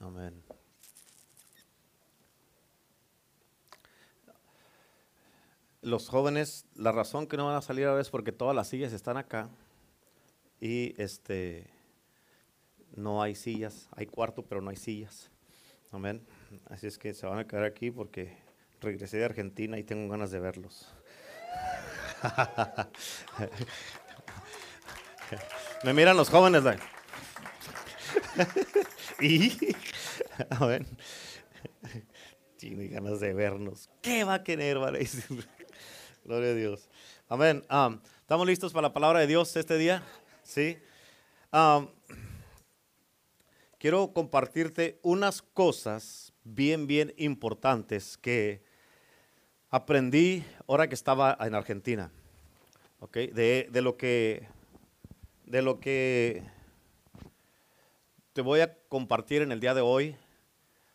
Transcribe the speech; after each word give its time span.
Amén. 0.00 0.42
Los 5.80 6.08
jóvenes, 6.08 6.66
la 6.74 6.92
razón 6.92 7.26
que 7.26 7.36
no 7.36 7.46
van 7.46 7.56
a 7.56 7.62
salir 7.62 7.86
ahora 7.86 8.00
es 8.00 8.10
porque 8.10 8.32
todas 8.32 8.54
las 8.54 8.68
sillas 8.68 8.92
están 8.92 9.16
acá 9.16 9.48
y 10.60 11.00
este 11.00 11.70
no 12.94 13.22
hay 13.22 13.34
sillas, 13.34 13.88
hay 13.96 14.06
cuarto 14.06 14.44
pero 14.44 14.60
no 14.60 14.70
hay 14.70 14.76
sillas. 14.76 15.30
Amén. 15.90 16.26
Así 16.66 16.86
es 16.86 16.98
que 16.98 17.14
se 17.14 17.26
van 17.26 17.38
a 17.38 17.46
quedar 17.46 17.64
aquí 17.64 17.90
porque 17.90 18.36
regresé 18.80 19.18
de 19.18 19.24
Argentina 19.24 19.78
y 19.78 19.84
tengo 19.84 20.10
ganas 20.10 20.30
de 20.30 20.40
verlos. 20.40 20.92
Me 25.84 25.92
miran 25.92 26.16
los 26.16 26.28
jóvenes. 26.28 26.64
y, 29.20 29.76
a 30.50 30.78
tiene 32.56 32.88
ganas 32.88 33.20
de 33.20 33.32
vernos. 33.32 33.88
¿Qué 34.02 34.24
va 34.24 34.34
a 34.34 34.44
querer, 34.44 34.78
vale? 34.78 35.06
Gloria 36.24 36.50
a 36.50 36.54
Dios. 36.54 36.88
Amén. 37.28 37.64
¿Estamos 38.20 38.46
listos 38.46 38.72
para 38.72 38.88
la 38.88 38.92
palabra 38.92 39.20
de 39.20 39.26
Dios 39.26 39.54
este 39.56 39.78
día? 39.78 40.02
Sí. 40.42 40.78
quiero 43.78 44.12
compartirte 44.12 44.98
unas 45.02 45.42
cosas 45.42 46.32
bien, 46.44 46.86
bien 46.86 47.14
importantes 47.16 48.16
que 48.18 48.62
aprendí 49.70 50.44
ahora 50.66 50.88
que 50.88 50.94
estaba 50.94 51.36
en 51.40 51.54
Argentina. 51.54 52.10
De, 53.12 53.68
de, 53.70 53.82
lo 53.82 53.96
que 53.96 54.48
de 55.46 55.62
lo 55.62 55.78
que 55.78 56.42
te 58.32 58.42
voy 58.42 58.60
a 58.60 58.76
compartir 58.88 59.42
en 59.42 59.52
el 59.52 59.60
día 59.60 59.74
de 59.74 59.80
hoy 59.80 60.16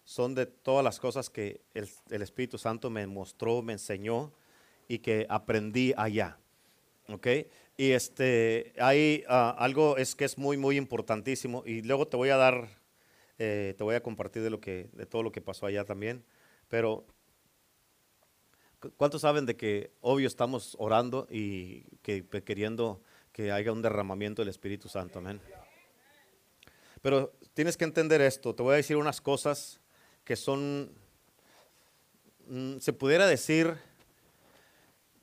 son 0.03 0.35
de 0.35 0.45
todas 0.45 0.83
las 0.83 0.99
cosas 0.99 1.29
que 1.29 1.61
el, 1.73 2.21
Espíritu 2.21 2.57
Santo 2.57 2.89
me 2.89 3.07
mostró, 3.07 3.61
me 3.61 3.73
enseñó 3.73 4.33
y 4.87 4.99
que 4.99 5.25
aprendí 5.29 5.93
allá. 5.95 6.37
¿Ok? 7.07 7.27
Y 7.77 7.91
este, 7.91 8.73
hay 8.77 9.23
ah, 9.27 9.55
algo 9.57 9.97
es 9.97 10.15
que 10.15 10.25
es 10.25 10.37
muy, 10.37 10.57
muy 10.57 10.77
importantísimo 10.77 11.63
y 11.65 11.81
luego 11.81 12.07
te 12.07 12.17
voy 12.17 12.29
a 12.29 12.37
dar, 12.37 12.67
eh, 13.39 13.73
te 13.77 13.83
voy 13.83 13.95
a 13.95 14.03
compartir 14.03 14.43
de, 14.43 14.49
lo 14.49 14.59
que, 14.59 14.89
de 14.93 15.05
todo 15.05 15.23
lo 15.23 15.31
que 15.31 15.41
pasó 15.41 15.65
allá 15.65 15.83
también. 15.83 16.23
Pero, 16.67 17.05
¿cuántos 18.97 19.21
saben 19.21 19.45
de 19.45 19.55
que 19.55 19.91
obvio 20.01 20.27
estamos 20.27 20.75
orando 20.79 21.27
y 21.29 21.83
que 22.01 22.25
queriendo 22.45 23.01
que 23.31 23.51
haya 23.51 23.71
un 23.71 23.81
derramamiento 23.81 24.41
del 24.41 24.49
Espíritu 24.49 24.87
Santo? 24.87 25.19
Amén. 25.19 25.41
Pero 27.01 27.33
tienes 27.53 27.75
que 27.75 27.83
entender 27.83 28.21
esto. 28.21 28.55
Te 28.55 28.63
voy 28.63 28.73
a 28.73 28.77
decir 28.77 28.95
unas 28.95 29.19
cosas 29.19 29.81
que 30.23 30.35
son, 30.35 30.91
mm, 32.47 32.77
se 32.79 32.93
pudiera 32.93 33.27
decir, 33.27 33.75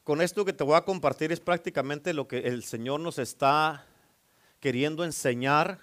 con 0.04 0.20
esto 0.20 0.44
que 0.44 0.52
te 0.52 0.64
voy 0.64 0.76
a 0.76 0.84
compartir 0.84 1.32
es 1.32 1.40
prácticamente 1.40 2.12
lo 2.12 2.26
que 2.28 2.38
el 2.38 2.64
Señor 2.64 3.00
nos 3.00 3.18
está 3.18 3.86
queriendo 4.60 5.04
enseñar 5.04 5.78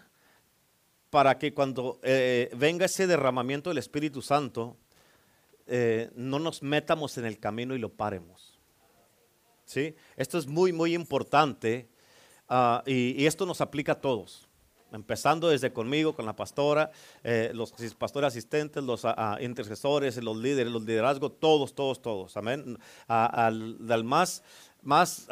para 1.09 1.39
que 1.39 1.53
cuando 1.53 1.99
eh, 2.03 2.49
venga 2.55 2.85
ese 2.85 3.07
derramamiento 3.07 3.69
del 3.69 3.77
Espíritu 3.77 4.21
Santo, 4.21 4.77
eh, 5.65 6.11
no 6.15 6.39
nos 6.39 6.61
metamos 6.61 7.17
en 7.17 7.25
el 7.25 7.39
camino 7.39 7.75
y 7.75 7.79
lo 7.79 7.89
paremos. 7.89 8.59
¿Sí? 9.65 9.95
Esto 10.15 10.37
es 10.37 10.47
muy, 10.47 10.71
muy 10.71 10.93
importante 10.93 11.89
ah, 12.47 12.83
y 12.85 13.25
esto 13.25 13.45
nos 13.45 13.59
aplica 13.59 13.93
a 13.93 14.01
todos 14.01 14.46
empezando 14.91 15.49
desde 15.49 15.71
conmigo, 15.71 16.15
con 16.15 16.25
la 16.25 16.35
pastora, 16.35 16.91
eh, 17.23 17.51
los 17.53 17.73
pastores 17.97 18.27
asistentes, 18.27 18.83
los 18.83 19.05
ah, 19.05 19.15
ah, 19.17 19.37
intercesores, 19.41 20.21
los 20.23 20.37
líderes, 20.37 20.71
los 20.71 20.83
liderazgos, 20.83 21.39
todos, 21.39 21.73
todos, 21.73 22.01
todos. 22.01 22.37
Amén. 22.37 22.77
al, 23.07 24.03
más, 24.03 24.43
más 24.81 25.27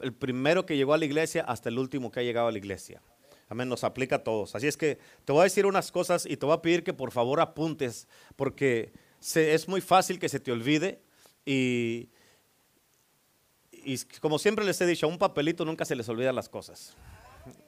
el 0.00 0.12
primero 0.12 0.66
que 0.66 0.76
llegó 0.76 0.94
a 0.94 0.98
la 0.98 1.04
iglesia 1.04 1.42
hasta 1.42 1.68
el 1.68 1.78
último 1.78 2.10
que 2.10 2.20
ha 2.20 2.22
llegado 2.22 2.48
a 2.48 2.52
la 2.52 2.58
iglesia. 2.58 3.02
Amén, 3.48 3.68
nos 3.68 3.84
aplica 3.84 4.16
a 4.16 4.24
todos. 4.24 4.54
Así 4.56 4.66
es 4.66 4.76
que 4.76 4.98
te 5.24 5.32
voy 5.32 5.40
a 5.40 5.44
decir 5.44 5.66
unas 5.66 5.92
cosas 5.92 6.26
y 6.26 6.36
te 6.36 6.46
voy 6.46 6.54
a 6.54 6.62
pedir 6.62 6.82
que 6.82 6.92
por 6.92 7.12
favor 7.12 7.40
apuntes, 7.40 8.08
porque 8.34 8.92
es 9.34 9.68
muy 9.68 9.80
fácil 9.80 10.18
que 10.18 10.28
se 10.28 10.40
te 10.40 10.50
olvide 10.50 11.00
y, 11.44 12.08
y 13.86 13.98
como 14.20 14.40
siempre 14.40 14.64
les 14.64 14.80
he 14.80 14.86
dicho, 14.86 15.06
a 15.06 15.08
un 15.08 15.16
papelito 15.16 15.64
nunca 15.64 15.84
se 15.84 15.94
les 15.94 16.08
olvidan 16.08 16.34
las 16.34 16.48
cosas. 16.48 16.96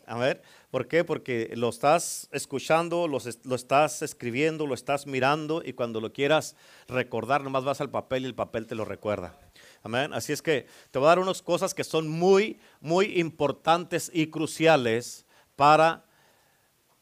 A 0.05 0.19
ver, 0.19 0.43
¿por 0.73 0.89
qué? 0.89 1.05
Porque 1.05 1.53
lo 1.55 1.69
estás 1.69 2.29
escuchando, 2.33 3.07
lo, 3.07 3.19
estás 3.55 4.03
escribiendo, 4.03 4.67
lo 4.67 4.75
estás 4.75 5.07
mirando 5.07 5.63
y 5.65 5.75
cuando 5.75 6.01
lo 6.01 6.13
quieras 6.13 6.57
recordar, 6.89 7.45
nomás 7.45 7.63
vas 7.63 7.81
al 7.81 7.91
papel 7.91 8.25
y 8.25 8.27
el 8.27 8.35
papel 8.35 8.67
te 8.67 8.75
lo 8.75 8.85
recuerda. 8.85 9.39
Amén. 9.85 10.13
Así 10.13 10.33
es 10.33 10.43
que 10.43 10.67
te 10.91 10.99
voy 10.99 11.07
a 11.07 11.11
dar 11.11 11.19
unas 11.21 11.41
cosas 11.41 11.73
que 11.73 11.85
son 11.85 12.09
muy, 12.09 12.59
muy 12.81 13.21
importantes 13.21 14.11
y 14.13 14.27
cruciales 14.27 15.25
para 15.55 16.05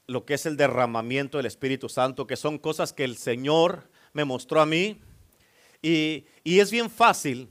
lo 0.06 0.26
que 0.26 0.34
es 0.34 0.44
el 0.44 0.58
derramamiento 0.58 1.38
del 1.38 1.46
Espíritu 1.46 1.88
Santo, 1.88 2.26
que 2.26 2.36
son 2.36 2.58
cosas 2.58 2.92
que 2.92 3.04
el 3.04 3.16
Señor 3.16 3.88
me 4.12 4.26
mostró 4.26 4.60
a 4.60 4.66
mí. 4.66 5.00
Y, 5.80 6.26
y 6.44 6.60
es 6.60 6.70
bien 6.70 6.90
fácil 6.90 7.48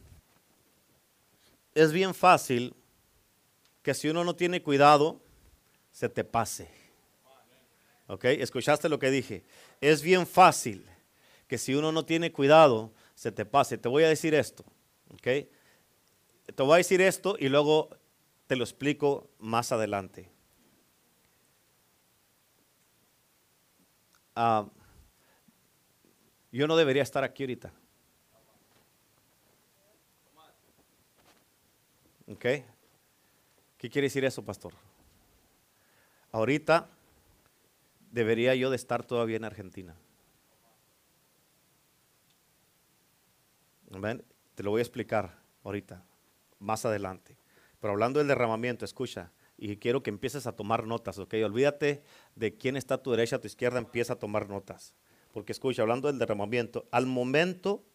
es 1.75 1.91
bien 1.91 2.16
fácil 2.16 2.74
que 3.84 3.94
si 3.94 4.09
uno 4.09 4.24
no 4.24 4.36
tiene 4.36 4.63
cuidado, 4.63 5.22
se 5.91 6.09
te 6.09 6.24
pase. 6.24 6.69
¿Ok? 8.08 8.25
¿Escuchaste 8.25 8.90
lo 8.90 8.97
que 8.97 9.12
dije? 9.12 9.44
Es 9.81 10.02
bien 10.02 10.25
fácil 10.25 10.88
que 11.47 11.58
si 11.58 11.75
uno 11.75 11.91
no 11.91 12.06
tiene 12.06 12.31
cuidado, 12.31 12.94
se 13.14 13.31
te 13.31 13.46
pase. 13.46 13.78
Te 13.78 13.90
voy 13.90 14.03
a 14.03 14.09
decir 14.09 14.34
esto. 14.34 14.64
¿Ok? 15.09 15.22
Te 16.56 16.64
voy 16.64 16.74
a 16.74 16.78
decir 16.78 17.02
esto 17.02 17.35
y 17.38 17.50
luego 17.50 17.90
te 18.47 18.56
lo 18.56 18.64
explico 18.64 19.30
más 19.40 19.72
adelante. 19.72 20.31
Ah, 24.35 24.68
yo 26.52 26.68
no 26.68 26.75
debería 26.78 27.03
estar 27.03 27.24
aquí 27.24 27.44
ahorita. 27.44 27.74
¿Ok? 32.28 32.46
¿Qué 33.78 33.90
quiere 33.90 34.08
decir 34.08 34.25
eso, 34.25 34.44
pastor? 34.44 34.74
Ahorita 36.31 36.90
debería 38.12 38.56
yo 38.56 38.69
de 38.69 38.75
estar 38.75 39.06
todavía 39.06 39.38
en 39.38 39.46
Argentina. 39.46 39.96
Te 44.56 44.64
lo 44.64 44.72
voy 44.72 44.80
a 44.80 44.81
explicar 44.81 45.38
ahorita, 45.64 46.03
más 46.59 46.85
adelante. 46.85 47.38
Pero 47.80 47.94
hablando 47.94 48.19
del 48.19 48.28
derramamiento, 48.28 48.85
escucha, 48.85 49.31
y 49.58 49.78
quiero 49.78 50.03
que 50.03 50.09
empieces 50.09 50.47
a 50.47 50.56
tomar 50.56 50.85
notas, 50.85 51.18
¿ok? 51.19 51.35
Olvídate 51.46 52.03
de 52.35 52.58
quién 52.58 52.75
está 52.75 52.96
a 52.96 53.03
tu 53.03 53.12
derecha, 53.12 53.38
a 53.38 53.41
tu 53.41 53.47
izquierda, 53.47 53.80
empieza 53.80 54.14
a 54.14 54.19
tomar 54.19 54.50
notas. 54.50 54.94
Porque 55.31 55.52
escucha, 55.52 55.81
hablando 55.81 56.08
del 56.08 56.19
derramamiento, 56.19 56.88
al 56.91 57.06
momento 57.06 57.85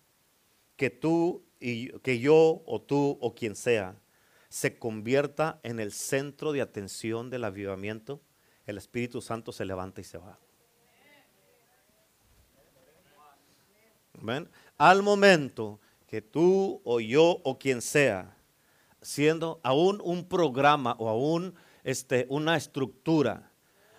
que 0.77 0.91
tú 0.91 1.45
y 1.59 1.91
que 2.01 2.19
yo 2.21 2.63
o 2.65 2.81
tú 2.81 3.19
o 3.21 3.35
quien 3.35 3.57
sea 3.57 4.01
se 4.51 4.79
convierta 4.79 5.61
en 5.63 5.79
el 5.81 5.93
centro 5.93 6.53
de 6.53 6.61
atención 6.61 7.31
del 7.31 7.45
avivamiento, 7.45 8.21
el 8.67 8.77
Espíritu 8.77 9.23
Santo 9.23 9.53
se 9.53 9.65
levanta 9.65 10.01
y 10.01 10.05
se 10.05 10.19
va. 10.19 10.39
Al 14.77 15.03
momento 15.03 15.81
que 16.07 16.21
tú 16.21 16.83
o 16.85 17.01
yo 17.01 17.41
o 17.45 17.59
quien 17.59 17.81
sea, 17.81 18.37
siendo 19.01 19.61
aún 19.63 20.01
un 20.03 20.29
programa 20.29 20.97
o 20.99 21.09
aún 21.09 21.55
este, 21.85 22.27
una 22.29 22.57
estructura 22.57 23.51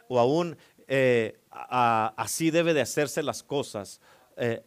o 0.10 0.20
aún 0.20 0.58
eh, 0.88 1.40
así 1.50 2.52
debe 2.52 2.74
de 2.74 2.82
hacerse 2.82 3.24
las 3.24 3.42
cosas, 3.42 4.02
eh, 4.36 4.64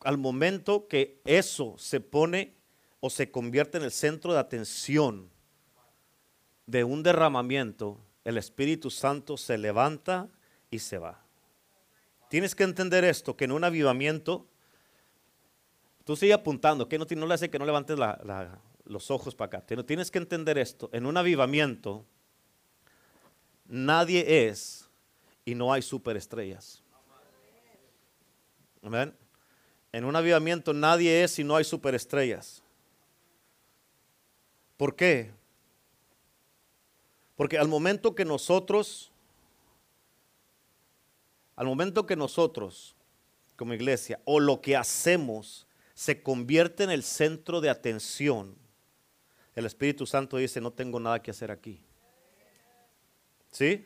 al 0.00 0.18
momento 0.18 0.88
que 0.88 1.20
eso 1.24 1.76
se 1.78 2.00
pone 2.00 2.57
o 3.00 3.10
se 3.10 3.30
convierte 3.30 3.78
en 3.78 3.84
el 3.84 3.92
centro 3.92 4.32
de 4.32 4.40
atención 4.40 5.30
de 6.66 6.84
un 6.84 7.02
derramamiento, 7.02 7.98
el 8.24 8.36
Espíritu 8.36 8.90
Santo 8.90 9.36
se 9.36 9.56
levanta 9.56 10.28
y 10.70 10.80
se 10.80 10.98
va. 10.98 11.22
Tienes 12.28 12.54
que 12.54 12.64
entender 12.64 13.04
esto, 13.04 13.36
que 13.36 13.46
en 13.46 13.52
un 13.52 13.64
avivamiento, 13.64 14.46
tú 16.04 16.14
sigue 16.14 16.34
apuntando, 16.34 16.88
que 16.88 16.98
no, 16.98 17.26
le 17.26 17.34
hace 17.34 17.48
que 17.48 17.58
no 17.58 17.64
levantes 17.64 17.98
los 18.84 19.10
ojos 19.10 19.34
para 19.34 19.58
acá. 19.58 19.84
Tienes 19.84 20.10
que 20.10 20.18
entender 20.18 20.58
esto, 20.58 20.90
en 20.92 21.06
un 21.06 21.16
avivamiento 21.16 22.04
nadie 23.66 24.48
es 24.48 24.88
y 25.44 25.54
no 25.54 25.72
hay 25.72 25.80
superestrellas. 25.82 26.82
Amén. 28.82 29.14
En 29.92 30.04
un 30.04 30.14
avivamiento 30.14 30.74
nadie 30.74 31.24
es 31.24 31.38
y 31.38 31.44
no 31.44 31.56
hay 31.56 31.64
superestrellas. 31.64 32.62
¿Por 34.78 34.96
qué? 34.96 35.30
Porque 37.36 37.58
al 37.58 37.68
momento 37.68 38.14
que 38.14 38.24
nosotros 38.24 39.12
al 41.58 41.66
momento 41.66 42.06
que 42.06 42.14
nosotros, 42.14 42.94
como 43.56 43.74
iglesia, 43.74 44.20
o 44.24 44.38
lo 44.38 44.60
que 44.60 44.76
hacemos, 44.76 45.66
se 45.92 46.22
convierte 46.22 46.84
en 46.84 46.90
el 46.90 47.02
centro 47.02 47.60
de 47.60 47.68
atención, 47.68 48.54
el 49.56 49.66
Espíritu 49.66 50.06
Santo 50.06 50.36
dice, 50.36 50.60
no 50.60 50.70
tengo 50.70 51.00
nada 51.00 51.20
que 51.20 51.32
hacer 51.32 51.50
aquí. 51.50 51.82
¿Sí? 53.50 53.84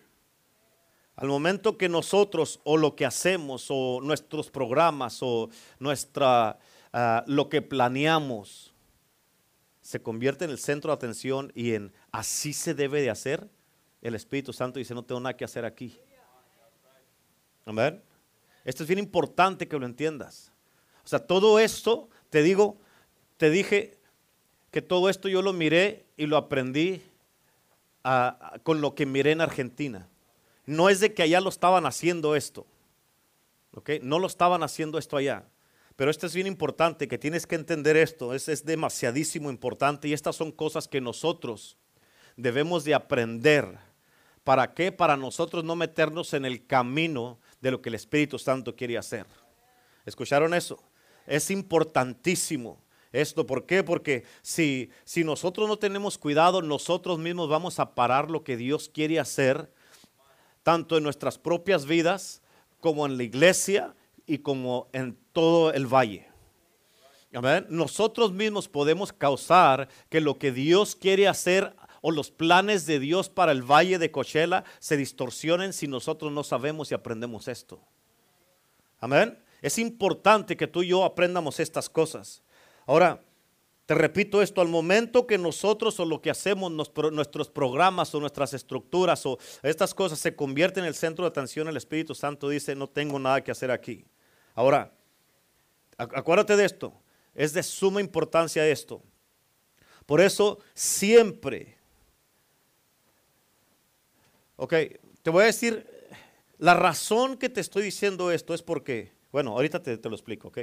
Al 1.16 1.28
momento 1.28 1.78
que 1.78 1.88
nosotros 1.88 2.60
o 2.64 2.76
lo 2.76 2.94
que 2.94 3.06
hacemos 3.06 3.68
o 3.70 4.02
nuestros 4.02 4.50
programas 4.50 5.20
o 5.22 5.48
nuestra 5.78 6.58
ah, 6.92 7.24
lo 7.26 7.48
que 7.48 7.62
planeamos 7.62 8.71
se 9.82 10.00
convierte 10.00 10.44
en 10.44 10.50
el 10.50 10.58
centro 10.58 10.90
de 10.90 10.94
atención 10.94 11.52
y 11.54 11.74
en 11.74 11.92
así 12.10 12.52
se 12.52 12.72
debe 12.72 13.02
de 13.02 13.10
hacer, 13.10 13.48
el 14.00 14.14
Espíritu 14.14 14.52
Santo 14.52 14.78
dice, 14.78 14.94
no 14.94 15.04
tengo 15.04 15.20
nada 15.20 15.36
que 15.36 15.44
hacer 15.44 15.64
aquí. 15.64 15.98
Amén. 17.66 18.02
Esto 18.64 18.84
es 18.84 18.88
bien 18.88 18.98
importante 18.98 19.68
que 19.68 19.78
lo 19.78 19.86
entiendas. 19.86 20.52
O 21.04 21.08
sea, 21.08 21.18
todo 21.18 21.58
esto, 21.58 22.08
te 22.30 22.42
digo, 22.42 22.78
te 23.36 23.50
dije 23.50 23.98
que 24.70 24.82
todo 24.82 25.08
esto 25.08 25.28
yo 25.28 25.42
lo 25.42 25.52
miré 25.52 26.06
y 26.16 26.26
lo 26.26 26.36
aprendí 26.36 27.02
con 28.62 28.80
lo 28.80 28.94
que 28.94 29.04
miré 29.04 29.32
en 29.32 29.40
Argentina. 29.40 30.08
No 30.64 30.88
es 30.88 31.00
de 31.00 31.12
que 31.12 31.22
allá 31.22 31.40
lo 31.40 31.48
estaban 31.48 31.86
haciendo 31.86 32.34
esto. 32.34 32.66
¿ok? 33.74 33.90
No 34.02 34.18
lo 34.18 34.26
estaban 34.26 34.62
haciendo 34.62 34.98
esto 34.98 35.16
allá. 35.16 35.44
Pero 35.96 36.10
esto 36.10 36.26
es 36.26 36.34
bien 36.34 36.46
importante, 36.46 37.08
que 37.08 37.18
tienes 37.18 37.46
que 37.46 37.54
entender 37.54 37.96
esto. 37.96 38.34
Es, 38.34 38.48
es 38.48 38.64
demasiadísimo 38.64 39.50
importante 39.50 40.08
y 40.08 40.12
estas 40.12 40.36
son 40.36 40.52
cosas 40.52 40.88
que 40.88 41.00
nosotros 41.00 41.76
debemos 42.36 42.84
de 42.84 42.94
aprender. 42.94 43.78
¿Para 44.44 44.74
qué? 44.74 44.90
Para 44.90 45.16
nosotros 45.16 45.64
no 45.64 45.76
meternos 45.76 46.34
en 46.34 46.44
el 46.44 46.66
camino 46.66 47.38
de 47.60 47.70
lo 47.70 47.80
que 47.80 47.90
el 47.90 47.94
Espíritu 47.94 48.38
Santo 48.38 48.74
quiere 48.74 48.98
hacer. 48.98 49.26
¿Escucharon 50.04 50.54
eso? 50.54 50.82
Es 51.26 51.50
importantísimo 51.50 52.82
esto. 53.12 53.46
¿Por 53.46 53.66
qué? 53.66 53.84
Porque 53.84 54.24
si, 54.40 54.90
si 55.04 55.22
nosotros 55.22 55.68
no 55.68 55.78
tenemos 55.78 56.18
cuidado, 56.18 56.62
nosotros 56.62 57.18
mismos 57.18 57.48
vamos 57.48 57.78
a 57.78 57.94
parar 57.94 58.30
lo 58.30 58.42
que 58.42 58.56
Dios 58.56 58.88
quiere 58.88 59.20
hacer, 59.20 59.70
tanto 60.62 60.96
en 60.96 61.04
nuestras 61.04 61.38
propias 61.38 61.86
vidas 61.86 62.42
como 62.80 63.06
en 63.06 63.16
la 63.16 63.22
iglesia 63.22 63.94
y 64.26 64.38
como 64.38 64.88
en 64.92 65.16
todo 65.32 65.72
el 65.72 65.86
valle. 65.86 66.28
Nosotros 67.68 68.32
mismos 68.32 68.68
podemos 68.68 69.12
causar 69.12 69.88
que 70.10 70.20
lo 70.20 70.38
que 70.38 70.52
Dios 70.52 70.94
quiere 70.94 71.28
hacer 71.28 71.74
o 72.02 72.10
los 72.10 72.30
planes 72.30 72.84
de 72.84 72.98
Dios 72.98 73.30
para 73.30 73.52
el 73.52 73.62
valle 73.62 73.98
de 73.98 74.10
Coachella 74.10 74.64
se 74.80 74.96
distorsionen 74.96 75.72
si 75.72 75.86
nosotros 75.86 76.30
no 76.30 76.44
sabemos 76.44 76.90
y 76.90 76.94
aprendemos 76.94 77.48
esto. 77.48 77.80
Amén. 79.00 79.38
Es 79.62 79.78
importante 79.78 80.56
que 80.56 80.66
tú 80.66 80.82
y 80.82 80.88
yo 80.88 81.04
aprendamos 81.04 81.58
estas 81.60 81.88
cosas. 81.88 82.42
Ahora, 82.84 83.22
te 83.86 83.94
repito 83.94 84.42
esto, 84.42 84.60
al 84.60 84.68
momento 84.68 85.26
que 85.26 85.38
nosotros 85.38 85.98
o 86.00 86.04
lo 86.04 86.20
que 86.20 86.30
hacemos, 86.30 86.70
nuestros 86.70 87.48
programas 87.48 88.14
o 88.14 88.20
nuestras 88.20 88.52
estructuras 88.54 89.24
o 89.24 89.38
estas 89.62 89.94
cosas 89.94 90.18
se 90.18 90.36
convierten 90.36 90.84
en 90.84 90.88
el 90.88 90.94
centro 90.94 91.24
de 91.24 91.28
atención, 91.28 91.68
el 91.68 91.76
Espíritu 91.76 92.14
Santo 92.14 92.48
dice, 92.48 92.74
no 92.74 92.88
tengo 92.88 93.18
nada 93.18 93.42
que 93.42 93.50
hacer 93.50 93.70
aquí. 93.70 94.04
Ahora, 94.54 94.92
acuérdate 95.96 96.56
de 96.56 96.64
esto, 96.64 96.92
es 97.34 97.52
de 97.52 97.62
suma 97.62 98.00
importancia 98.00 98.66
esto. 98.66 99.02
Por 100.06 100.20
eso 100.20 100.58
siempre 100.74 101.78
Ok, 104.62 104.74
te 105.22 105.30
voy 105.30 105.42
a 105.42 105.46
decir, 105.46 105.84
la 106.58 106.74
razón 106.74 107.36
que 107.36 107.48
te 107.48 107.60
estoy 107.60 107.82
diciendo 107.82 108.30
esto 108.30 108.54
es 108.54 108.62
porque, 108.62 109.12
bueno, 109.32 109.50
ahorita 109.50 109.82
te, 109.82 110.08
lo 110.08 110.14
explico, 110.14 110.48
ok. 110.48 110.58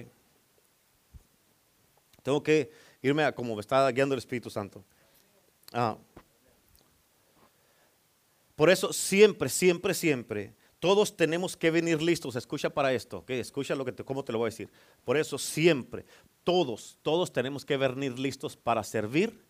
Tengo 2.23 2.41
que 2.41 2.71
irme 3.01 3.25
a 3.25 3.35
como 3.35 3.55
me 3.55 3.59
está 3.59 3.91
guiando 3.91 4.15
el 4.15 4.19
Espíritu 4.19 4.49
Santo. 4.49 4.85
Ah. 5.73 5.97
Por 8.55 8.69
eso 8.69 8.93
siempre, 8.93 9.49
siempre, 9.49 9.93
siempre, 9.93 10.53
todos 10.79 11.15
tenemos 11.15 11.57
que 11.57 11.71
venir 11.71 12.01
listos. 12.01 12.35
Escucha 12.35 12.69
para 12.69 12.93
esto, 12.93 13.19
ok. 13.19 13.31
Escucha 13.31 13.75
lo 13.75 13.85
que 13.85 13.91
te, 13.91 14.03
cómo 14.03 14.23
te 14.23 14.31
lo 14.31 14.39
voy 14.39 14.47
a 14.47 14.51
decir. 14.51 14.69
Por 15.03 15.17
eso 15.17 15.37
siempre, 15.37 16.05
todos, 16.43 16.97
todos 17.01 17.31
tenemos 17.31 17.65
que 17.65 17.77
venir 17.77 18.17
listos 18.17 18.55
para 18.55 18.83
servir 18.83 19.45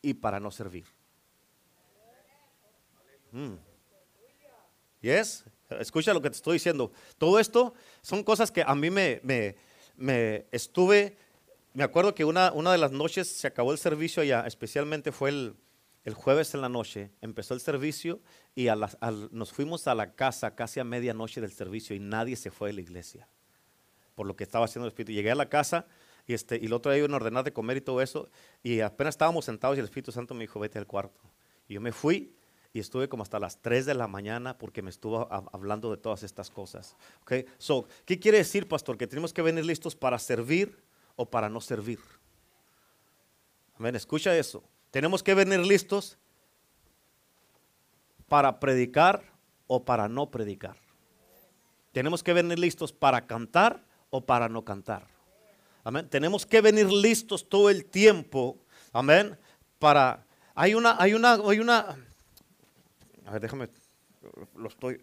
y 0.00 0.14
para 0.14 0.40
no 0.40 0.50
servir. 0.50 0.86
Mm. 3.30 3.54
¿Yes? 5.02 5.44
Escucha 5.70 6.14
lo 6.14 6.22
que 6.22 6.30
te 6.30 6.36
estoy 6.36 6.54
diciendo. 6.54 6.92
Todo 7.18 7.38
esto 7.38 7.74
son 8.00 8.24
cosas 8.24 8.50
que 8.50 8.62
a 8.62 8.74
mí 8.74 8.90
me, 8.90 9.20
me, 9.22 10.46
estuve, 10.50 11.18
me 11.74 11.84
acuerdo 11.84 12.14
que 12.14 12.24
una, 12.24 12.52
una, 12.52 12.72
de 12.72 12.78
las 12.78 12.90
noches 12.90 13.28
se 13.28 13.46
acabó 13.46 13.72
el 13.72 13.78
servicio 13.78 14.22
allá, 14.22 14.44
especialmente 14.46 15.12
fue 15.12 15.28
el, 15.28 15.54
jueves 16.14 16.54
en 16.54 16.60
la 16.60 16.68
noche, 16.68 17.10
empezó 17.20 17.54
el 17.54 17.60
servicio 17.60 18.20
y 18.54 18.68
a 18.68 18.76
nos 19.30 19.52
fuimos 19.52 19.88
a 19.88 19.94
la 19.94 20.14
casa 20.14 20.54
casi 20.54 20.80
a 20.80 20.84
medianoche 20.84 21.40
del 21.40 21.52
servicio 21.52 21.94
y 21.94 22.00
nadie 22.00 22.36
se 22.36 22.50
fue 22.50 22.68
de 22.68 22.74
la 22.74 22.80
iglesia 22.80 23.28
por 24.18 24.26
lo 24.26 24.34
que 24.34 24.42
estaba 24.42 24.64
haciendo 24.64 24.86
el 24.86 24.90
Espíritu. 24.90 25.12
Llegué 25.12 25.30
a 25.30 25.36
la 25.36 25.48
casa 25.48 25.86
y, 26.26 26.34
este, 26.34 26.58
y 26.60 26.66
el 26.66 26.72
otro 26.72 26.90
día 26.90 26.98
iban 26.98 27.12
a 27.12 27.18
ordenar 27.18 27.44
de 27.44 27.52
comer 27.52 27.76
y 27.76 27.80
todo 27.80 28.02
eso 28.02 28.28
y 28.64 28.80
apenas 28.80 29.12
estábamos 29.12 29.44
sentados 29.44 29.76
y 29.76 29.78
el 29.78 29.84
Espíritu 29.84 30.10
Santo 30.10 30.34
me 30.34 30.40
dijo, 30.40 30.58
vete 30.58 30.76
al 30.76 30.88
cuarto. 30.88 31.20
Y 31.68 31.74
yo 31.74 31.80
me 31.80 31.92
fui 31.92 32.34
y 32.72 32.80
estuve 32.80 33.08
como 33.08 33.22
hasta 33.22 33.38
las 33.38 33.62
3 33.62 33.86
de 33.86 33.94
la 33.94 34.08
mañana 34.08 34.58
porque 34.58 34.82
me 34.82 34.90
estuvo 34.90 35.32
hablando 35.52 35.88
de 35.92 35.98
todas 35.98 36.24
estas 36.24 36.50
cosas. 36.50 36.96
So, 37.58 37.86
¿Qué 38.04 38.18
quiere 38.18 38.38
decir, 38.38 38.66
pastor? 38.66 38.98
Que 38.98 39.06
tenemos 39.06 39.32
que 39.32 39.40
venir 39.40 39.64
listos 39.64 39.94
para 39.94 40.18
servir 40.18 40.82
o 41.14 41.30
para 41.30 41.48
no 41.48 41.60
servir. 41.60 42.00
Escucha 43.94 44.36
eso. 44.36 44.64
Tenemos 44.90 45.22
que 45.22 45.34
venir 45.34 45.60
listos 45.60 46.16
para 48.28 48.60
predicar 48.60 49.22
o 49.66 49.84
para 49.84 50.08
no 50.08 50.30
predicar. 50.30 50.76
Tenemos 51.92 52.22
que 52.22 52.32
venir 52.32 52.58
listos 52.58 52.92
para 52.92 53.26
cantar 53.26 53.84
o 54.10 54.24
para 54.24 54.48
no 54.48 54.64
cantar. 54.64 55.06
Amén. 55.84 56.08
Tenemos 56.08 56.46
que 56.46 56.60
venir 56.60 56.90
listos 56.90 57.48
todo 57.48 57.70
el 57.70 57.84
tiempo. 57.84 58.58
Amén. 58.92 59.38
Para 59.78 60.26
hay 60.54 60.74
una 60.74 60.96
hay 61.00 61.14
una 61.14 61.34
hay 61.34 61.60
una 61.60 61.96
a 63.28 63.32
ver, 63.32 63.42
déjame, 63.42 63.68
lo 64.56 64.68
estoy... 64.68 65.02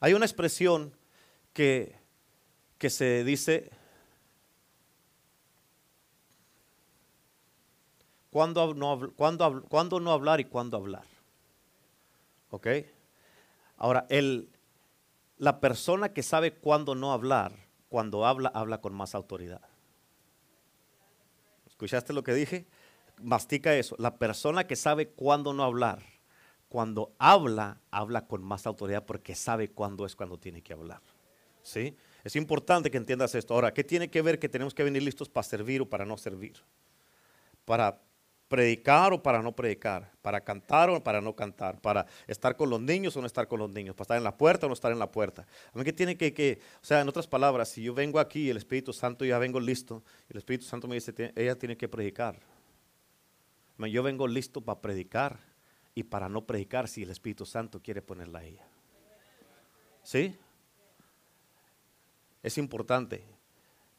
Hay 0.00 0.14
una 0.14 0.24
expresión 0.24 0.92
que, 1.52 1.94
que 2.76 2.90
se 2.90 3.22
dice, 3.22 3.70
cuándo 8.30 8.74
no, 8.74 9.12
cuándo, 9.16 9.62
cuándo 9.68 10.00
no 10.00 10.12
hablar 10.12 10.40
y 10.40 10.44
cuándo 10.44 10.76
hablar. 10.76 11.04
¿Ok? 12.50 12.66
Ahora, 13.76 14.06
el, 14.08 14.48
la 15.38 15.60
persona 15.60 16.12
que 16.12 16.22
sabe 16.22 16.54
cuándo 16.54 16.94
no 16.94 17.12
hablar, 17.12 17.52
cuando 17.88 18.26
habla, 18.26 18.50
habla 18.54 18.80
con 18.80 18.94
más 18.94 19.14
autoridad. 19.14 19.62
¿Escuchaste 21.66 22.12
lo 22.12 22.22
que 22.22 22.34
dije? 22.34 22.66
mastica 23.22 23.74
eso. 23.74 23.96
La 23.98 24.16
persona 24.18 24.66
que 24.66 24.76
sabe 24.76 25.08
cuándo 25.08 25.52
no 25.52 25.64
hablar, 25.64 26.02
cuando 26.68 27.14
habla, 27.18 27.80
habla 27.90 28.26
con 28.26 28.42
más 28.42 28.66
autoridad 28.66 29.04
porque 29.04 29.34
sabe 29.34 29.68
cuándo 29.68 30.06
es 30.06 30.16
cuando 30.16 30.38
tiene 30.38 30.62
que 30.62 30.72
hablar. 30.72 31.00
¿Sí? 31.62 31.96
Es 32.24 32.36
importante 32.36 32.90
que 32.90 32.96
entiendas 32.96 33.34
esto. 33.34 33.54
Ahora, 33.54 33.72
¿qué 33.72 33.84
tiene 33.84 34.10
que 34.10 34.22
ver 34.22 34.38
que 34.38 34.48
tenemos 34.48 34.74
que 34.74 34.82
venir 34.82 35.02
listos 35.02 35.28
para 35.28 35.44
servir 35.44 35.82
o 35.82 35.88
para 35.88 36.04
no 36.04 36.16
servir? 36.16 36.56
Para 37.64 38.00
predicar 38.50 39.12
o 39.12 39.22
para 39.22 39.40
no 39.40 39.52
predicar, 39.52 40.10
para 40.22 40.40
cantar 40.40 40.90
o 40.90 41.00
para 41.00 41.20
no 41.20 41.36
cantar, 41.36 41.80
para 41.80 42.04
estar 42.26 42.56
con 42.56 42.68
los 42.68 42.80
niños 42.80 43.16
o 43.16 43.20
no 43.20 43.28
estar 43.28 43.46
con 43.46 43.60
los 43.60 43.70
niños, 43.70 43.94
para 43.94 44.02
estar 44.02 44.16
en 44.18 44.24
la 44.24 44.36
puerta 44.36 44.66
o 44.66 44.68
no 44.68 44.72
estar 44.72 44.90
en 44.90 44.98
la 44.98 45.12
puerta. 45.12 45.46
A 45.72 45.78
mí 45.78 45.84
que 45.84 45.92
tiene 45.92 46.16
que, 46.16 46.60
o 46.82 46.84
sea, 46.84 47.00
en 47.00 47.08
otras 47.08 47.28
palabras, 47.28 47.68
si 47.68 47.80
yo 47.80 47.94
vengo 47.94 48.18
aquí 48.18 48.46
y 48.46 48.50
el 48.50 48.56
Espíritu 48.56 48.92
Santo 48.92 49.24
ya 49.24 49.38
vengo 49.38 49.60
listo, 49.60 50.02
el 50.28 50.38
Espíritu 50.38 50.64
Santo 50.64 50.88
me 50.88 50.96
dice, 50.96 51.14
ella 51.36 51.56
tiene 51.56 51.76
que 51.76 51.88
predicar. 51.88 52.40
Yo 53.78 54.02
vengo 54.02 54.26
listo 54.26 54.60
para 54.60 54.80
predicar 54.80 55.38
y 55.94 56.02
para 56.02 56.28
no 56.28 56.44
predicar 56.44 56.88
si 56.88 57.04
el 57.04 57.10
Espíritu 57.10 57.46
Santo 57.46 57.80
quiere 57.80 58.02
ponerla 58.02 58.40
a 58.40 58.44
ella. 58.44 58.66
¿Sí? 60.02 60.36
Es 62.42 62.58
importante. 62.58 63.22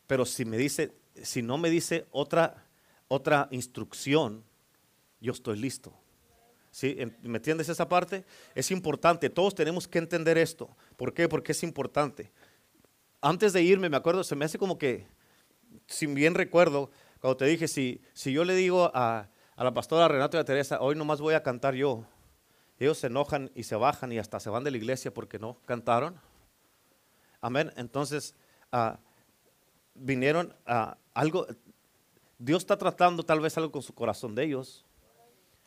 Pero 0.08 0.26
si 0.26 0.44
me 0.44 0.58
dice, 0.58 0.94
si 1.24 1.42
no 1.42 1.58
me 1.58 1.70
dice 1.70 2.06
otra, 2.12 2.66
otra 3.14 3.50
instrucción, 3.52 4.42
yo 5.20 5.34
estoy 5.34 5.58
listo. 5.60 5.94
¿Sí? 6.72 6.98
¿Me 7.24 7.40
entiendes 7.40 7.68
esa 7.68 7.90
parte? 7.90 8.24
Es 8.56 8.72
importante. 8.72 9.30
Todos 9.30 9.54
tenemos 9.54 9.86
que 9.86 10.00
entender 10.00 10.38
esto. 10.38 10.70
¿Por 10.96 11.14
qué? 11.14 11.28
Porque 11.28 11.52
es 11.52 11.62
importante. 11.62 12.32
Antes 13.20 13.52
de 13.52 13.64
irme, 13.64 13.90
me 13.90 13.98
acuerdo, 13.98 14.24
se 14.24 14.38
me 14.38 14.46
hace 14.46 14.58
como 14.58 14.78
que, 14.78 15.06
si 15.88 16.06
bien 16.06 16.36
recuerdo, 16.36 16.90
cuando 17.20 17.36
te 17.36 17.46
dije, 17.48 17.68
si, 17.68 18.02
si 18.14 18.32
yo 18.32 18.46
le 18.46 18.56
digo 18.56 18.90
a, 18.94 19.28
a 19.58 19.64
la 19.66 19.74
pastora 19.74 20.08
Renata 20.08 20.38
y 20.38 20.40
a 20.40 20.46
Teresa, 20.46 20.80
hoy 20.80 20.96
nomás 20.96 21.20
voy 21.20 21.34
a 21.34 21.44
cantar 21.44 21.76
yo. 21.76 22.06
ellos 22.80 22.98
se 22.98 23.08
enojan 23.08 23.52
y 23.54 23.64
se 23.64 23.76
bajan 23.76 24.14
y 24.14 24.20
hasta 24.20 24.40
se 24.40 24.50
van 24.50 24.64
de 24.64 24.72
la 24.72 24.78
iglesia 24.78 25.14
porque 25.14 25.38
no 25.38 25.58
cantaron. 25.66 26.16
Amén. 27.42 27.74
Entonces, 27.76 28.36
ah, 28.72 29.00
vinieron 29.96 30.56
a 30.66 30.98
algo, 31.14 31.46
Dios 32.44 32.64
está 32.64 32.76
tratando 32.76 33.22
tal 33.22 33.40
vez 33.40 33.56
algo 33.56 33.72
con 33.72 33.84
su 33.84 33.94
corazón 33.94 34.34
de 34.34 34.46
ellos, 34.46 34.84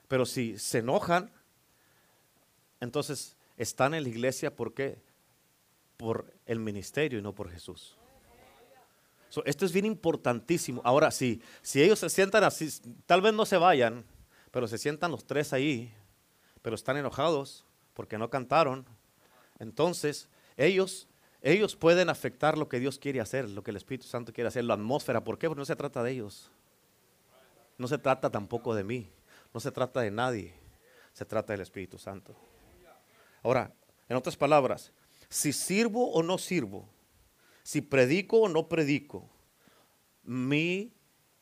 pero 0.09 0.26
si 0.26 0.59
se 0.59 0.78
enojan, 0.78 1.31
entonces 2.81 3.37
están 3.57 3.95
en 3.95 4.02
la 4.02 4.09
iglesia, 4.09 4.57
¿por 4.57 4.75
qué? 4.75 5.00
Por 5.97 6.35
el 6.47 6.59
ministerio 6.59 7.21
y 7.21 7.23
no 7.23 7.33
por 7.33 7.49
Jesús. 7.49 7.97
esto 9.45 9.64
es 9.64 9.73
bien 9.73 9.87
importantísimo. 9.87 10.83
Ahora, 10.85 11.12
sí, 11.12 11.40
si 11.62 11.81
ellos 11.81 12.00
se 12.00 12.11
sientan 12.11 12.43
así, 12.43 12.69
tal 13.07 13.23
vez 13.23 13.33
no 13.33 13.47
se 13.47 13.57
vayan, 13.57 14.04
pero 14.50 14.66
se 14.66 14.76
sientan 14.76 15.12
los 15.12 15.25
tres 15.25 15.52
ahí, 15.52 15.95
pero 16.61 16.75
están 16.75 16.97
enojados 16.97 17.64
porque 17.93 18.19
no 18.19 18.31
cantaron, 18.31 18.85
entonces 19.61 20.28
ellos 20.57 21.07
ellos 21.40 21.76
pueden 21.76 22.09
afectar 22.09 22.57
lo 22.59 22.69
que 22.69 22.81
Dios 22.81 22.99
quiere 22.99 23.21
hacer, 23.21 23.49
lo 23.50 23.62
que 23.62 23.71
el 23.71 23.76
Espíritu 23.76 24.07
Santo 24.07 24.33
quiere 24.33 24.49
hacer, 24.49 24.64
la 24.64 24.75
atmósfera. 24.75 25.23
¿Por 25.23 25.38
qué? 25.38 25.47
Porque 25.47 25.61
no 25.61 25.66
se 25.66 25.76
trata 25.76 26.02
de 26.02 26.12
ellos. 26.12 26.50
No 27.78 27.88
se 27.88 27.99
trata 27.99 28.31
tampoco 28.31 28.75
de 28.75 28.85
mí. 28.85 29.11
No 29.52 29.61
se 29.61 29.71
trata 29.71 30.00
de 30.00 30.11
nadie. 30.11 30.54
Se 31.12 31.25
trata 31.25 31.52
del 31.52 31.62
Espíritu 31.62 31.99
Santo. 31.99 32.35
Ahora, 33.43 33.73
en 34.09 34.16
otras 34.16 34.37
palabras, 34.37 34.93
si 35.28 35.52
sirvo 35.52 36.11
o 36.12 36.23
no 36.23 36.38
sirvo, 36.38 36.88
si 37.62 37.81
predico 37.81 38.40
o 38.40 38.49
no 38.49 38.69
predico, 38.69 39.28
mi 40.23 40.93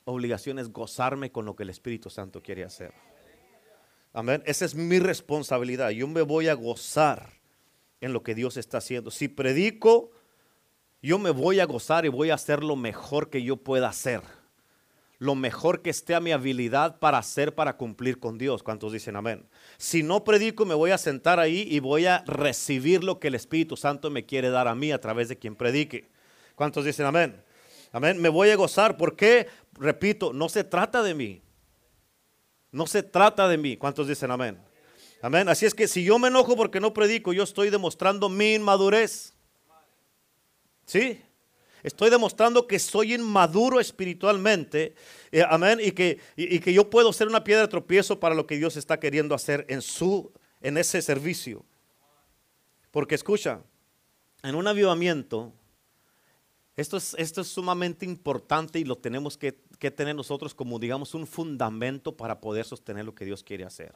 obligación 0.05 0.59
es 0.59 0.71
gozarme 0.71 1.31
con 1.31 1.45
lo 1.45 1.57
que 1.57 1.63
el 1.63 1.71
Espíritu 1.71 2.11
Santo 2.11 2.43
quiere 2.43 2.65
hacer. 2.65 2.93
Amén. 4.13 4.43
Esa 4.47 4.65
es 4.65 4.75
mi 4.75 4.99
responsabilidad. 4.99 5.91
Yo 5.91 6.07
me 6.07 6.23
voy 6.23 6.49
a 6.49 6.55
gozar 6.55 7.41
en 8.01 8.13
lo 8.13 8.23
que 8.23 8.35
Dios 8.35 8.57
está 8.57 8.79
haciendo. 8.79 9.11
Si 9.11 9.29
predico, 9.29 10.11
yo 11.01 11.19
me 11.19 11.31
voy 11.31 11.61
a 11.61 11.67
gozar 11.67 12.05
y 12.05 12.09
voy 12.09 12.31
a 12.31 12.35
hacer 12.35 12.63
lo 12.63 12.77
mejor 12.77 13.31
que 13.31 13.43
yo 13.43 13.57
pueda 13.57 13.89
hacer. 13.89 14.23
Lo 15.23 15.37
mejor 15.37 15.83
que 15.83 15.91
esté 15.91 16.17
a 16.17 16.21
mi 16.21 16.33
habilidad 16.33 16.99
para 16.99 17.19
hacer, 17.19 17.55
para 17.55 17.77
cumplir 17.77 18.19
con 18.19 18.39
Dios. 18.39 18.65
¿Cuántos 18.65 18.93
dicen 18.93 19.15
amén? 19.15 19.47
Si 19.79 20.03
no 20.03 20.25
predico, 20.25 20.67
me 20.67 20.75
voy 20.75 20.91
a 20.91 20.99
sentar 20.99 21.39
ahí 21.39 21.65
y 21.71 21.79
voy 21.79 22.07
a 22.07 22.25
recibir 22.27 23.05
lo 23.05 23.21
que 23.21 23.29
el 23.29 23.37
Espíritu 23.37 23.77
Santo 23.77 24.11
me 24.11 24.27
quiere 24.27 24.51
dar 24.51 24.67
a 24.67 24.75
mí 24.75 24.91
a 24.91 25.01
través 25.01 25.29
de 25.29 25.39
quien 25.39 25.55
predique. 25.55 26.11
¿Cuántos 26.57 26.85
dicen 26.85 27.07
amén? 27.07 27.41
Amén. 27.93 28.21
Me 28.21 28.31
voy 28.31 28.51
a 28.51 28.57
gozar. 28.57 28.97
¿Por 28.97 29.15
qué? 29.15 29.47
Repito, 29.75 30.33
no 30.33 30.49
se 30.49 30.65
trata 30.65 31.05
de 31.05 31.15
mí. 31.15 31.41
No 32.73 32.89
se 32.89 33.05
trata 33.05 33.47
de 33.47 33.59
mí. 33.59 33.77
¿Cuántos 33.77 34.09
dicen 34.09 34.33
amén? 34.33 34.59
Amén. 35.21 35.49
Así 35.49 35.67
es 35.67 35.73
que 35.73 35.87
si 35.87 36.03
yo 36.03 36.19
me 36.19 36.27
enojo 36.27 36.57
porque 36.57 36.81
no 36.81 36.93
predico, 36.93 37.33
yo 37.33 37.45
estoy 37.45 37.71
demostrando 37.71 38.29
mi 38.29 38.55
inmadurez. 38.55 39.35
¿Sí? 40.85 41.23
Estoy 41.83 42.11
demostrando 42.11 42.67
que 42.67 42.79
soy 42.79 43.15
inmaduro 43.15 43.81
espiritualmente. 43.81 44.95
Eh, 45.31 45.43
amén. 45.49 45.81
Y 45.83 45.93
que, 45.93 46.21
que 46.37 46.73
yo 46.73 46.89
puedo 46.91 47.13
ser 47.13 47.29
una 47.29 47.45
piedra 47.45 47.63
de 47.63 47.69
tropiezo 47.69 48.21
para 48.21 48.35
lo 48.35 48.47
que 48.47 48.57
Dios 48.57 48.77
está 48.77 49.01
queriendo 49.01 49.35
hacer 49.35 49.67
en, 49.69 49.83
su, 49.83 50.33
en 50.61 50.79
ese 50.79 51.03
servicio. 51.03 51.65
Porque 52.91 53.15
escucha, 53.15 53.63
en 54.43 54.55
un 54.55 54.67
avivamiento, 54.67 55.53
esto 56.77 56.97
es, 56.97 57.15
esto 57.19 57.41
es 57.41 57.49
sumamente 57.49 58.05
importante 58.05 58.79
y 58.79 58.85
lo 58.85 58.97
tenemos 58.97 59.37
que, 59.37 59.59
que 59.79 59.91
tener 59.91 60.15
nosotros 60.15 60.55
como, 60.55 60.79
digamos, 60.79 61.15
un 61.15 61.27
fundamento 61.27 62.17
para 62.17 62.41
poder 62.41 62.65
sostener 62.65 63.05
lo 63.05 63.15
que 63.15 63.25
Dios 63.25 63.43
quiere 63.43 63.65
hacer 63.65 63.93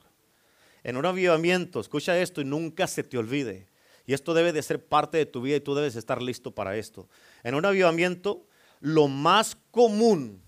en 0.87 0.97
un 0.97 1.05
avivamiento, 1.05 1.81
escucha 1.81 2.16
esto 2.16 2.40
y 2.40 2.45
nunca 2.45 2.87
se 2.87 3.02
te 3.02 3.19
olvide. 3.19 3.66
Y 4.07 4.15
esto 4.15 4.35
debe 4.35 4.53
de 4.53 4.63
ser 4.63 4.85
parte 4.85 5.19
de 5.19 5.27
tu 5.27 5.43
vida 5.43 5.57
y 5.57 5.61
tú 5.61 5.75
debes 5.75 5.97
estar 5.97 6.23
listo 6.23 6.53
para 6.53 6.77
esto. 6.77 7.09
En 7.43 7.55
un 7.55 7.65
avivamiento, 7.65 8.47
lo 8.81 9.09
más 9.09 9.57
común 9.71 10.41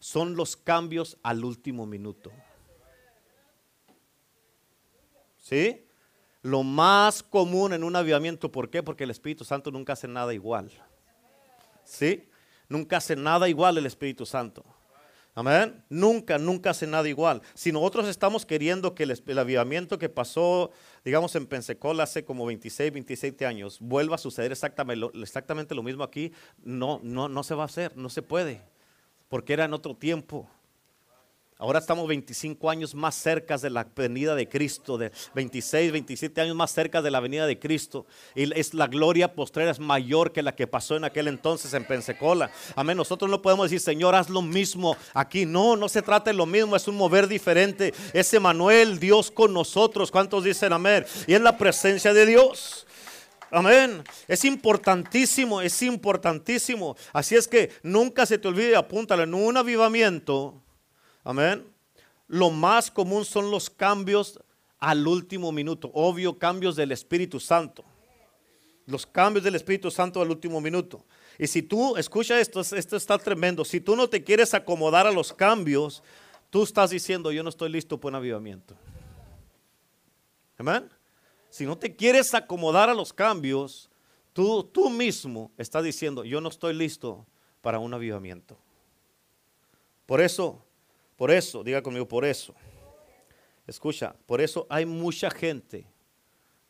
son 0.00 0.34
los 0.34 0.56
cambios 0.56 1.16
al 1.22 1.44
último 1.44 1.86
minuto. 1.86 2.32
¿Sí? 5.38 5.86
Lo 6.42 6.62
más 6.62 7.22
común 7.22 7.72
en 7.72 7.84
un 7.84 7.94
avivamiento, 7.94 8.50
¿por 8.50 8.70
qué? 8.70 8.82
Porque 8.82 9.04
el 9.04 9.10
Espíritu 9.10 9.44
Santo 9.44 9.70
nunca 9.70 9.92
hace 9.92 10.08
nada 10.08 10.34
igual. 10.34 10.70
¿Sí? 11.84 12.28
Nunca 12.68 12.96
hace 12.96 13.14
nada 13.14 13.48
igual 13.48 13.78
el 13.78 13.86
Espíritu 13.86 14.24
Santo. 14.26 14.64
Amén. 15.34 15.84
Nunca, 15.88 16.38
nunca 16.38 16.70
hace 16.70 16.86
nada 16.86 17.08
igual. 17.08 17.40
Si 17.54 17.70
nosotros 17.70 18.08
estamos 18.08 18.44
queriendo 18.44 18.94
que 18.94 19.04
el, 19.04 19.38
avivamiento 19.38 19.98
que 19.98 20.08
pasó, 20.08 20.70
digamos, 21.04 21.34
en 21.36 21.46
Pensacola 21.46 22.02
hace 22.02 22.24
como 22.24 22.46
26, 22.46 22.92
27 22.92 23.46
años, 23.46 23.78
vuelva 23.80 24.16
a 24.16 24.18
suceder 24.18 24.50
exactamente, 24.50 25.06
exactamente 25.20 25.74
lo 25.74 25.82
mismo 25.82 26.02
aquí, 26.02 26.32
no, 26.62 27.00
no, 27.02 27.28
no 27.28 27.42
se 27.44 27.54
va 27.54 27.62
a 27.62 27.66
hacer, 27.66 27.96
no 27.96 28.08
se 28.08 28.22
puede, 28.22 28.62
porque 29.28 29.52
era 29.52 29.64
en 29.64 29.72
otro 29.72 29.94
tiempo. 29.94 30.48
Ahora 31.60 31.78
estamos 31.78 32.08
25 32.08 32.70
años 32.70 32.94
más 32.94 33.14
cerca 33.14 33.58
de 33.58 33.68
la 33.68 33.86
venida 33.94 34.34
de 34.34 34.48
Cristo, 34.48 34.96
de 34.96 35.12
26, 35.34 35.92
27 35.92 36.40
años 36.40 36.56
más 36.56 36.70
cerca 36.70 37.02
de 37.02 37.10
la 37.10 37.20
venida 37.20 37.46
de 37.46 37.58
Cristo. 37.58 38.06
Y 38.34 38.50
es 38.58 38.72
la 38.72 38.86
gloria 38.86 39.34
postrera 39.34 39.70
es 39.70 39.78
mayor 39.78 40.32
que 40.32 40.42
la 40.42 40.56
que 40.56 40.66
pasó 40.66 40.96
en 40.96 41.04
aquel 41.04 41.28
entonces 41.28 41.74
en 41.74 41.84
Pensacola. 41.84 42.50
Amén. 42.76 42.96
Nosotros 42.96 43.30
no 43.30 43.42
podemos 43.42 43.66
decir, 43.66 43.80
Señor, 43.80 44.14
haz 44.14 44.30
lo 44.30 44.40
mismo 44.40 44.96
aquí. 45.12 45.44
No, 45.44 45.76
no 45.76 45.90
se 45.90 46.00
trata 46.00 46.30
de 46.30 46.36
lo 46.38 46.46
mismo, 46.46 46.76
es 46.76 46.88
un 46.88 46.96
mover 46.96 47.28
diferente. 47.28 47.92
Es 48.14 48.32
Emanuel, 48.32 48.98
Dios 48.98 49.30
con 49.30 49.52
nosotros. 49.52 50.10
¿Cuántos 50.10 50.44
dicen 50.44 50.72
amén? 50.72 51.04
Y 51.26 51.34
en 51.34 51.44
la 51.44 51.58
presencia 51.58 52.14
de 52.14 52.24
Dios. 52.24 52.86
Amén. 53.50 54.02
Es 54.26 54.46
importantísimo, 54.46 55.60
es 55.60 55.82
importantísimo. 55.82 56.96
Así 57.12 57.36
es 57.36 57.46
que 57.46 57.70
nunca 57.82 58.24
se 58.24 58.38
te 58.38 58.48
olvide, 58.48 58.76
apúntalo 58.76 59.24
en 59.24 59.34
un 59.34 59.58
avivamiento 59.58 60.62
Amén. 61.24 61.66
Lo 62.28 62.50
más 62.50 62.90
común 62.90 63.24
son 63.24 63.50
los 63.50 63.68
cambios 63.68 64.38
al 64.78 65.06
último 65.06 65.52
minuto. 65.52 65.90
Obvio, 65.94 66.38
cambios 66.38 66.76
del 66.76 66.92
Espíritu 66.92 67.40
Santo. 67.40 67.84
Los 68.86 69.06
cambios 69.06 69.44
del 69.44 69.54
Espíritu 69.54 69.90
Santo 69.90 70.20
al 70.20 70.30
último 70.30 70.60
minuto. 70.60 71.04
Y 71.38 71.46
si 71.46 71.62
tú, 71.62 71.96
escucha 71.96 72.40
esto, 72.40 72.60
esto 72.60 72.96
está 72.96 73.18
tremendo. 73.18 73.64
Si 73.64 73.80
tú 73.80 73.96
no 73.96 74.08
te 74.08 74.22
quieres 74.22 74.54
acomodar 74.54 75.06
a 75.06 75.12
los 75.12 75.32
cambios, 75.32 76.02
tú 76.50 76.62
estás 76.62 76.90
diciendo, 76.90 77.32
yo 77.32 77.42
no 77.42 77.48
estoy 77.48 77.70
listo 77.70 77.98
para 77.98 78.10
un 78.10 78.16
avivamiento. 78.16 78.74
Amén. 80.58 80.90
Si 81.48 81.64
no 81.64 81.76
te 81.76 81.96
quieres 81.96 82.34
acomodar 82.34 82.90
a 82.90 82.94
los 82.94 83.12
cambios, 83.12 83.90
tú, 84.32 84.64
tú 84.64 84.90
mismo 84.90 85.50
estás 85.56 85.82
diciendo, 85.82 86.24
yo 86.24 86.40
no 86.40 86.48
estoy 86.48 86.74
listo 86.74 87.26
para 87.60 87.78
un 87.78 87.92
avivamiento. 87.92 88.58
Por 90.06 90.20
eso, 90.20 90.62
por 91.20 91.30
eso, 91.30 91.62
diga 91.62 91.82
conmigo, 91.82 92.08
por 92.08 92.24
eso. 92.24 92.54
Escucha, 93.66 94.16
por 94.24 94.40
eso 94.40 94.66
hay 94.70 94.86
mucha 94.86 95.30
gente, 95.30 95.86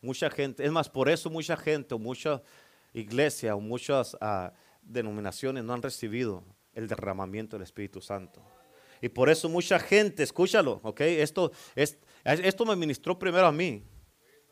mucha 0.01 0.29
gente, 0.29 0.65
es 0.65 0.71
más, 0.73 0.89
por 0.89 1.07
eso 1.07 1.29
mucha 1.29 1.55
gente 1.55 1.95
o 1.95 1.97
mucha 1.97 2.41
iglesia 2.91 3.55
o 3.55 3.61
muchas 3.61 4.17
ah, 4.19 4.51
denominaciones 4.81 5.63
no 5.63 5.71
han 5.71 5.81
recibido 5.81 6.43
el 6.73 6.89
derramamiento 6.89 7.55
del 7.55 7.63
Espíritu 7.63 8.01
Santo. 8.01 8.43
Y 9.01 9.07
por 9.07 9.29
eso 9.29 9.47
mucha 9.47 9.79
gente, 9.79 10.21
escúchalo, 10.21 10.81
¿ok? 10.83 10.99
Esto, 10.99 11.53
es, 11.73 11.97
esto 12.25 12.65
me 12.65 12.75
ministró 12.75 13.17
primero 13.17 13.47
a 13.47 13.53
mí. 13.53 13.85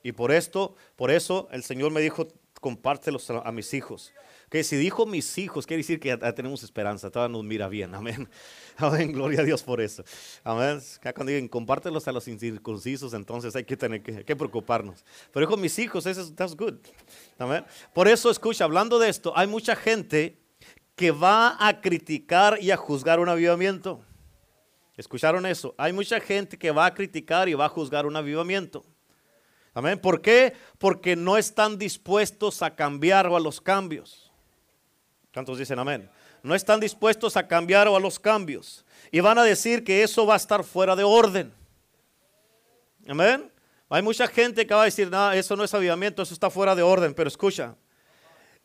Y 0.02 0.14
por 0.14 0.32
esto, 0.32 0.78
por 0.96 1.12
eso 1.12 1.50
el 1.52 1.62
Señor 1.62 1.92
me 1.92 2.00
dijo, 2.00 2.26
compártelos 2.62 3.30
a 3.32 3.52
mis 3.52 3.74
hijos. 3.74 4.14
Que 4.50 4.64
si 4.64 4.76
dijo 4.78 5.06
mis 5.06 5.38
hijos, 5.38 5.68
quiere 5.68 5.80
decir 5.80 6.00
que 6.00 6.18
tenemos 6.18 6.64
esperanza, 6.64 7.12
todavía 7.12 7.38
nos 7.38 7.44
mira 7.46 7.70
bien, 7.70 7.94
amén. 7.94 8.28
Amén, 8.78 9.12
gloria 9.12 9.42
a 9.42 9.44
Dios 9.44 9.62
por 9.62 9.82
eso. 9.82 10.06
Amén. 10.42 10.80
cuando 11.02 11.26
digan 11.26 11.50
compártelos 11.50 12.08
a 12.08 12.14
los 12.14 12.28
incircuncisos, 12.30 13.14
entonces 13.14 13.54
hay 13.56 13.66
que 13.66 13.76
tener 13.76 14.02
que, 14.02 14.36
preocuparnos. 14.36 15.04
Pero 15.34 15.46
dijo 15.46 15.58
mis 15.58 15.78
hijos, 15.80 16.06
eso 16.06 16.22
es 16.22 16.56
good. 16.56 16.76
Amén. 17.38 17.66
Por 17.94 18.08
eso, 18.08 18.32
escucha, 18.32 18.64
hablando 18.64 18.98
de 18.98 19.10
esto, 19.10 19.34
hay 19.36 19.48
mucha 19.48 19.76
gente 19.76 20.40
que 20.96 21.12
va 21.12 21.58
a 21.60 21.82
criticar 21.82 22.58
y 22.62 22.72
a 22.72 22.78
juzgar 22.78 23.20
un 23.20 23.28
avivamiento. 23.30 24.02
¿Escucharon 24.96 25.46
eso? 25.46 25.76
Hay 25.78 25.94
mucha 25.94 26.20
gente 26.20 26.58
que 26.58 26.72
va 26.72 26.86
a 26.86 26.94
criticar 26.94 27.48
y 27.50 27.54
va 27.54 27.66
a 27.66 27.70
juzgar 27.70 28.06
un 28.06 28.16
avivamiento. 28.16 28.86
Amén. 29.74 30.00
¿Por 30.00 30.22
qué? 30.22 30.54
Porque 30.78 31.16
no 31.16 31.38
están 31.38 31.78
dispuestos 31.78 32.62
a 32.62 32.76
cambiar 32.76 33.28
o 33.28 33.38
a 33.38 33.40
los 33.40 33.62
cambios. 33.62 34.29
¿Cuántos 35.34 35.58
dicen 35.58 35.80
amén? 35.80 36.10
No 36.42 36.56
están 36.56 36.80
dispuestos 36.80 37.38
a 37.38 37.48
cambiar 37.48 37.88
o 37.88 37.96
a 37.96 38.00
los 38.00 38.20
cambios. 38.20 38.86
Y 39.12 39.20
van 39.20 39.38
a 39.38 39.44
decir 39.44 39.84
que 39.84 40.04
eso 40.04 40.26
va 40.26 40.34
a 40.36 40.38
estar 40.38 40.64
fuera 40.64 40.96
de 40.96 41.04
orden. 41.04 41.54
Amén. 43.08 43.52
Hay 43.90 44.02
mucha 44.02 44.28
gente 44.28 44.68
que 44.68 44.74
va 44.74 44.84
a 44.84 44.86
decir, 44.86 45.10
no, 45.10 45.32
eso 45.32 45.56
no 45.56 45.64
es 45.64 45.74
avivamiento, 45.74 46.22
eso 46.22 46.34
está 46.34 46.50
fuera 46.50 46.76
de 46.76 46.84
orden. 46.84 47.14
Pero 47.14 47.28
escucha, 47.28 47.76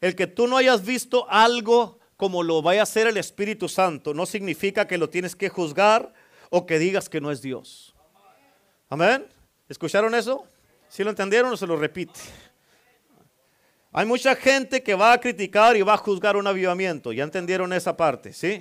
el 0.00 0.14
que 0.14 0.26
tú 0.26 0.47
no 0.47 0.56
hayas 0.56 0.85
visto 0.85 1.26
algo 1.30 1.99
como 2.16 2.42
lo 2.42 2.62
vaya 2.62 2.80
a 2.80 2.85
hacer 2.85 3.06
el 3.06 3.16
Espíritu 3.16 3.68
Santo, 3.68 4.14
no 4.14 4.26
significa 4.26 4.87
que 4.87 4.99
lo 4.99 5.09
tienes 5.09 5.35
que 5.35 5.49
juzgar 5.49 6.12
o 6.50 6.66
que 6.66 6.78
digas 6.78 7.09
que 7.09 7.21
no 7.21 7.30
es 7.30 7.42
Dios. 7.42 7.94
Amén. 8.88 9.26
¿Escucharon 9.68 10.14
eso? 10.14 10.47
¿Si 10.88 11.02
lo 11.02 11.11
entendieron 11.11 11.52
o 11.52 11.56
se 11.56 11.66
lo 11.66 11.76
repite? 11.76 12.21
Hay 13.96 14.06
mucha 14.06 14.34
gente 14.34 14.82
que 14.82 14.96
va 14.96 15.12
a 15.12 15.20
criticar 15.20 15.76
y 15.76 15.82
va 15.82 15.94
a 15.94 15.96
juzgar 15.96 16.36
un 16.36 16.48
avivamiento. 16.48 17.12
¿Ya 17.12 17.22
entendieron 17.22 17.72
esa 17.72 17.96
parte? 17.96 18.32
¿Sí? 18.32 18.60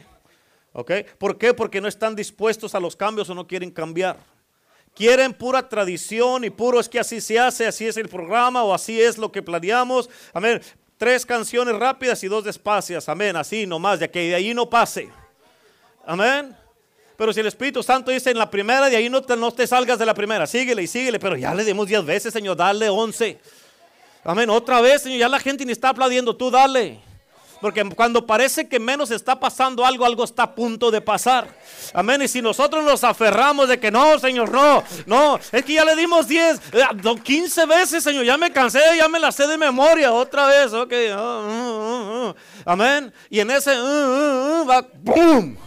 ¿Ok? 0.73 0.91
¿Por 1.17 1.39
qué? 1.39 1.55
Porque 1.55 1.81
no 1.81 1.87
están 1.87 2.15
dispuestos 2.15 2.75
a 2.75 2.79
los 2.79 2.95
cambios 2.95 3.27
o 3.31 3.33
no 3.33 3.47
quieren 3.47 3.71
cambiar. 3.71 4.17
Quieren 4.93 5.33
pura 5.33 5.67
tradición 5.67 6.43
y 6.43 6.51
puro 6.51 6.79
es 6.79 6.87
que 6.87 6.99
así 6.99 7.19
se 7.19 7.39
hace, 7.39 7.65
así 7.65 7.87
es 7.87 7.97
el 7.97 8.09
programa 8.09 8.63
o 8.63 8.75
así 8.75 9.01
es 9.01 9.17
lo 9.17 9.31
que 9.31 9.41
planeamos. 9.41 10.07
Amén. 10.33 10.61
Tres 10.99 11.25
canciones 11.25 11.75
rápidas 11.77 12.23
y 12.23 12.27
dos 12.27 12.43
despacias. 12.43 13.09
Amén. 13.09 13.35
Así 13.35 13.65
nomás, 13.65 13.99
de 13.99 14.11
que 14.11 14.19
de 14.19 14.35
ahí 14.35 14.53
no 14.53 14.69
pase. 14.69 15.09
Amén. 16.05 16.55
Pero 17.17 17.33
si 17.33 17.39
el 17.39 17.47
Espíritu 17.47 17.81
Santo 17.81 18.11
dice 18.11 18.29
en 18.29 18.37
la 18.37 18.51
primera, 18.51 18.87
de 18.87 18.97
ahí 18.97 19.09
no 19.09 19.23
te, 19.23 19.35
no 19.35 19.51
te 19.51 19.65
salgas 19.65 19.97
de 19.97 20.05
la 20.05 20.13
primera. 20.13 20.45
Síguele 20.45 20.83
y 20.83 20.87
síguele. 20.87 21.17
Pero 21.19 21.35
ya 21.37 21.55
le 21.55 21.65
dimos 21.65 21.87
diez 21.87 22.05
veces, 22.05 22.31
Señor. 22.31 22.55
Dale 22.55 22.87
once. 22.87 23.39
Amén. 24.23 24.49
Otra 24.49 24.81
vez, 24.81 25.03
Señor. 25.03 25.19
Ya 25.19 25.29
la 25.29 25.39
gente 25.39 25.65
ni 25.65 25.71
está 25.71 25.89
aplaudiendo. 25.89 26.35
Tú 26.35 26.49
dale. 26.49 26.99
Porque 27.63 27.81
cuando 27.95 28.27
parece 28.27 28.67
que 28.67 28.77
menos 28.77 29.09
está 29.09 29.39
pasando 29.39 29.85
algo, 29.85 30.03
algo 30.03 30.25
está 30.25 30.43
a 30.43 30.53
punto 30.53 30.91
de 30.91 30.99
pasar. 30.99 31.47
Amén. 31.93 32.21
Y 32.21 32.27
si 32.27 32.41
nosotros 32.41 32.83
nos 32.83 33.05
aferramos 33.05 33.69
de 33.69 33.79
que 33.79 33.89
no, 33.89 34.19
Señor, 34.19 34.51
no, 34.51 34.83
no, 35.05 35.39
es 35.49 35.63
que 35.63 35.75
ya 35.75 35.85
le 35.85 35.95
dimos 35.95 36.27
10, 36.27 36.59
15 37.23 37.61
eh, 37.61 37.65
veces, 37.65 38.03
Señor, 38.03 38.25
ya 38.25 38.37
me 38.37 38.51
cansé, 38.51 38.81
ya 38.97 39.07
me 39.07 39.17
la 39.17 39.31
sé 39.31 39.47
de 39.47 39.57
memoria 39.57 40.11
otra 40.11 40.45
vez. 40.47 40.73
Ok. 40.73 40.91
Uh, 40.91 41.17
uh, 41.17 42.29
uh, 42.31 42.35
Amén. 42.65 43.13
Y 43.29 43.39
en 43.39 43.49
ese 43.49 43.73
va, 43.73 44.85
¡boom! 44.95 45.57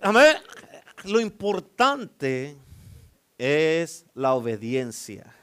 Amén. 0.00 0.38
Lo 1.04 1.20
importante 1.20 2.56
es 3.36 4.06
la 4.14 4.32
obediencia, 4.32 5.34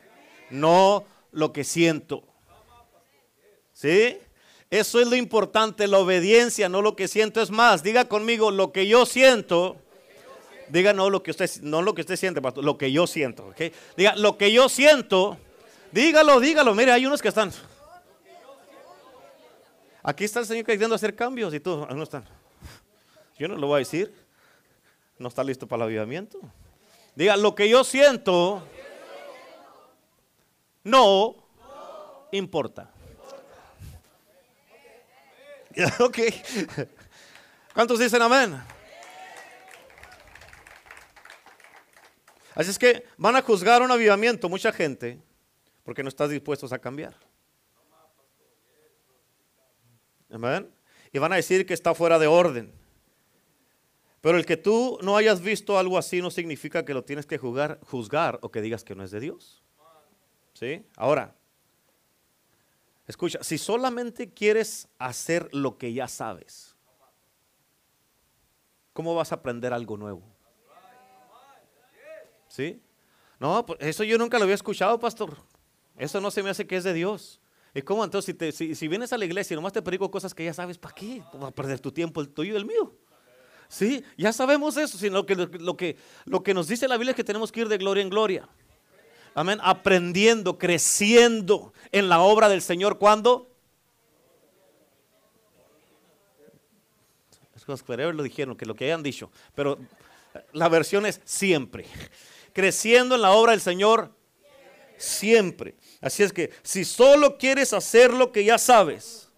no 0.49 1.05
lo 1.33 1.51
que 1.51 1.63
siento. 1.63 2.23
¿Sí? 3.73 4.17
Eso 4.69 4.99
es 4.99 5.07
lo 5.07 5.15
importante, 5.15 5.87
la 5.87 5.99
obediencia, 5.99 6.69
no 6.69 6.81
lo 6.81 6.95
que 6.95 7.07
siento. 7.07 7.41
Es 7.41 7.51
más, 7.51 7.83
diga 7.83 8.05
conmigo 8.05 8.49
lo 8.49 8.71
que 8.71 8.87
yo 8.87 9.05
siento. 9.05 9.77
Diga 10.69 10.93
no 10.93 11.09
lo 11.09 11.21
que 11.21 11.31
usted, 11.31 11.49
no 11.61 11.81
lo 11.81 11.93
que 11.93 12.01
usted 12.01 12.15
siente, 12.15 12.41
lo 12.41 12.77
que 12.77 12.91
yo 12.91 13.05
siento. 13.05 13.47
¿okay? 13.47 13.71
Diga 13.97 14.15
lo 14.15 14.37
que 14.37 14.51
yo 14.51 14.69
siento. 14.69 15.37
Dígalo, 15.91 16.39
dígalo. 16.39 16.73
Mire, 16.73 16.91
hay 16.91 17.05
unos 17.05 17.21
que 17.21 17.27
están. 17.27 17.51
Aquí 20.01 20.23
está 20.23 20.39
el 20.39 20.45
Señor 20.45 20.65
queriendo 20.65 20.95
hacer 20.95 21.15
cambios 21.15 21.53
y 21.53 21.59
tú 21.59 21.85
no 21.85 22.03
están. 22.03 22.25
Yo 23.37 23.47
no 23.47 23.55
lo 23.57 23.67
voy 23.67 23.75
a 23.75 23.79
decir. 23.79 24.13
No 25.19 25.27
está 25.27 25.43
listo 25.43 25.67
para 25.67 25.83
el 25.83 25.89
avivamiento. 25.89 26.39
Diga 27.15 27.37
lo 27.37 27.53
que 27.53 27.69
yo 27.69 27.83
siento. 27.83 28.67
No 30.83 31.35
importa. 32.31 32.91
ok. 35.99 36.17
¿Cuántos 37.73 37.99
dicen 37.99 38.21
amén? 38.21 38.61
Así 42.55 42.69
es 42.69 42.77
que 42.77 43.05
van 43.17 43.35
a 43.35 43.41
juzgar 43.41 43.81
un 43.81 43.91
avivamiento 43.91 44.47
mucha 44.47 44.71
gente 44.71 45.19
porque 45.83 46.03
no 46.03 46.09
estás 46.09 46.29
dispuestos 46.29 46.71
a 46.71 46.79
cambiar. 46.79 47.15
Amén. 50.31 50.69
Y 51.11 51.19
van 51.19 51.33
a 51.33 51.37
decir 51.37 51.65
que 51.65 51.73
está 51.73 51.93
fuera 51.93 52.19
de 52.19 52.27
orden. 52.27 52.73
Pero 54.21 54.37
el 54.37 54.45
que 54.45 54.57
tú 54.57 54.97
no 55.01 55.17
hayas 55.17 55.41
visto 55.41 55.77
algo 55.77 55.97
así 55.97 56.21
no 56.21 56.31
significa 56.31 56.85
que 56.85 56.93
lo 56.93 57.03
tienes 57.03 57.25
que 57.25 57.37
juzgar, 57.37 57.79
juzgar 57.83 58.39
o 58.41 58.51
que 58.51 58.61
digas 58.61 58.83
que 58.83 58.95
no 58.95 59.03
es 59.03 59.11
de 59.11 59.19
Dios. 59.19 59.62
¿Sí? 60.53 60.85
Ahora, 60.95 61.35
Escucha, 63.07 63.39
si 63.43 63.57
solamente 63.57 64.31
quieres 64.31 64.87
hacer 64.97 65.49
lo 65.51 65.77
que 65.77 65.93
ya 65.93 66.07
sabes, 66.07 66.75
¿cómo 68.93 69.13
vas 69.13 69.31
a 69.31 69.35
aprender 69.35 69.73
algo 69.73 69.97
nuevo? 69.97 70.23
¿Sí? 72.47 72.81
No, 73.39 73.65
pues, 73.65 73.79
eso 73.81 74.03
yo 74.03 74.17
nunca 74.17 74.37
lo 74.37 74.43
había 74.43 74.55
escuchado, 74.55 74.97
pastor. 74.99 75.35
Eso 75.97 76.21
no 76.21 76.31
se 76.31 76.41
me 76.43 76.49
hace 76.49 76.65
que 76.65 76.77
es 76.77 76.83
de 76.83 76.93
Dios. 76.93 77.41
¿Y 77.73 77.81
cómo 77.81 78.03
entonces 78.03 78.55
si, 78.55 78.87
vienes 78.87 79.11
a 79.11 79.17
la 79.17 79.25
iglesia 79.25 79.55
y 79.55 79.57
nomás 79.57 79.73
te 79.73 79.81
predico 79.81 80.09
cosas 80.09 80.33
que 80.33 80.45
ya 80.45 80.53
sabes, 80.53 80.77
¿para 80.77 80.95
qué? 80.95 81.23
Vas 81.33 81.49
a 81.49 81.51
perder 81.51 81.79
tu 81.79 81.91
tiempo, 81.91 82.21
el 82.21 82.29
tuyo 82.29 82.53
y 82.53 82.57
el 82.57 82.65
mío. 82.65 82.95
Sí, 83.67 84.03
ya 84.17 84.31
sabemos 84.31 84.77
eso, 84.77 84.97
sino 84.97 85.25
que 85.25 85.35
lo, 85.35 85.75
que 85.75 85.97
lo 86.25 86.43
que 86.43 86.53
nos 86.53 86.67
dice 86.67 86.87
la 86.87 86.95
Biblia 86.95 87.11
es 87.11 87.15
que 87.15 87.23
tenemos 87.23 87.51
que 87.51 87.61
ir 87.61 87.67
de 87.67 87.79
gloria 87.79 88.03
en 88.03 88.09
gloria. 88.09 88.47
Amén. 89.35 89.59
Aprendiendo, 89.63 90.57
creciendo 90.57 91.73
en 91.91 92.09
la 92.09 92.19
obra 92.19 92.49
del 92.49 92.61
Señor. 92.61 92.97
¿Cuándo? 92.97 93.49
lo 97.65 98.23
dijeron, 98.23 98.55
que 98.55 98.65
lo 98.65 98.75
que 98.75 98.85
hayan 98.85 99.03
dicho. 99.03 99.31
Pero 99.55 99.77
la 100.51 100.69
versión 100.69 101.05
es 101.05 101.21
siempre. 101.23 101.85
Creciendo 102.53 103.15
en 103.15 103.21
la 103.21 103.31
obra 103.31 103.51
del 103.51 103.61
Señor 103.61 104.11
siempre. 104.97 105.75
Así 106.01 106.23
es 106.23 106.33
que 106.33 106.51
si 106.61 106.85
solo 106.85 107.37
quieres 107.37 107.73
hacer 107.73 108.13
lo 108.13 108.31
que 108.31 108.43
ya 108.43 108.57
sabes, 108.57 109.29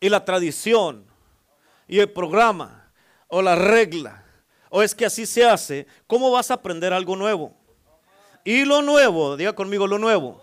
y 0.00 0.08
la 0.08 0.24
tradición, 0.24 1.04
y 1.86 2.00
el 2.00 2.10
programa, 2.10 2.92
o 3.28 3.42
la 3.42 3.54
regla, 3.54 4.24
o 4.70 4.82
es 4.82 4.94
que 4.94 5.06
así 5.06 5.26
se 5.26 5.44
hace, 5.44 5.86
¿cómo 6.06 6.30
vas 6.30 6.50
a 6.50 6.54
aprender 6.54 6.92
algo 6.92 7.14
nuevo? 7.14 7.54
Y 8.44 8.64
lo 8.64 8.82
nuevo, 8.82 9.36
diga 9.36 9.54
conmigo 9.54 9.86
lo 9.86 9.98
nuevo. 9.98 10.40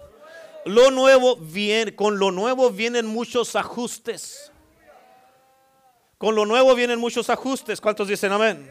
Lo 0.65 0.91
nuevo 0.91 1.35
viene, 1.35 1.95
con 1.95 2.19
lo 2.19 2.31
nuevo 2.31 2.69
vienen 2.69 3.05
muchos 3.05 3.55
ajustes. 3.55 4.51
Con 6.17 6.35
lo 6.35 6.45
nuevo 6.45 6.75
vienen 6.75 6.99
muchos 6.99 7.29
ajustes. 7.29 7.79
¿Cuántos 7.79 8.07
dicen 8.07 8.31
amén? 8.31 8.69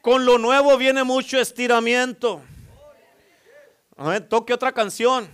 Con 0.00 0.24
lo 0.24 0.38
nuevo 0.38 0.76
viene 0.76 1.04
mucho 1.04 1.38
estiramiento. 1.38 2.40
Amén. 3.96 4.26
Toque 4.28 4.54
otra 4.54 4.72
canción. 4.72 5.28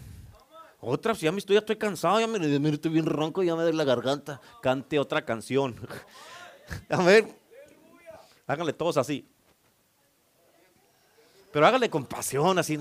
Otra, 0.80 1.14
ya 1.14 1.32
me 1.32 1.38
estoy, 1.38 1.76
cansado, 1.76 2.20
ya 2.20 2.26
me, 2.26 2.68
estoy 2.70 2.90
bien 2.90 3.06
ronco, 3.06 3.42
ya 3.42 3.56
me 3.56 3.62
duele 3.62 3.78
la 3.78 3.84
garganta. 3.84 4.40
Cante 4.60 4.98
otra 4.98 5.24
canción. 5.24 5.76
Amén. 6.88 7.34
Háganle 8.46 8.72
todos 8.72 8.96
así. 8.96 9.26
Pero 11.52 11.66
háganle 11.66 11.88
con 11.88 12.04
pasión, 12.04 12.58
así. 12.58 12.78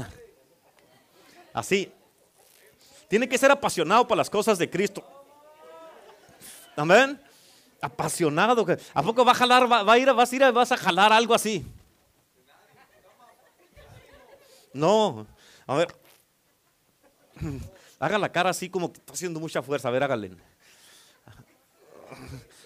Así. 1.55 1.89
Tiene 3.07 3.29
que 3.29 3.37
ser 3.37 3.49
apasionado 3.49 4.05
para 4.05 4.17
las 4.17 4.29
cosas 4.29 4.57
de 4.57 4.69
Cristo. 4.69 5.01
Amén. 6.75 7.19
Apasionado. 7.79 8.65
¿A 8.93 9.01
poco 9.01 9.23
va 9.23 9.31
a 9.31 9.35
jalar, 9.35 9.71
va, 9.71 9.91
a 9.91 9.97
ir, 9.97 10.11
vas 10.13 10.33
a 10.33 10.35
ir, 10.35 10.51
vas 10.51 10.73
a 10.73 10.77
jalar 10.77 11.13
algo 11.13 11.33
así? 11.33 11.65
No. 14.73 15.25
A 15.65 15.75
ver. 15.77 15.95
Haga 17.99 18.17
la 18.17 18.29
cara 18.29 18.49
así 18.49 18.69
como 18.69 18.91
que 18.91 18.99
está 18.99 19.13
haciendo 19.13 19.39
mucha 19.39 19.61
fuerza. 19.61 19.87
A 19.87 19.91
ver, 19.91 20.03
hágale. 20.03 20.31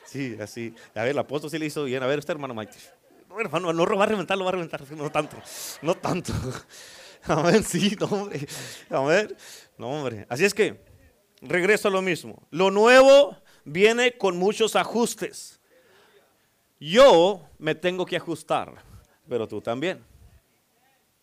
Sí, 0.05 0.35
así. 0.41 0.73
A 0.95 1.01
ver, 1.01 1.11
el 1.11 1.19
apóstol 1.19 1.51
sí 1.51 1.59
le 1.59 1.67
hizo 1.67 1.83
bien. 1.83 2.01
A 2.01 2.07
ver, 2.07 2.17
usted, 2.17 2.33
hermano 2.33 2.55
Mike. 2.55 2.73
No, 3.29 3.39
hermano, 3.39 3.71
no 3.71 3.85
va 3.95 4.03
a 4.03 4.07
reventar, 4.07 4.35
lo 4.35 4.45
va 4.45 4.49
a 4.49 4.53
reventar. 4.53 4.81
No 4.93 5.11
tanto. 5.11 5.37
No 5.83 5.93
tanto. 5.93 6.33
Amén, 7.23 7.63
sí, 7.63 7.95
no, 9.77 9.89
hombre. 9.89 10.25
Así 10.29 10.45
es 10.45 10.53
que, 10.53 10.79
regreso 11.41 11.87
a 11.87 11.91
lo 11.91 12.01
mismo. 12.01 12.47
Lo 12.49 12.71
nuevo 12.71 13.37
viene 13.65 14.17
con 14.17 14.37
muchos 14.37 14.75
ajustes. 14.75 15.59
Yo 16.79 17.47
me 17.57 17.75
tengo 17.75 18.05
que 18.05 18.15
ajustar, 18.15 18.73
pero 19.27 19.47
tú 19.47 19.61
también. 19.61 20.03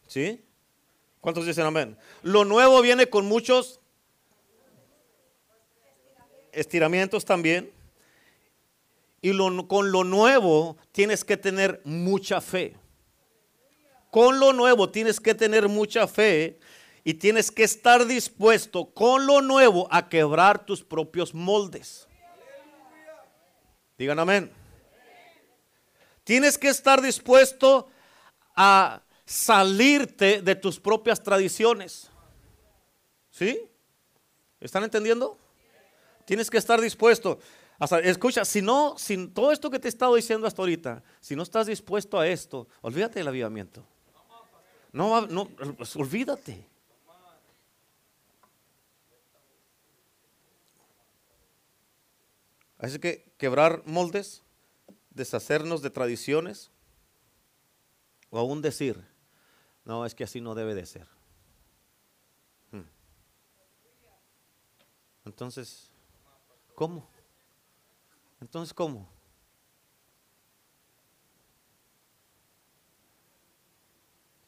¿Sí? 0.06 0.44
¿Cuántos 1.20 1.46
dicen 1.46 1.64
amén? 1.64 1.96
Lo 2.22 2.44
nuevo 2.44 2.80
viene 2.82 3.08
con 3.08 3.26
muchos 3.26 3.80
estiramientos 6.52 7.24
también. 7.24 7.72
Y 9.22 9.36
con 9.66 9.90
lo 9.90 10.04
nuevo 10.04 10.76
tienes 10.92 11.24
que 11.24 11.36
tener 11.36 11.80
mucha 11.84 12.40
fe 12.40 12.76
con 14.16 14.40
lo 14.40 14.54
nuevo 14.54 14.88
tienes 14.88 15.20
que 15.20 15.34
tener 15.34 15.68
mucha 15.68 16.06
fe 16.06 16.58
y 17.04 17.12
tienes 17.12 17.50
que 17.50 17.64
estar 17.64 18.06
dispuesto 18.06 18.86
con 18.86 19.26
lo 19.26 19.42
nuevo 19.42 19.88
a 19.90 20.08
quebrar 20.08 20.64
tus 20.64 20.82
propios 20.82 21.34
moldes. 21.34 22.08
Digan 23.98 24.18
amén. 24.18 24.50
Tienes 26.24 26.56
que 26.56 26.68
estar 26.68 27.02
dispuesto 27.02 27.90
a 28.54 29.02
salirte 29.26 30.40
de 30.40 30.54
tus 30.54 30.80
propias 30.80 31.22
tradiciones. 31.22 32.08
¿Sí? 33.30 33.68
¿Están 34.58 34.82
entendiendo? 34.82 35.36
Tienes 36.24 36.48
que 36.48 36.56
estar 36.56 36.80
dispuesto. 36.80 37.38
A, 37.78 37.98
escucha, 37.98 38.46
si 38.46 38.62
no, 38.62 38.94
sin 38.96 39.34
todo 39.34 39.52
esto 39.52 39.68
que 39.68 39.78
te 39.78 39.88
he 39.88 39.90
estado 39.90 40.14
diciendo 40.14 40.46
hasta 40.46 40.62
ahorita, 40.62 41.02
si 41.20 41.36
no 41.36 41.42
estás 41.42 41.66
dispuesto 41.66 42.18
a 42.18 42.26
esto, 42.26 42.66
olvídate 42.80 43.18
del 43.18 43.28
avivamiento. 43.28 43.86
No, 44.96 45.26
no, 45.26 45.46
pues, 45.76 45.94
olvídate. 45.94 46.66
Así 52.78 52.98
que 52.98 53.30
quebrar 53.36 53.82
moldes, 53.84 54.42
deshacernos 55.10 55.82
de 55.82 55.90
tradiciones, 55.90 56.70
o 58.30 58.38
aún 58.38 58.62
decir, 58.62 59.06
no, 59.84 60.06
es 60.06 60.14
que 60.14 60.24
así 60.24 60.40
no 60.40 60.54
debe 60.54 60.74
de 60.74 60.86
ser. 60.86 61.06
Hmm. 62.70 62.88
Entonces, 65.26 65.90
¿cómo? 66.74 67.06
Entonces, 68.40 68.72
¿cómo? 68.72 69.15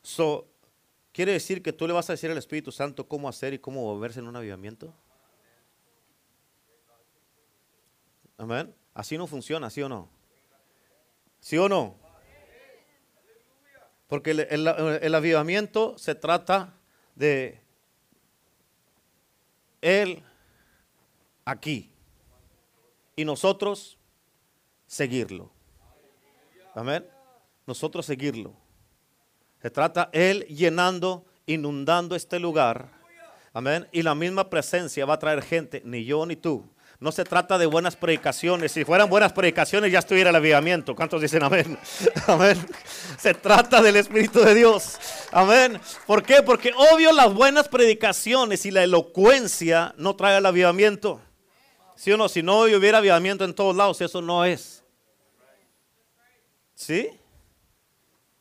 So, 0.08 0.48
¿Quiere 1.12 1.32
decir 1.32 1.62
que 1.62 1.72
tú 1.72 1.86
le 1.86 1.92
vas 1.92 2.08
a 2.08 2.14
decir 2.14 2.30
al 2.30 2.38
Espíritu 2.38 2.72
Santo 2.72 3.06
cómo 3.06 3.28
hacer 3.28 3.52
y 3.52 3.58
cómo 3.58 3.82
moverse 3.82 4.20
en 4.20 4.26
un 4.26 4.36
avivamiento? 4.36 4.94
Amén. 8.38 8.74
Así 8.94 9.18
no 9.18 9.26
funciona, 9.26 9.68
¿sí 9.68 9.82
o 9.82 9.88
no? 9.88 10.08
¿Sí 11.40 11.58
o 11.58 11.68
no? 11.68 11.96
Porque 14.06 14.30
el, 14.30 15.14
avivamiento 15.14 15.98
se 15.98 16.14
trata 16.14 16.72
de 17.14 17.60
Él 19.82 20.22
aquí 21.44 21.92
y 23.14 23.26
nosotros 23.26 23.98
seguirlo. 24.86 25.50
Amén. 26.74 27.06
Nosotros 27.66 28.06
seguirlo. 28.06 28.67
Se 29.60 29.70
trata 29.70 30.08
Él 30.12 30.44
llenando, 30.46 31.26
inundando 31.46 32.14
este 32.14 32.38
lugar. 32.38 32.88
Amén. 33.52 33.88
Y 33.92 34.02
la 34.02 34.14
misma 34.14 34.48
presencia 34.48 35.04
va 35.04 35.14
a 35.14 35.18
traer 35.18 35.42
gente, 35.42 35.82
ni 35.84 36.04
yo 36.04 36.24
ni 36.26 36.36
tú. 36.36 36.68
No 37.00 37.12
se 37.12 37.24
trata 37.24 37.58
de 37.58 37.66
buenas 37.66 37.94
predicaciones. 37.94 38.72
Si 38.72 38.84
fueran 38.84 39.08
buenas 39.08 39.32
predicaciones 39.32 39.92
ya 39.92 40.00
estuviera 40.00 40.30
el 40.30 40.36
avivamiento. 40.36 40.96
¿Cuántos 40.96 41.22
dicen 41.22 41.44
amén? 41.44 41.78
Amén. 42.26 42.58
Se 43.16 43.34
trata 43.34 43.80
del 43.80 43.96
Espíritu 43.96 44.40
de 44.40 44.54
Dios. 44.54 44.98
Amén. 45.30 45.80
¿Por 46.06 46.24
qué? 46.24 46.42
Porque 46.42 46.72
obvio 46.76 47.12
las 47.12 47.32
buenas 47.32 47.68
predicaciones 47.68 48.66
y 48.66 48.72
la 48.72 48.82
elocuencia 48.82 49.94
no 49.96 50.16
trae 50.16 50.38
el 50.38 50.46
avivamiento. 50.46 51.20
Si 51.94 52.16
no? 52.16 52.28
Si 52.28 52.42
no 52.42 52.62
hubiera 52.62 52.98
avivamiento 52.98 53.44
en 53.44 53.54
todos 53.54 53.76
lados, 53.76 54.00
eso 54.00 54.20
no 54.20 54.44
es. 54.44 54.84
¿Sí? 56.74 57.10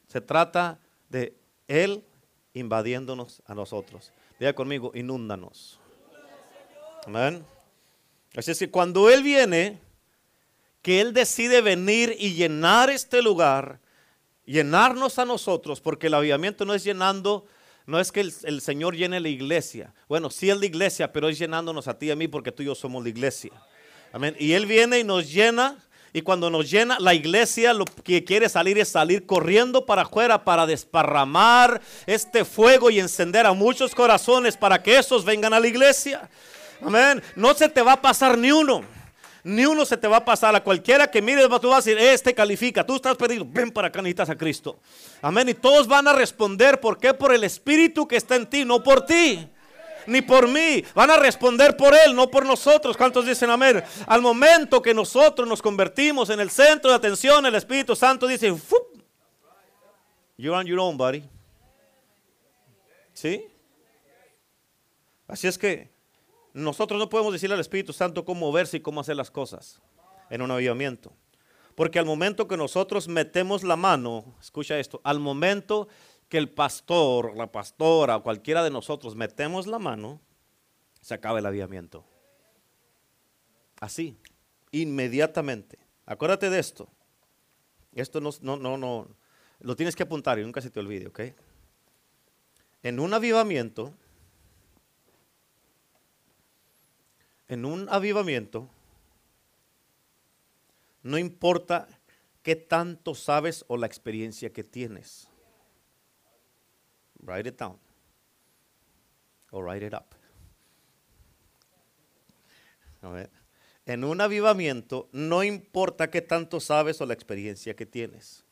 Se 0.08 0.22
trata 0.22 0.80
de 1.10 1.36
Él 1.68 2.04
invadiéndonos 2.54 3.42
a 3.46 3.54
nosotros. 3.54 4.12
Diga 4.40 4.54
conmigo, 4.54 4.92
inúndanos. 4.94 5.80
Amén. 7.06 7.46
Así 8.36 8.52
es 8.52 8.60
que 8.60 8.70
cuando 8.70 9.10
Él 9.10 9.24
viene, 9.24 9.80
que 10.82 11.02
Él 11.02 11.14
decide 11.14 11.62
venir 11.62 12.16
y 12.20 12.34
llenar 12.34 12.90
este 12.90 13.22
lugar, 13.22 13.80
llenarnos 14.46 15.20
a 15.20 15.26
nosotros, 15.26 15.82
porque 15.82 16.08
el 16.08 16.14
avivamiento 16.14 16.66
no 16.66 16.74
es 16.74 16.84
llenando, 16.84 17.46
no 17.86 18.00
es 18.00 18.12
que 18.12 18.22
el, 18.22 18.34
el, 18.44 18.62
Señor 18.62 18.96
llene 18.96 19.20
la 19.20 19.30
iglesia. 19.30 19.94
Bueno, 20.08 20.30
sí 20.30 20.50
es 20.50 20.58
la 20.58 20.66
iglesia, 20.66 21.12
pero 21.12 21.30
es 21.30 21.40
llenándonos 21.40 21.88
a 21.88 21.98
ti 21.98 22.08
y 22.08 22.12
a 22.12 22.16
mí 22.16 22.28
porque 22.28 22.52
tú 22.52 22.64
y 22.64 22.68
yo 22.68 22.76
somos 22.76 23.04
la 23.04 23.10
iglesia. 23.10 23.52
Amén. 24.12 24.36
Y 24.40 24.54
Él 24.54 24.66
viene 24.66 25.00
y 25.00 25.04
nos 25.04 25.32
llena 25.32 25.87
y 26.14 26.22
cuando 26.22 26.50
nos 26.50 26.70
llena 26.70 26.98
la 27.00 27.14
iglesia, 27.14 27.74
lo 27.74 27.86
que 27.86 28.24
quiere 28.24 28.50
salir 28.50 28.78
es 28.78 28.90
salir 28.90 29.26
corriendo 29.26 29.86
para 29.86 30.04
afuera 30.04 30.44
para 30.44 30.66
desparramar 30.66 31.82
este 32.06 32.46
fuego 32.46 32.90
y 32.90 33.00
encender 33.00 33.46
a 33.46 33.54
muchos 33.54 33.94
corazones 33.94 34.58
para 34.58 34.82
que 34.82 34.98
esos 34.98 35.26
vengan 35.26 35.54
a 35.54 35.60
la 35.60 35.68
iglesia. 35.68 36.30
Amén. 36.82 37.22
No 37.36 37.54
se 37.54 37.70
te 37.70 37.82
va 37.82 37.94
a 37.94 38.02
pasar 38.02 38.38
ni 38.38 38.52
uno. 38.52 38.84
Ni 39.44 39.66
uno 39.66 39.86
se 39.86 39.98
te 39.98 40.08
va 40.08 40.18
a 40.18 40.26
pasar. 40.26 40.56
A 40.56 40.64
cualquiera 40.64 41.10
que 41.10 41.22
mires, 41.22 41.48
tú 41.62 41.70
vas 41.70 41.86
a 41.86 41.90
decir, 41.90 41.98
este 41.98 42.34
califica. 42.34 42.86
Tú 42.86 42.96
estás 42.96 43.16
perdido. 43.16 43.46
Ven 43.48 43.72
para 43.72 43.88
acá, 43.88 44.02
necesitas 44.02 44.30
a 44.30 44.36
Cristo. 44.36 44.80
Amén. 45.22 45.50
Y 45.50 45.54
todos 45.54 45.88
van 45.88 46.08
a 46.08 46.14
responder. 46.14 46.80
¿Por 46.80 46.98
qué? 46.98 47.14
Por 47.14 47.34
el 47.34 47.44
Espíritu 47.44 48.08
que 48.08 48.18
está 48.18 48.36
en 48.36 48.48
ti, 48.48 48.66
no 48.66 48.84
por 48.84 49.06
ti 49.06 49.48
ni 50.08 50.22
por 50.22 50.48
mí. 50.48 50.84
Van 50.96 51.12
a 51.12 51.18
responder 51.18 51.78
por 51.78 51.94
Él, 51.94 52.16
no 52.16 52.30
por 52.30 52.46
nosotros. 52.46 52.98
¿Cuántos 52.98 53.26
dicen 53.26 53.50
amén? 53.50 53.84
Al 54.08 54.22
momento 54.22 54.82
que 54.82 54.94
nosotros 54.94 55.48
nos 55.48 55.62
convertimos 55.62 56.30
en 56.30 56.40
el 56.40 56.50
centro 56.50 56.90
de 56.90 56.98
atención, 56.98 57.46
el 57.46 57.56
Espíritu 57.56 57.96
Santo 57.96 58.26
dice, 58.26 58.56
You're 60.38 60.58
on 60.58 60.66
your 60.66 60.80
own, 60.80 60.98
buddy. 60.98 61.24
¿Sí? 63.14 63.46
Así 65.28 65.48
es 65.48 65.58
que 65.58 65.92
nosotros 66.54 67.00
no 67.00 67.10
podemos 67.10 67.34
decirle 67.34 67.56
al 67.56 67.60
Espíritu 67.60 67.94
Santo 67.94 68.24
cómo 68.24 68.42
moverse 68.48 68.78
y 68.78 68.80
cómo 68.80 69.02
hacer 69.02 69.16
las 69.16 69.30
cosas 69.30 69.82
en 70.30 70.42
un 70.42 70.52
avivamiento. 70.52 71.14
Porque 71.76 72.00
al 72.00 72.06
momento 72.06 72.48
que 72.48 72.58
nosotros 72.58 73.08
metemos 73.08 73.64
la 73.64 73.76
mano, 73.76 74.36
escucha 74.42 74.80
esto, 74.80 75.02
al 75.04 75.20
momento 75.20 75.88
que 76.30 76.38
el 76.38 76.50
pastor, 76.50 77.36
la 77.36 77.52
pastora, 77.52 78.20
cualquiera 78.20 78.64
de 78.64 78.70
nosotros 78.70 79.16
metemos 79.16 79.68
la 79.68 79.80
mano, 79.80 80.22
se 81.02 81.14
acaba 81.14 81.40
el 81.40 81.46
avivamiento. 81.46 82.06
Así, 83.80 84.18
inmediatamente. 84.72 85.78
Acuérdate 86.06 86.50
de 86.50 86.60
esto. 86.60 86.90
Esto 87.94 88.22
no, 88.22 88.32
no, 88.42 88.58
no, 88.58 88.78
no, 88.78 89.08
lo 89.60 89.76
tienes 89.76 89.96
que 89.96 90.04
apuntar 90.04 90.38
y 90.40 90.44
nunca 90.44 90.62
se 90.62 90.70
te 90.70 90.80
olvide, 90.80 91.08
¿ok? 91.08 91.22
En 92.84 93.00
un 93.00 93.14
avivamiento, 93.14 93.94
en 97.48 97.66
un 97.66 97.88
avivamiento, 97.90 98.70
no 101.02 101.18
importa 101.18 101.88
qué 102.44 102.56
tanto 102.56 103.16
sabes 103.16 103.66
o 103.68 103.78
la 103.78 103.88
experiencia 103.88 104.54
que 104.54 104.64
tienes. 104.64 105.27
Write 107.24 107.50
it 107.50 107.58
down. 107.58 107.78
Or 109.52 109.64
write 109.64 109.86
it 109.86 109.94
up. 109.94 110.16
En 113.86 114.04
un 114.04 114.20
avivamiento 114.20 115.08
no 115.14 115.44
importa 115.44 116.10
qué 116.10 116.22
tanto 116.22 116.60
sabes 116.60 117.00
o 117.00 117.06
la 117.06 117.14
experiencia 117.14 117.76
que 117.76 117.86
tienes. 117.86 118.44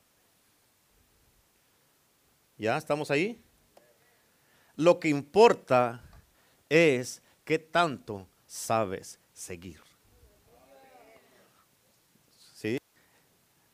¿Ya 2.58 2.78
estamos 2.78 3.12
ahí? 3.12 3.44
Lo 4.78 5.00
que 5.00 5.10
importa 5.10 6.02
es 6.70 7.22
qué 7.44 7.60
tanto 7.60 8.28
sabes 8.46 9.20
seguir. 9.34 9.85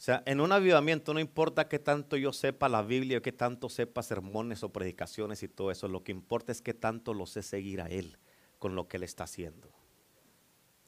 O 0.01 0.03
sea, 0.03 0.23
en 0.25 0.41
un 0.41 0.51
avivamiento 0.51 1.13
no 1.13 1.19
importa 1.19 1.67
qué 1.67 1.77
tanto 1.77 2.17
yo 2.17 2.33
sepa 2.33 2.67
la 2.67 2.81
Biblia, 2.81 3.21
qué 3.21 3.31
tanto 3.31 3.69
sepa 3.69 4.01
sermones 4.01 4.63
o 4.63 4.73
predicaciones 4.73 5.43
y 5.43 5.47
todo 5.47 5.69
eso, 5.69 5.87
lo 5.87 6.03
que 6.03 6.11
importa 6.11 6.51
es 6.51 6.63
qué 6.63 6.73
tanto 6.73 7.13
lo 7.13 7.27
sé 7.27 7.43
seguir 7.43 7.81
a 7.81 7.85
Él 7.85 8.17
con 8.57 8.73
lo 8.73 8.87
que 8.87 8.97
Él 8.97 9.03
está 9.03 9.25
haciendo. 9.25 9.69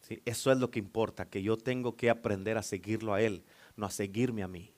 ¿Sí? 0.02 0.20
Eso 0.26 0.52
es 0.52 0.58
lo 0.58 0.72
que 0.72 0.80
importa, 0.80 1.30
que 1.30 1.44
yo 1.44 1.58
tengo 1.58 1.96
que 1.96 2.10
aprender 2.10 2.58
a 2.58 2.64
seguirlo 2.64 3.14
a 3.14 3.22
Él, 3.22 3.44
no 3.76 3.86
a 3.86 3.92
seguirme 3.92 4.42
a 4.42 4.48
mí. 4.48 4.74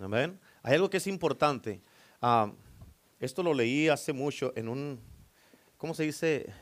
Amén. 0.00 0.40
Hay 0.64 0.74
algo 0.74 0.90
que 0.90 0.96
es 0.96 1.06
importante. 1.06 1.80
Ah, 2.20 2.52
esto 3.20 3.44
lo 3.44 3.54
leí 3.54 3.86
hace 3.86 4.12
mucho 4.12 4.52
en 4.56 4.68
un, 4.68 5.00
¿cómo 5.76 5.94
se 5.94 6.02
dice? 6.02 6.52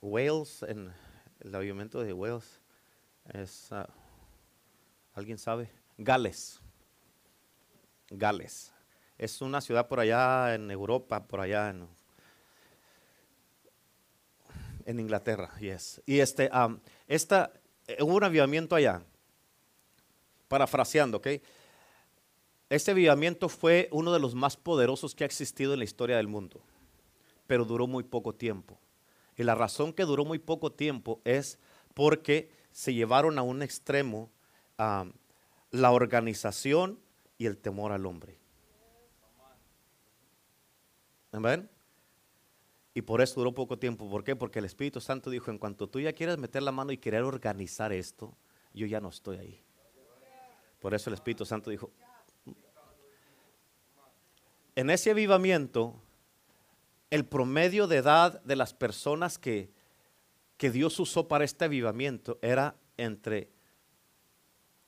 Wales, 0.00 0.64
en 0.64 0.92
el 1.38 1.54
avivamiento 1.54 2.02
de 2.02 2.12
Wales. 2.12 2.60
Es, 3.32 3.70
ah, 3.70 3.88
¿Alguien 5.14 5.38
sabe? 5.38 5.70
Gales. 5.96 6.60
Gales. 8.10 8.72
Es 9.16 9.40
una 9.40 9.60
ciudad 9.60 9.86
por 9.86 10.00
allá 10.00 10.54
en 10.56 10.70
Europa, 10.72 11.24
por 11.24 11.40
allá 11.40 11.70
en, 11.70 11.86
en 14.84 14.98
Inglaterra, 14.98 15.52
yes. 15.60 16.02
Y 16.04 16.18
este, 16.18 16.50
esta, 17.06 17.52
eh, 17.86 18.02
hubo 18.02 18.16
un 18.16 18.24
avivamiento 18.24 18.74
allá, 18.74 19.02
parafraseando, 20.48 21.18
¿ok? 21.18 21.28
Este 22.68 22.90
avivamiento 22.90 23.48
fue 23.48 23.88
uno 23.92 24.12
de 24.12 24.18
los 24.18 24.34
más 24.34 24.56
poderosos 24.56 25.14
que 25.14 25.22
ha 25.22 25.26
existido 25.26 25.74
en 25.74 25.78
la 25.78 25.84
historia 25.84 26.16
del 26.16 26.26
mundo, 26.26 26.60
pero 27.46 27.64
duró 27.64 27.86
muy 27.86 28.02
poco 28.02 28.34
tiempo. 28.34 28.80
Y 29.36 29.44
la 29.44 29.54
razón 29.54 29.92
que 29.92 30.04
duró 30.04 30.24
muy 30.24 30.40
poco 30.40 30.72
tiempo 30.72 31.20
es 31.24 31.60
porque 31.94 32.50
se 32.72 32.92
llevaron 32.92 33.38
a 33.38 33.42
un 33.42 33.62
extremo 33.62 34.32
la 34.76 35.90
organización 35.90 37.00
y 37.38 37.46
el 37.46 37.58
temor 37.58 37.92
al 37.92 38.06
hombre. 38.06 38.38
Amén. 41.32 41.68
Y 42.94 43.02
por 43.02 43.20
eso 43.20 43.40
duró 43.40 43.52
poco 43.52 43.76
tiempo. 43.76 44.08
¿Por 44.08 44.22
qué? 44.22 44.36
Porque 44.36 44.60
el 44.60 44.64
Espíritu 44.64 45.00
Santo 45.00 45.30
dijo, 45.30 45.50
en 45.50 45.58
cuanto 45.58 45.88
tú 45.88 45.98
ya 45.98 46.12
quieres 46.12 46.38
meter 46.38 46.62
la 46.62 46.70
mano 46.70 46.92
y 46.92 46.98
querer 46.98 47.22
organizar 47.22 47.92
esto, 47.92 48.36
yo 48.72 48.86
ya 48.86 49.00
no 49.00 49.08
estoy 49.08 49.38
ahí. 49.38 49.64
Por 50.78 50.94
eso 50.94 51.10
el 51.10 51.14
Espíritu 51.14 51.44
Santo 51.44 51.70
dijo, 51.70 51.90
en 54.76 54.90
ese 54.90 55.10
avivamiento, 55.10 56.00
el 57.10 57.24
promedio 57.24 57.86
de 57.86 57.96
edad 57.96 58.40
de 58.42 58.56
las 58.56 58.74
personas 58.74 59.38
que, 59.38 59.72
que 60.56 60.70
Dios 60.70 60.98
usó 61.00 61.26
para 61.26 61.44
este 61.44 61.64
avivamiento 61.64 62.38
era 62.42 62.76
entre 62.96 63.50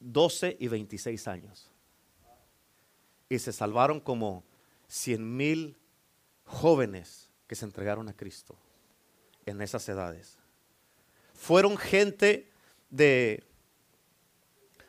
12 0.06 0.56
y 0.60 0.68
26 0.68 1.28
años. 1.28 1.70
Y 3.28 3.38
se 3.38 3.52
salvaron 3.52 4.00
como 4.00 4.44
100 4.88 5.36
mil 5.36 5.76
jóvenes 6.44 7.30
que 7.48 7.56
se 7.56 7.64
entregaron 7.64 8.08
a 8.08 8.12
Cristo 8.12 8.56
en 9.44 9.60
esas 9.60 9.88
edades. 9.88 10.38
Fueron 11.34 11.76
gente 11.76 12.50
de, 12.88 13.44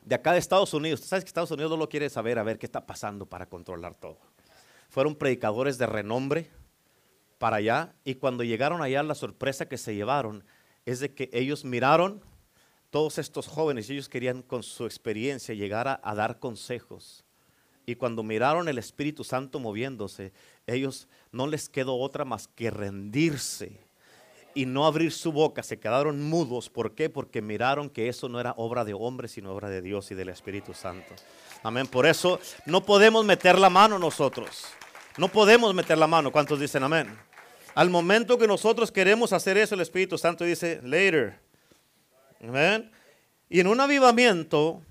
de 0.03 0.15
acá 0.15 0.33
de 0.33 0.39
Estados 0.39 0.73
Unidos. 0.73 1.01
Tú 1.01 1.07
sabes 1.07 1.23
que 1.23 1.29
Estados 1.29 1.51
Unidos 1.51 1.71
no 1.71 1.77
lo 1.77 1.89
quiere 1.89 2.09
saber, 2.09 2.37
a 2.37 2.43
ver 2.43 2.59
qué 2.59 2.67
está 2.67 2.85
pasando 2.85 3.25
para 3.25 3.47
controlar 3.47 3.95
todo. 3.95 4.19
Fueron 4.89 5.15
predicadores 5.15 5.77
de 5.77 5.87
renombre 5.87 6.49
para 7.39 7.57
allá 7.57 7.95
y 8.03 8.15
cuando 8.15 8.43
llegaron 8.43 8.81
allá 8.81 9.01
la 9.03 9.15
sorpresa 9.15 9.67
que 9.67 9.77
se 9.77 9.95
llevaron 9.95 10.43
es 10.85 10.99
de 10.99 11.13
que 11.13 11.29
ellos 11.33 11.65
miraron 11.65 12.21
todos 12.89 13.17
estos 13.17 13.47
jóvenes 13.47 13.89
ellos 13.89 14.09
querían 14.09 14.41
con 14.41 14.63
su 14.63 14.85
experiencia 14.85 15.53
llegar 15.55 15.87
a, 15.87 15.99
a 16.03 16.15
dar 16.15 16.39
consejos. 16.39 17.23
Y 17.85 17.95
cuando 17.95 18.21
miraron 18.21 18.67
el 18.67 18.77
Espíritu 18.77 19.23
Santo 19.23 19.59
moviéndose, 19.59 20.33
ellos 20.65 21.07
no 21.31 21.47
les 21.47 21.69
quedó 21.69 21.97
otra 21.97 22.25
más 22.25 22.47
que 22.49 22.69
rendirse 22.69 23.87
y 24.57 24.65
no 24.65 24.87
abrir 24.87 25.11
su 25.11 25.31
boca. 25.31 25.61
Se 25.61 25.79
quedaron 25.79 26.21
mudos. 26.23 26.69
¿Por 26.69 26.95
qué? 26.95 27.09
Porque 27.09 27.43
miraron 27.43 27.91
que 27.91 28.09
eso 28.09 28.27
no 28.27 28.39
era 28.39 28.55
obra 28.57 28.83
de 28.83 28.95
hombre, 28.95 29.27
sino 29.27 29.53
obra 29.53 29.69
de 29.69 29.81
Dios 29.81 30.09
y 30.11 30.15
del 30.15 30.29
Espíritu 30.29 30.73
Santo. 30.73 31.13
Amén. 31.61 31.85
Por 31.85 32.07
eso 32.07 32.39
no 32.65 32.83
podemos 32.83 33.23
meter 33.23 33.59
la 33.59 33.69
mano 33.69 33.99
nosotros. 33.99 34.65
No 35.17 35.27
podemos 35.27 35.73
meter 35.75 35.97
la 35.97 36.07
mano. 36.07 36.31
¿Cuántos 36.31 36.59
dicen 36.59 36.83
amén? 36.83 37.07
Al 37.75 37.91
momento 37.91 38.39
que 38.39 38.47
nosotros 38.47 38.91
queremos 38.91 39.31
hacer 39.31 39.57
eso, 39.57 39.75
el 39.75 39.81
Espíritu 39.81 40.17
Santo 40.17 40.43
dice, 40.43 40.81
later. 40.83 41.46
Amén. 42.41 42.91
Y 43.49 43.59
en 43.59 43.67
un 43.67 43.79
avivamiento, 43.79 44.83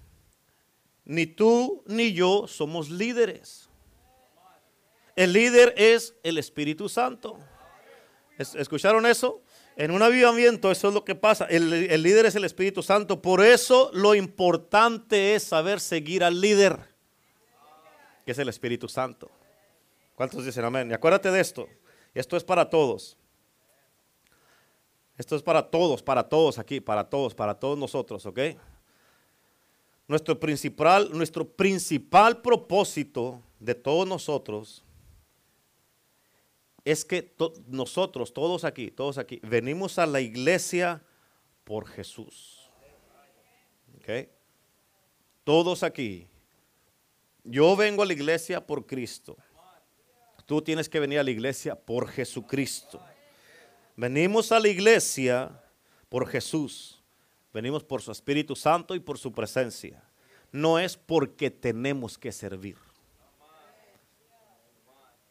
ni 1.05 1.27
tú 1.27 1.83
ni 1.87 2.13
yo 2.13 2.47
somos 2.49 2.91
líderes. 2.91 3.69
El 5.15 5.33
líder 5.33 5.75
es 5.77 6.15
el 6.23 6.39
Espíritu 6.39 6.89
Santo. 6.89 7.39
¿Escucharon 8.39 9.07
eso? 9.07 9.43
En 9.77 9.91
un 9.91 10.03
avivamiento 10.03 10.71
eso 10.71 10.89
es 10.89 10.95
lo 10.95 11.05
que 11.05 11.15
pasa. 11.15 11.47
El, 11.47 11.73
el, 11.73 12.03
líder 12.03 12.27
es 12.27 12.35
el 12.35 12.45
Espíritu 12.45 12.83
Santo. 12.83 13.21
Por 13.21 13.45
eso 13.45 13.91
lo 13.93 14.15
importante 14.15 15.35
es 15.35 15.43
saber 15.43 15.81
seguir 15.81 16.25
al 16.25 16.41
líder, 16.41 16.79
que 18.25 18.33
es 18.33 18.39
el 18.39 18.49
Espíritu 18.49 18.89
Santo. 18.89 19.31
¿Cuántos 20.15 20.45
dicen 20.45 20.65
amén? 20.65 20.91
Y 20.91 20.95
acuérdate 20.95 21.31
de 21.31 21.41
esto. 21.41 21.69
Esto 22.15 22.37
es 22.37 22.45
para 22.45 22.71
todos. 22.71 23.19
Esto 25.19 25.37
es 25.37 25.43
para 25.43 25.71
todos, 25.71 26.03
para 26.03 26.29
todos 26.29 26.59
aquí, 26.59 26.81
para 26.81 27.09
todos, 27.09 27.35
para 27.35 27.55
todos 27.55 27.79
nosotros, 27.79 28.27
¿ok? 28.27 28.39
Nuestro 30.09 30.39
principal, 30.39 31.11
nuestro 31.13 31.49
principal 31.49 32.41
propósito 32.41 33.43
de 33.59 33.75
todos 33.75 34.07
nosotros 34.07 34.85
es 36.85 37.05
que 37.05 37.35
nosotros, 37.67 38.33
todos 38.33 38.65
aquí, 38.65 38.93
todos 38.93 39.19
aquí, 39.19 39.41
venimos 39.43 39.99
a 39.99 40.07
la 40.07 40.21
iglesia 40.21 41.03
por 41.65 41.89
Jesús. 41.89 42.71
¿Ok? 43.97 44.29
Todos 45.43 45.83
aquí. 45.83 46.29
Yo 47.43 47.75
vengo 47.75 48.05
a 48.05 48.07
la 48.07 48.13
iglesia 48.13 48.65
por 48.65 48.87
Cristo. 48.87 49.37
Tú 50.45 50.63
tienes 50.63 50.89
que 50.89 51.01
venir 51.01 51.19
a 51.19 51.25
la 51.25 51.31
iglesia 51.33 51.75
por 51.75 52.07
Jesucristo. 52.07 53.03
Venimos 53.97 54.53
a 54.53 54.61
la 54.61 54.69
iglesia 54.69 55.51
por 56.11 56.29
Jesús. 56.29 57.03
Venimos 57.53 57.83
por 57.83 58.03
su 58.03 58.13
Espíritu 58.13 58.55
Santo 58.55 58.95
y 58.95 59.01
por 59.01 59.17
su 59.17 59.33
presencia. 59.33 60.05
No 60.53 60.79
es 60.79 60.97
porque 60.99 61.51
tenemos 61.51 62.19
que 62.19 62.31
servir. 62.31 62.77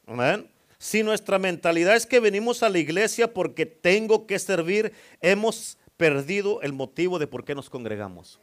Amén. 0.08 0.50
Si 0.80 1.04
nuestra 1.04 1.38
mentalidad 1.38 1.96
es 1.96 2.08
que 2.08 2.20
venimos 2.20 2.64
a 2.64 2.70
la 2.70 2.80
iglesia 2.80 3.32
porque 3.32 3.68
tengo 3.68 4.26
que 4.26 4.40
servir, 4.40 4.94
hemos 5.22 5.78
perdido 5.96 6.62
el 6.64 6.74
motivo 6.74 7.20
de 7.20 7.28
por 7.28 7.46
qué 7.46 7.54
nos 7.54 7.70
congregamos. 7.70 8.40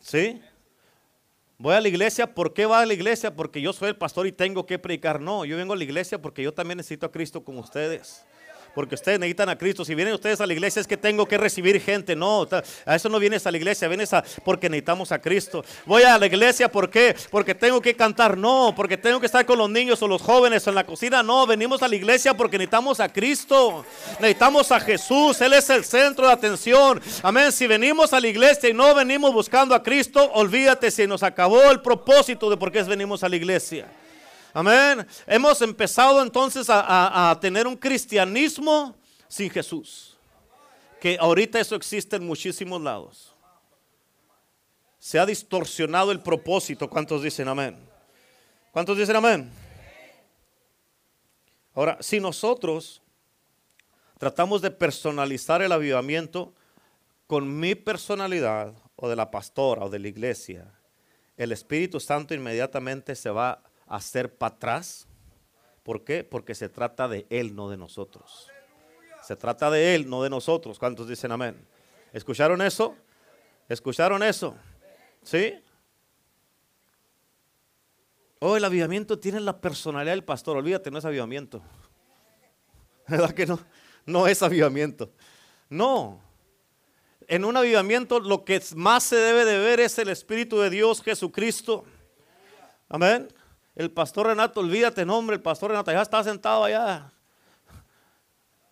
¿Sí? 0.00 0.40
Voy 1.58 1.74
a 1.74 1.80
la 1.80 1.88
iglesia, 1.88 2.32
¿por 2.32 2.54
qué 2.54 2.66
va 2.66 2.80
a 2.80 2.86
la 2.86 2.94
iglesia? 2.94 3.34
Porque 3.34 3.60
yo 3.60 3.72
soy 3.72 3.88
el 3.88 3.96
pastor 3.96 4.28
y 4.28 4.32
tengo 4.32 4.64
que 4.64 4.78
predicar. 4.78 5.20
No, 5.20 5.44
yo 5.44 5.56
vengo 5.56 5.72
a 5.72 5.76
la 5.76 5.84
iglesia 5.84 6.22
porque 6.22 6.42
yo 6.42 6.54
también 6.54 6.76
necesito 6.76 7.04
a 7.04 7.10
Cristo 7.10 7.42
como 7.42 7.60
ustedes 7.60 8.24
porque 8.74 8.94
ustedes 8.94 9.18
necesitan 9.18 9.48
a 9.48 9.56
Cristo. 9.56 9.84
Si 9.84 9.94
vienen 9.94 10.14
ustedes 10.14 10.40
a 10.40 10.46
la 10.46 10.52
iglesia 10.52 10.80
es 10.80 10.86
que 10.86 10.96
tengo 10.96 11.26
que 11.26 11.38
recibir 11.38 11.80
gente. 11.80 12.16
No, 12.16 12.46
a 12.84 12.96
eso 12.96 13.08
no 13.08 13.18
vienes 13.18 13.46
a 13.46 13.50
la 13.50 13.56
iglesia, 13.56 13.88
vienes 13.88 14.12
a 14.12 14.24
porque 14.44 14.68
necesitamos 14.68 15.12
a 15.12 15.20
Cristo. 15.20 15.64
Voy 15.86 16.02
a 16.02 16.18
la 16.18 16.26
iglesia. 16.26 16.68
Porque 16.70 17.14
tengo 17.58 17.80
que 17.80 17.94
cantar. 17.94 18.36
No, 18.36 18.72
porque 18.76 18.96
tengo 18.96 19.20
que 19.20 19.26
estar 19.26 19.44
con 19.46 19.58
los 19.58 19.70
niños 19.70 20.02
o 20.02 20.08
los 20.08 20.22
jóvenes 20.22 20.66
o 20.66 20.70
en 20.70 20.76
la 20.76 20.84
cocina. 20.84 21.22
No, 21.22 21.46
venimos 21.46 21.82
a 21.82 21.88
la 21.88 21.96
iglesia 21.96 22.34
porque 22.34 22.58
necesitamos 22.58 23.00
a 23.00 23.08
Cristo. 23.08 23.84
Necesitamos 24.20 24.72
a 24.72 24.80
Jesús. 24.80 25.40
Él 25.40 25.52
es 25.52 25.70
el 25.70 25.84
centro 25.84 26.26
de 26.26 26.32
atención. 26.32 27.00
Amén. 27.22 27.52
Si 27.52 27.66
venimos 27.66 28.12
a 28.12 28.20
la 28.20 28.28
iglesia 28.28 28.68
y 28.68 28.74
no 28.74 28.94
venimos 28.94 29.32
buscando 29.32 29.74
a 29.74 29.82
Cristo, 29.82 30.30
olvídate 30.34 30.90
si 30.90 31.06
nos 31.06 31.22
acabó 31.22 31.70
el 31.70 31.80
propósito 31.80 32.50
de 32.50 32.56
por 32.56 32.72
qué 32.72 32.82
venimos 32.82 33.22
a 33.22 33.28
la 33.28 33.36
iglesia. 33.36 33.86
Amén. 34.52 35.06
Hemos 35.26 35.60
empezado 35.62 36.22
entonces 36.22 36.66
a, 36.70 37.36
tener 37.40 37.66
un 37.66 37.76
cristianismo 37.76 38.96
sin 39.28 39.50
Jesús. 39.50 40.16
Que 41.00 41.16
ahorita 41.20 41.60
eso 41.60 41.76
existe 41.76 42.16
en 42.16 42.26
muchísimos 42.26 42.80
lados. 42.80 43.34
Se 44.98 45.18
ha 45.18 45.26
distorsionado 45.26 46.10
el 46.10 46.20
propósito. 46.20 46.88
¿Cuántos 46.88 47.22
dicen 47.22 47.46
amén? 47.48 47.78
¿Cuántos 48.72 48.98
dicen 48.98 49.16
amén? 49.16 49.50
Ahora, 51.74 51.98
si 52.00 52.18
nosotros 52.18 53.00
tratamos 54.18 54.60
de 54.60 54.70
personalizar 54.72 55.62
el 55.62 55.70
avivamiento 55.70 56.52
con 57.28 57.60
mi 57.60 57.76
personalidad 57.76 58.74
o 58.96 59.08
de 59.08 59.14
la 59.14 59.30
pastora 59.30 59.84
o 59.84 59.90
de 59.90 60.00
la 60.00 60.08
iglesia, 60.08 60.66
el 61.36 61.52
Espíritu 61.52 62.00
Santo 62.00 62.34
inmediatamente 62.34 63.14
se 63.14 63.30
va 63.30 63.62
hacer 63.88 64.36
para 64.36 64.54
atrás. 64.54 65.06
¿Por 65.82 66.04
qué? 66.04 66.24
Porque 66.24 66.54
se 66.54 66.68
trata 66.68 67.08
de 67.08 67.26
Él, 67.30 67.54
no 67.54 67.68
de 67.70 67.76
nosotros. 67.76 68.48
Se 69.22 69.36
trata 69.36 69.70
de 69.70 69.94
Él, 69.94 70.08
no 70.08 70.22
de 70.22 70.30
nosotros. 70.30 70.78
¿Cuántos 70.78 71.08
dicen 71.08 71.32
amén? 71.32 71.66
¿Escucharon 72.12 72.62
eso? 72.62 72.96
¿Escucharon 73.68 74.22
eso? 74.22 74.56
¿Sí? 75.22 75.54
Oh, 78.40 78.56
el 78.56 78.64
avivamiento 78.64 79.18
tiene 79.18 79.40
la 79.40 79.60
personalidad 79.60 80.12
del 80.12 80.24
pastor. 80.24 80.56
Olvídate, 80.56 80.90
no 80.90 80.98
es 80.98 81.04
avivamiento. 81.04 81.62
¿Verdad 83.08 83.32
que 83.32 83.46
no? 83.46 83.58
No 84.06 84.26
es 84.26 84.42
avivamiento. 84.42 85.12
No. 85.68 86.22
En 87.26 87.44
un 87.44 87.56
avivamiento 87.56 88.20
lo 88.20 88.44
que 88.44 88.62
más 88.74 89.04
se 89.04 89.16
debe 89.16 89.44
de 89.44 89.58
ver 89.58 89.80
es 89.80 89.98
el 89.98 90.08
Espíritu 90.08 90.58
de 90.60 90.70
Dios, 90.70 91.02
Jesucristo. 91.02 91.84
Amén. 92.88 93.28
El 93.78 93.92
pastor 93.92 94.26
Renato, 94.26 94.58
olvídate, 94.58 95.06
nombre, 95.06 95.36
el 95.36 95.40
pastor 95.40 95.70
Renato 95.70 95.92
ya 95.92 96.02
está 96.02 96.24
sentado 96.24 96.64
allá. 96.64 97.12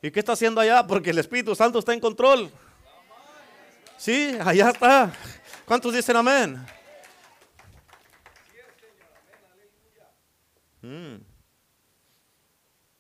¿Y 0.03 0.11
qué 0.11 0.19
está 0.19 0.33
haciendo 0.33 0.61
allá? 0.61 0.85
Porque 0.85 1.11
el 1.11 1.19
Espíritu 1.19 1.55
Santo 1.55 1.79
está 1.79 1.95
en 1.95 2.01
control. 2.01 2.51
Sí, 3.97 4.37
allá 4.45 4.71
está. 4.71 5.15
¿Cuántos 5.65 5.95
dicen 5.95 6.17
amén? 6.17 6.67
Mm. 10.83 11.19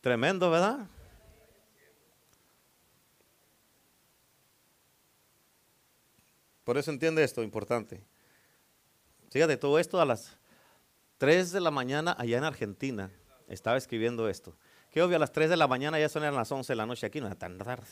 Tremendo, 0.00 0.48
¿verdad? 0.48 0.86
Por 6.62 6.78
eso 6.78 6.92
entiende 6.92 7.24
esto, 7.24 7.42
importante. 7.42 8.00
Fíjate, 9.32 9.56
todo 9.56 9.80
esto 9.80 10.00
a 10.00 10.04
las 10.04 10.36
3 11.18 11.52
de 11.52 11.60
la 11.60 11.70
mañana 11.70 12.14
allá 12.18 12.38
en 12.38 12.44
Argentina, 12.44 13.10
estaba 13.48 13.76
escribiendo 13.76 14.28
esto. 14.28 14.56
Que 14.90 15.02
obvio, 15.02 15.16
a 15.16 15.18
las 15.18 15.32
3 15.32 15.50
de 15.50 15.56
la 15.56 15.66
mañana 15.66 15.98
ya 15.98 16.08
son 16.08 16.22
las 16.22 16.50
11 16.50 16.72
de 16.72 16.76
la 16.76 16.86
noche, 16.86 17.06
aquí 17.06 17.20
no 17.20 17.26
era 17.26 17.36
tan 17.36 17.58
tarde. 17.58 17.86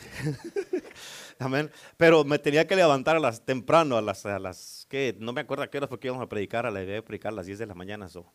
Amén. 1.38 1.70
Pero 1.96 2.24
me 2.24 2.38
tenía 2.38 2.66
que 2.66 2.76
levantar 2.76 3.16
a 3.16 3.20
las 3.20 3.44
temprano, 3.44 3.96
a 3.96 4.02
las, 4.02 4.24
a 4.26 4.38
las 4.38 4.86
no 5.18 5.32
me 5.32 5.42
acuerdo 5.42 5.64
a 5.64 5.68
qué 5.68 5.78
horas 5.78 5.88
porque 5.88 6.08
íbamos 6.08 6.24
a 6.24 6.28
predicar, 6.28 6.66
a 6.66 6.70
la 6.70 6.82
idea 6.82 6.96
de 6.96 7.02
predicar 7.02 7.32
a 7.32 7.36
las 7.36 7.46
10 7.46 7.58
de 7.58 7.66
la 7.66 7.74
mañana. 7.74 8.08
So. 8.08 8.26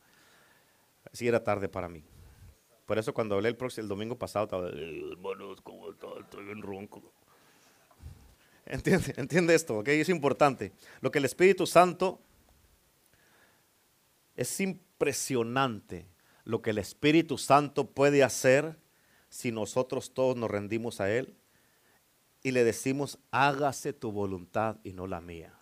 Así 1.11 1.27
era 1.27 1.43
tarde 1.43 1.69
para 1.69 1.89
mí. 1.89 2.03
Por 2.85 2.97
eso 2.97 3.13
cuando 3.13 3.35
hablé 3.35 3.49
el, 3.49 3.57
próximo, 3.57 3.83
el 3.83 3.89
domingo 3.89 4.17
pasado 4.17 4.45
estaba, 4.45 4.69
eh, 4.69 5.01
hermanos, 5.11 5.59
¿cómo 5.61 5.91
está? 5.91 6.07
Estoy 6.19 6.45
bien 6.45 6.61
ronco. 6.61 7.01
Entiende, 8.65 9.13
entiende 9.17 9.55
esto, 9.55 9.79
ok, 9.79 9.87
es 9.89 10.09
importante. 10.09 10.71
Lo 11.01 11.11
que 11.11 11.19
el 11.19 11.25
Espíritu 11.25 11.67
Santo 11.67 12.19
es 14.35 14.59
impresionante 14.59 16.07
lo 16.43 16.61
que 16.61 16.71
el 16.71 16.77
Espíritu 16.77 17.37
Santo 17.37 17.89
puede 17.91 18.23
hacer 18.23 18.77
si 19.29 19.51
nosotros 19.51 20.13
todos 20.13 20.35
nos 20.37 20.49
rendimos 20.49 21.01
a 21.01 21.11
Él 21.11 21.35
y 22.41 22.51
le 22.51 22.63
decimos, 22.63 23.17
hágase 23.31 23.91
tu 23.91 24.11
voluntad 24.11 24.77
y 24.83 24.93
no 24.93 25.07
la 25.07 25.19
mía. 25.19 25.53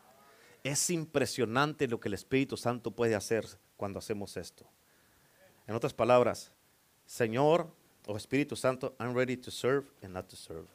Es 0.64 0.90
impresionante 0.90 1.88
lo 1.88 2.00
que 2.00 2.10
el 2.10 2.14
Espíritu 2.14 2.58
Santo 2.58 2.92
puede 2.92 3.16
hacer 3.16 3.46
cuando 3.78 4.00
hacemos 4.00 4.38
esto. 4.38 4.66
En 5.66 5.76
otras 5.76 5.94
palabras, 5.94 6.52
Señor 7.06 7.74
o 8.06 8.18
Espíritu 8.18 8.56
Santo, 8.56 8.96
I'm 9.00 9.16
ready 9.16 9.38
to 9.38 9.52
serve 9.52 9.88
and 10.02 10.14
not 10.14 10.28
to 10.28 10.36
serve. 10.36 10.68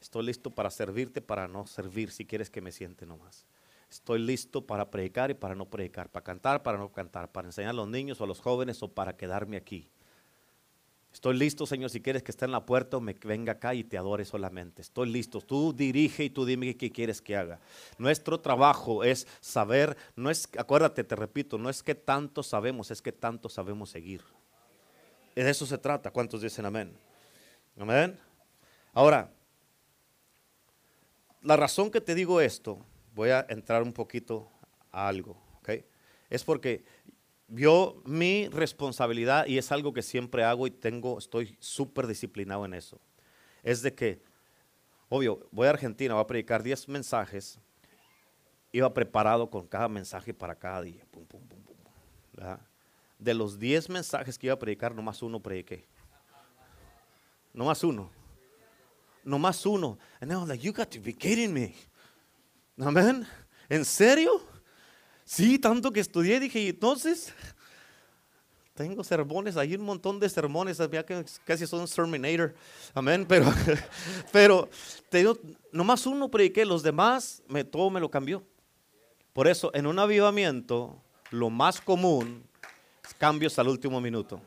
Estoy 0.00 0.24
listo 0.24 0.50
para 0.50 0.70
servirte, 0.70 1.20
para 1.20 1.48
no 1.48 1.66
servir, 1.66 2.10
si 2.10 2.24
quieres 2.24 2.50
que 2.50 2.60
me 2.60 2.72
siente 2.72 3.06
nomás. 3.06 3.46
Estoy 3.90 4.20
listo 4.20 4.64
para 4.64 4.90
predicar 4.90 5.30
y 5.30 5.34
para 5.34 5.54
no 5.54 5.66
predicar, 5.66 6.08
para 6.08 6.22
cantar, 6.22 6.62
para 6.62 6.78
no 6.78 6.92
cantar, 6.92 7.32
para 7.32 7.48
enseñar 7.48 7.70
a 7.70 7.74
los 7.74 7.88
niños 7.88 8.20
o 8.20 8.24
a 8.24 8.26
los 8.26 8.40
jóvenes 8.40 8.82
o 8.82 8.88
para 8.88 9.16
quedarme 9.16 9.56
aquí. 9.56 9.90
Estoy 11.12 11.36
listo, 11.36 11.66
Señor, 11.66 11.90
si 11.90 12.00
quieres 12.00 12.22
que 12.22 12.30
esté 12.30 12.44
en 12.44 12.52
la 12.52 12.64
puerta 12.64 12.96
o 12.96 13.00
me 13.00 13.14
venga 13.14 13.54
acá 13.54 13.74
y 13.74 13.82
te 13.82 13.98
adore 13.98 14.24
solamente. 14.24 14.80
Estoy 14.80 15.10
listo. 15.10 15.40
Tú 15.40 15.72
dirige 15.72 16.22
y 16.22 16.30
tú 16.30 16.44
dime 16.44 16.76
qué 16.76 16.92
quieres 16.92 17.20
que 17.20 17.36
haga. 17.36 17.58
Nuestro 17.98 18.38
trabajo 18.38 19.02
es 19.02 19.26
saber, 19.40 19.96
no 20.14 20.30
es, 20.30 20.48
acuérdate, 20.56 21.02
te 21.02 21.16
repito, 21.16 21.58
no 21.58 21.68
es 21.68 21.82
que 21.82 21.96
tanto 21.96 22.44
sabemos, 22.44 22.92
es 22.92 23.02
que 23.02 23.10
tanto 23.10 23.48
sabemos 23.48 23.90
seguir. 23.90 24.22
De 25.34 25.50
eso 25.50 25.66
se 25.66 25.78
trata. 25.78 26.12
¿Cuántos 26.12 26.42
dicen 26.42 26.64
amén? 26.64 26.96
Amén. 27.76 28.16
Ahora, 28.92 29.32
la 31.42 31.56
razón 31.56 31.90
que 31.90 32.00
te 32.00 32.14
digo 32.14 32.40
esto, 32.40 32.78
voy 33.14 33.30
a 33.30 33.46
entrar 33.48 33.82
un 33.82 33.92
poquito 33.92 34.50
a 34.90 35.08
algo, 35.08 35.36
¿ok? 35.58 35.70
Es 36.28 36.44
porque 36.44 36.84
vio 37.48 38.00
mi 38.04 38.48
responsabilidad 38.48 39.46
y 39.46 39.58
es 39.58 39.72
algo 39.72 39.92
que 39.92 40.02
siempre 40.02 40.44
hago 40.44 40.66
y 40.66 40.70
tengo, 40.70 41.18
estoy 41.18 41.56
súper 41.58 42.06
disciplinado 42.06 42.64
en 42.64 42.74
eso. 42.74 43.00
Es 43.62 43.82
de 43.82 43.94
que, 43.94 44.22
obvio, 45.08 45.46
voy 45.50 45.66
a 45.66 45.70
Argentina, 45.70 46.14
voy 46.14 46.22
a 46.22 46.26
predicar 46.26 46.62
10 46.62 46.88
mensajes, 46.88 47.58
iba 48.72 48.92
preparado 48.94 49.50
con 49.50 49.66
cada 49.66 49.88
mensaje 49.88 50.32
para 50.32 50.54
cada 50.54 50.82
día. 50.82 51.04
De 53.18 53.34
los 53.34 53.58
10 53.58 53.90
mensajes 53.90 54.38
que 54.38 54.46
iba 54.46 54.54
a 54.54 54.58
predicar, 54.58 54.94
nomás 54.94 55.22
uno 55.22 55.40
prediqué. 55.40 55.84
Nomás 57.52 57.82
uno. 57.82 58.10
Nomás 59.24 59.66
uno. 59.66 59.98
And 60.20 60.32
I 60.32 60.36
was 60.36 60.48
like, 60.48 60.64
you 60.64 60.72
got 60.72 60.88
to 60.90 61.00
be 61.00 61.12
kidding 61.12 61.52
me. 61.52 61.74
Amén. 62.82 63.26
¿En 63.68 63.84
serio? 63.84 64.40
Sí, 65.24 65.58
tanto 65.58 65.92
que 65.92 66.00
estudié, 66.00 66.40
dije, 66.40 66.68
entonces 66.68 67.32
tengo 68.74 69.04
sermones, 69.04 69.56
hay 69.58 69.74
un 69.74 69.82
montón 69.82 70.18
de 70.18 70.28
sermones, 70.28 70.80
había 70.80 71.04
que 71.04 71.24
casi 71.44 71.66
son 71.66 71.80
un 71.80 71.88
serminator, 71.88 72.54
amén, 72.94 73.26
pero, 73.28 73.52
pero 74.32 74.68
te 75.10 75.18
digo, 75.18 75.38
nomás 75.70 76.06
uno 76.06 76.30
prediqué, 76.30 76.64
los 76.64 76.82
demás, 76.82 77.42
me, 77.46 77.62
todo 77.62 77.90
me 77.90 78.00
lo 78.00 78.10
cambió. 78.10 78.42
Por 79.34 79.46
eso, 79.46 79.70
en 79.74 79.86
un 79.86 79.98
avivamiento, 79.98 81.00
lo 81.30 81.50
más 81.50 81.80
común 81.80 82.42
es 83.04 83.12
cambios 83.14 83.58
al 83.58 83.68
último 83.68 84.00
minuto. 84.00 84.40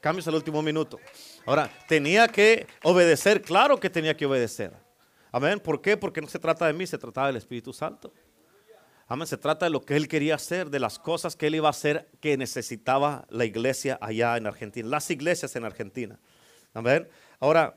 Cambios 0.00 0.26
al 0.26 0.34
último 0.36 0.62
minuto. 0.62 0.98
Ahora, 1.44 1.70
tenía 1.86 2.26
que 2.26 2.66
obedecer, 2.82 3.42
claro 3.42 3.78
que 3.78 3.90
tenía 3.90 4.16
que 4.16 4.24
obedecer. 4.24 4.72
Amén, 5.32 5.60
¿por 5.60 5.80
qué? 5.80 5.96
Porque 5.96 6.20
no 6.20 6.28
se 6.28 6.38
trata 6.38 6.66
de 6.66 6.72
mí, 6.72 6.86
se 6.86 6.98
trataba 6.98 7.28
del 7.28 7.36
Espíritu 7.36 7.72
Santo. 7.72 8.12
Amén, 9.06 9.26
se 9.26 9.36
trata 9.36 9.66
de 9.66 9.70
lo 9.70 9.80
que 9.80 9.96
él 9.96 10.06
quería 10.06 10.36
hacer, 10.36 10.70
de 10.70 10.78
las 10.78 10.98
cosas 10.98 11.34
que 11.34 11.48
él 11.48 11.56
iba 11.56 11.68
a 11.68 11.70
hacer 11.70 12.08
que 12.20 12.36
necesitaba 12.36 13.26
la 13.28 13.44
iglesia 13.44 13.98
allá 14.00 14.36
en 14.36 14.46
Argentina, 14.46 14.88
las 14.88 15.10
iglesias 15.10 15.56
en 15.56 15.64
Argentina. 15.64 16.18
Amén. 16.74 17.08
Ahora, 17.40 17.76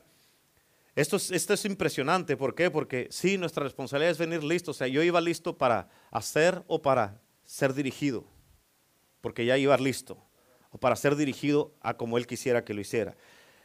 esto 0.94 1.16
es, 1.16 1.32
esto 1.32 1.54
es 1.54 1.64
impresionante, 1.64 2.36
¿por 2.36 2.54
qué? 2.54 2.70
Porque 2.70 3.08
sí, 3.10 3.36
nuestra 3.36 3.64
responsabilidad 3.64 4.12
es 4.12 4.18
venir 4.18 4.44
listo. 4.44 4.70
O 4.70 4.74
sea, 4.74 4.86
yo 4.86 5.02
iba 5.02 5.20
listo 5.20 5.58
para 5.58 5.88
hacer 6.12 6.62
o 6.68 6.82
para 6.82 7.20
ser 7.44 7.74
dirigido, 7.74 8.24
porque 9.20 9.44
ya 9.44 9.58
iba 9.58 9.76
listo, 9.76 10.18
o 10.70 10.78
para 10.78 10.94
ser 10.94 11.16
dirigido 11.16 11.74
a 11.80 11.96
como 11.96 12.16
él 12.16 12.28
quisiera 12.28 12.64
que 12.64 12.74
lo 12.74 12.80
hiciera. 12.80 13.16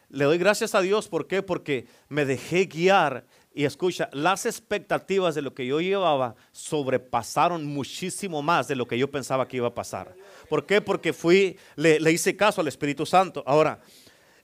Le 0.10 0.25
doy 0.25 0.39
gracias 0.39 0.73
a 0.73 0.82
Dios, 0.82 1.08
¿por 1.08 1.28
qué? 1.28 1.43
Porque 1.43 1.86
me 2.08 2.25
dejé 2.25 2.65
guiar 2.65 3.28
y 3.53 3.65
escucha, 3.65 4.09
las 4.13 4.45
expectativas 4.45 5.33
de 5.33 5.41
lo 5.41 5.53
que 5.53 5.65
yo 5.65 5.81
llevaba 5.81 6.35
sobrepasaron 6.51 7.65
muchísimo 7.65 8.41
más 8.41 8.67
de 8.67 8.75
lo 8.75 8.88
que 8.88 8.97
yo 8.97 9.09
pensaba 9.09 9.47
que 9.47 9.57
iba 9.57 9.67
a 9.67 9.73
pasar. 9.73 10.15
¿Por 10.47 10.65
qué? 10.65 10.81
Porque 10.81 11.13
fui, 11.13 11.57
le, 11.75 12.12
hice 12.12 12.35
caso 12.35 12.62
al 12.62 12.67
Espíritu 12.67 13.05
Santo. 13.05 13.43
Ahora, 13.47 13.79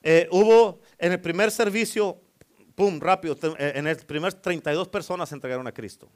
eh, 0.02 0.28
hubo 0.32 0.80
en 0.98 1.12
el 1.12 1.20
primer 1.20 1.52
servicio, 1.52 2.20
pum, 2.74 2.98
rápido, 2.98 3.38
eh, 3.58 3.72
en 3.76 3.86
el 3.86 3.96
primer 3.96 4.34
32 4.34 4.88
personas 4.88 5.28
se 5.28 5.36
entregaron 5.36 5.66
a 5.68 5.72
Cristo. 5.72 6.10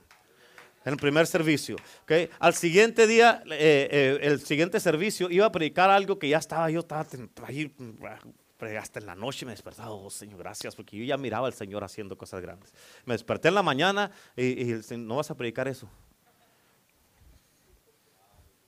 En 0.85 0.95
el 0.95 0.99
primer 0.99 1.27
servicio. 1.29 1.77
¿okay? 2.03 2.29
Al 2.41 2.55
siguiente 2.55 3.07
día, 3.07 3.45
eh, 3.51 4.19
el 4.21 4.41
siguiente 4.41 4.81
servicio, 4.81 5.31
iba 5.31 5.47
a 5.47 5.53
predicar 5.53 5.91
algo 5.91 6.19
que 6.19 6.29
ya 6.29 6.39
estaba, 6.39 6.69
yo 6.71 6.81
estaba 6.81 7.07
ahí 7.47 7.73
hasta 8.79 8.99
en 8.99 9.07
la 9.07 9.15
noche 9.15 9.47
me 9.47 9.53
despertaba, 9.53 9.91
oh 9.91 10.11
Señor, 10.11 10.39
gracias, 10.39 10.75
porque 10.77 10.97
yo 10.97 11.05
ya 11.05 11.17
miraba 11.17 11.47
al 11.47 11.53
Señor 11.53 11.85
haciendo 11.85 12.17
cosas 12.17 12.41
grandes. 12.41 12.73
Me 13.05 13.15
desperté 13.15 13.49
en 13.49 13.55
la 13.55 13.63
mañana 13.63 14.11
y, 14.37 14.75
no 14.97 15.17
vas 15.17 15.31
a 15.31 15.37
predicar 15.37 15.69
eso. 15.69 15.89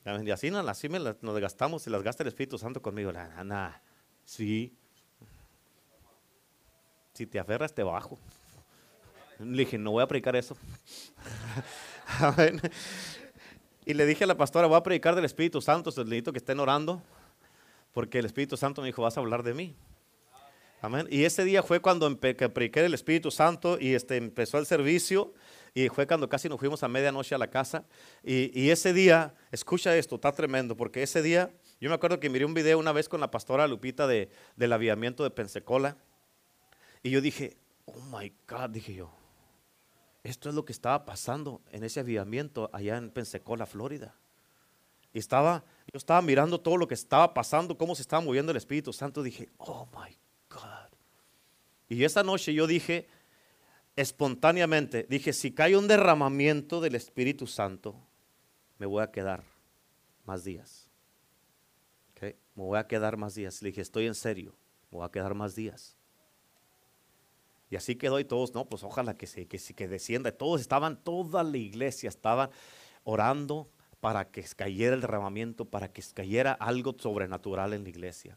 Y 0.04 0.30
así, 0.30 0.50
me 0.88 0.98
nos 0.98 1.40
gastamos 1.40 1.86
y 1.86 1.90
las 1.90 2.02
gasta 2.02 2.22
el 2.24 2.28
Espíritu 2.28 2.58
Santo 2.58 2.82
conmigo. 2.82 3.12
Nada, 3.12 3.80
sí. 4.24 4.74
Si 7.14 7.26
te 7.26 7.38
aferras, 7.38 7.72
te 7.72 7.82
bajo. 7.82 8.18
Le 9.38 9.64
dije, 9.64 9.78
no 9.78 9.92
voy 9.92 10.02
a 10.02 10.06
predicar 10.06 10.34
eso. 10.34 10.56
y 13.84 13.94
le 13.94 14.06
dije 14.06 14.24
a 14.24 14.26
la 14.26 14.36
pastora, 14.36 14.66
voy 14.66 14.76
a 14.76 14.82
predicar 14.82 15.14
del 15.14 15.24
Espíritu 15.24 15.60
Santo, 15.60 15.90
necesito 15.90 16.32
que 16.32 16.38
estén 16.38 16.58
orando 16.58 17.02
porque 17.92 18.18
el 18.18 18.26
Espíritu 18.26 18.56
Santo 18.56 18.80
me 18.80 18.88
dijo, 18.88 19.02
vas 19.02 19.16
a 19.16 19.20
hablar 19.20 19.42
de 19.42 19.54
mí. 19.54 19.76
Amén. 20.80 21.06
Y 21.10 21.24
ese 21.24 21.44
día 21.44 21.62
fue 21.62 21.80
cuando 21.80 22.18
prediqué 22.18 22.84
el 22.84 22.94
Espíritu 22.94 23.30
Santo 23.30 23.78
y 23.80 23.94
este, 23.94 24.16
empezó 24.16 24.58
el 24.58 24.66
servicio 24.66 25.32
y 25.74 25.88
fue 25.88 26.08
cuando 26.08 26.28
casi 26.28 26.48
nos 26.48 26.58
fuimos 26.58 26.82
a 26.82 26.88
medianoche 26.88 27.36
a 27.36 27.38
la 27.38 27.48
casa. 27.48 27.84
Y, 28.24 28.68
ese 28.68 28.92
día, 28.92 29.32
escucha 29.52 29.96
esto, 29.96 30.16
está 30.16 30.32
tremendo, 30.32 30.76
porque 30.76 31.04
ese 31.04 31.22
día, 31.22 31.54
yo 31.80 31.88
me 31.88 31.94
acuerdo 31.94 32.18
que 32.18 32.28
miré 32.28 32.44
un 32.44 32.52
video 32.52 32.80
una 32.80 32.90
vez 32.90 33.08
con 33.08 33.20
la 33.20 33.30
pastora 33.30 33.68
Lupita 33.68 34.08
de, 34.08 34.28
del 34.56 34.72
aviamiento 34.72 35.22
de 35.22 35.30
Pensacola. 35.30 35.96
Y 37.00 37.10
yo 37.10 37.20
dije, 37.20 37.56
oh 37.84 38.00
my 38.10 38.32
God, 38.48 38.70
dije 38.70 38.94
yo, 38.94 39.12
esto 40.24 40.48
es 40.48 40.54
lo 40.54 40.64
que 40.64 40.72
estaba 40.72 41.04
pasando 41.04 41.62
en 41.70 41.84
ese 41.84 42.00
avivamiento 42.00 42.70
allá 42.72 42.96
en 42.96 43.10
Pensacola, 43.10 43.66
Florida. 43.66 44.16
Y 45.12 45.18
estaba, 45.18 45.64
yo 45.92 45.98
estaba 45.98 46.22
mirando 46.22 46.60
todo 46.60 46.76
lo 46.76 46.88
que 46.88 46.94
estaba 46.94 47.34
pasando, 47.34 47.76
cómo 47.76 47.94
se 47.94 48.02
estaba 48.02 48.22
moviendo 48.22 48.50
el 48.50 48.56
Espíritu 48.56 48.92
Santo. 48.92 49.22
Dije, 49.22 49.50
oh 49.58 49.86
my 49.92 50.16
God. 50.48 50.96
Y 51.88 52.04
esa 52.04 52.22
noche 52.22 52.54
yo 52.54 52.66
dije, 52.66 53.06
espontáneamente, 53.96 55.06
dije, 55.08 55.32
si 55.32 55.52
cae 55.52 55.76
un 55.76 55.86
derramamiento 55.86 56.80
del 56.80 56.94
Espíritu 56.94 57.46
Santo, 57.46 57.94
me 58.78 58.86
voy 58.86 59.02
a 59.02 59.10
quedar 59.10 59.44
más 60.24 60.44
días. 60.44 60.88
Okay? 62.12 62.36
Me 62.54 62.62
voy 62.64 62.78
a 62.78 62.86
quedar 62.86 63.16
más 63.16 63.34
días. 63.34 63.60
Le 63.62 63.68
dije, 63.68 63.82
estoy 63.82 64.06
en 64.06 64.14
serio, 64.14 64.54
me 64.90 64.98
voy 64.98 65.06
a 65.06 65.10
quedar 65.10 65.34
más 65.34 65.54
días. 65.54 65.96
Y 67.68 67.76
así 67.76 67.96
quedó 67.96 68.20
y 68.20 68.24
todos, 68.24 68.52
no, 68.52 68.66
pues 68.66 68.82
ojalá 68.84 69.16
que 69.16 69.26
se, 69.26 69.46
que, 69.46 69.58
que 69.58 69.88
descienda. 69.88 70.30
Todos 70.32 70.60
estaban, 70.60 71.02
toda 71.02 71.42
la 71.42 71.56
iglesia 71.56 72.08
estaba 72.08 72.50
orando, 73.02 73.70
para 74.02 74.24
que 74.24 74.42
cayera 74.56 74.96
el 74.96 75.00
derramamiento, 75.00 75.64
para 75.64 75.92
que 75.92 76.02
cayera 76.12 76.54
algo 76.54 76.92
sobrenatural 76.98 77.72
en 77.72 77.84
la 77.84 77.88
iglesia. 77.88 78.36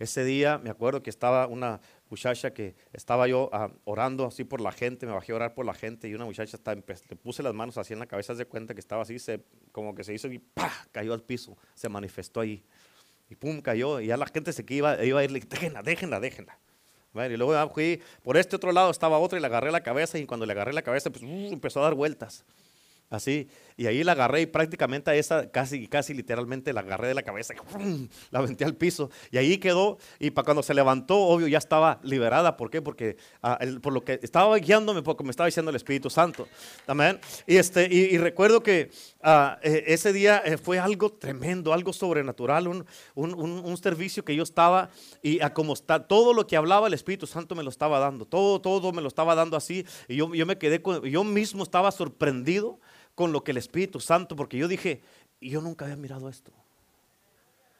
Ese 0.00 0.24
día 0.24 0.58
me 0.58 0.68
acuerdo 0.68 1.00
que 1.00 1.10
estaba 1.10 1.46
una 1.46 1.80
muchacha 2.10 2.52
que 2.52 2.74
estaba 2.92 3.28
yo 3.28 3.48
ah, 3.52 3.70
orando 3.84 4.26
así 4.26 4.42
por 4.42 4.60
la 4.60 4.72
gente, 4.72 5.06
me 5.06 5.12
bajé 5.12 5.30
a 5.30 5.36
orar 5.36 5.54
por 5.54 5.64
la 5.64 5.74
gente 5.74 6.08
y 6.08 6.14
una 6.14 6.24
muchacha 6.24 6.56
estaba, 6.56 6.74
le 6.74 7.16
puse 7.16 7.44
las 7.44 7.54
manos 7.54 7.78
así 7.78 7.92
en 7.92 8.00
la 8.00 8.06
cabeza, 8.06 8.34
de 8.34 8.46
cuenta 8.46 8.74
que 8.74 8.80
estaba 8.80 9.02
así, 9.02 9.20
se, 9.20 9.44
como 9.70 9.94
que 9.94 10.02
se 10.02 10.12
hizo 10.12 10.26
y 10.26 10.40
¡pah! 10.40 10.72
cayó 10.90 11.14
al 11.14 11.22
piso, 11.22 11.56
se 11.76 11.88
manifestó 11.88 12.40
ahí. 12.40 12.64
Y 13.30 13.36
pum, 13.36 13.60
cayó 13.60 14.00
y 14.00 14.08
ya 14.08 14.16
la 14.16 14.26
gente 14.26 14.52
se 14.52 14.64
que 14.64 14.74
iba, 14.74 15.04
iba 15.04 15.20
a 15.20 15.24
ir, 15.24 15.30
déjenla, 15.46 15.84
déjenla, 15.84 16.18
déjenla. 16.18 16.58
y 17.14 17.36
luego 17.36 17.70
fui, 17.70 18.02
por 18.24 18.36
este 18.36 18.56
otro 18.56 18.72
lado 18.72 18.90
estaba 18.90 19.18
otra 19.18 19.38
y 19.38 19.40
le 19.40 19.46
agarré 19.46 19.70
la 19.70 19.84
cabeza 19.84 20.18
y 20.18 20.26
cuando 20.26 20.46
le 20.46 20.52
agarré 20.52 20.72
la 20.72 20.82
cabeza 20.82 21.10
pues, 21.10 21.22
uh, 21.22 21.52
empezó 21.52 21.78
a 21.78 21.84
dar 21.84 21.94
vueltas. 21.94 22.44
Así, 23.08 23.48
y 23.76 23.86
ahí 23.86 24.02
la 24.04 24.12
agarré 24.12 24.40
y 24.42 24.46
prácticamente 24.46 25.10
a 25.10 25.14
esa, 25.14 25.50
casi, 25.50 25.86
casi 25.86 26.14
literalmente 26.14 26.72
la 26.72 26.80
agarré 26.80 27.08
de 27.08 27.14
la 27.14 27.22
cabeza 27.22 27.52
y 27.54 27.56
¡pum! 27.58 28.08
la 28.30 28.38
aventé 28.38 28.64
al 28.64 28.74
piso. 28.74 29.10
Y 29.30 29.36
ahí 29.38 29.58
quedó, 29.58 29.98
y 30.18 30.30
para 30.30 30.44
cuando 30.46 30.62
se 30.62 30.72
levantó, 30.72 31.18
obvio, 31.18 31.46
ya 31.46 31.58
estaba 31.58 32.00
liberada. 32.02 32.56
¿Por 32.56 32.70
qué? 32.70 32.80
Porque 32.80 33.16
ah, 33.42 33.58
el- 33.60 33.80
por 33.80 33.92
lo 33.92 34.02
que 34.04 34.18
estaba 34.22 34.56
guiándome, 34.58 35.02
porque 35.02 35.24
me 35.24 35.30
estaba 35.30 35.46
diciendo 35.46 35.70
el 35.70 35.76
Espíritu 35.76 36.08
Santo. 36.08 36.48
Amén. 36.86 37.18
Y, 37.46 37.56
este, 37.56 37.86
y, 37.90 38.14
y 38.14 38.18
recuerdo 38.18 38.62
que 38.62 38.90
ah, 39.22 39.58
eh, 39.62 39.84
ese 39.88 40.12
día 40.12 40.42
eh, 40.44 40.56
fue 40.56 40.78
algo 40.78 41.12
tremendo, 41.12 41.72
algo 41.74 41.92
sobrenatural, 41.92 42.68
un, 42.68 42.86
un, 43.14 43.34
un- 43.34 43.64
un 43.64 43.76
servicio 43.76 44.24
que 44.24 44.34
yo 44.34 44.42
estaba, 44.42 44.88
y 45.22 45.40
a 45.42 45.52
como 45.52 45.74
está, 45.74 46.06
todo 46.06 46.32
lo 46.32 46.46
que 46.46 46.56
hablaba 46.56 46.86
el 46.86 46.94
Espíritu 46.94 47.26
Santo 47.26 47.54
me 47.54 47.62
lo 47.62 47.68
estaba 47.70 47.98
dando, 47.98 48.24
todo, 48.24 48.60
todo 48.60 48.92
me 48.92 49.02
lo 49.02 49.08
estaba 49.08 49.34
dando 49.34 49.56
así. 49.56 49.84
Y 50.08 50.16
yo, 50.16 50.34
yo 50.34 50.46
me 50.46 50.56
quedé, 50.56 50.80
con, 50.80 51.02
yo 51.04 51.24
mismo 51.24 51.62
estaba 51.62 51.90
sorprendido 51.92 52.80
con 53.16 53.32
lo 53.32 53.42
que 53.42 53.50
el 53.50 53.56
Espíritu 53.56 53.98
Santo, 53.98 54.36
porque 54.36 54.58
yo 54.58 54.68
dije, 54.68 55.02
yo 55.40 55.60
nunca 55.60 55.86
había 55.86 55.96
mirado 55.96 56.28
esto. 56.28 56.52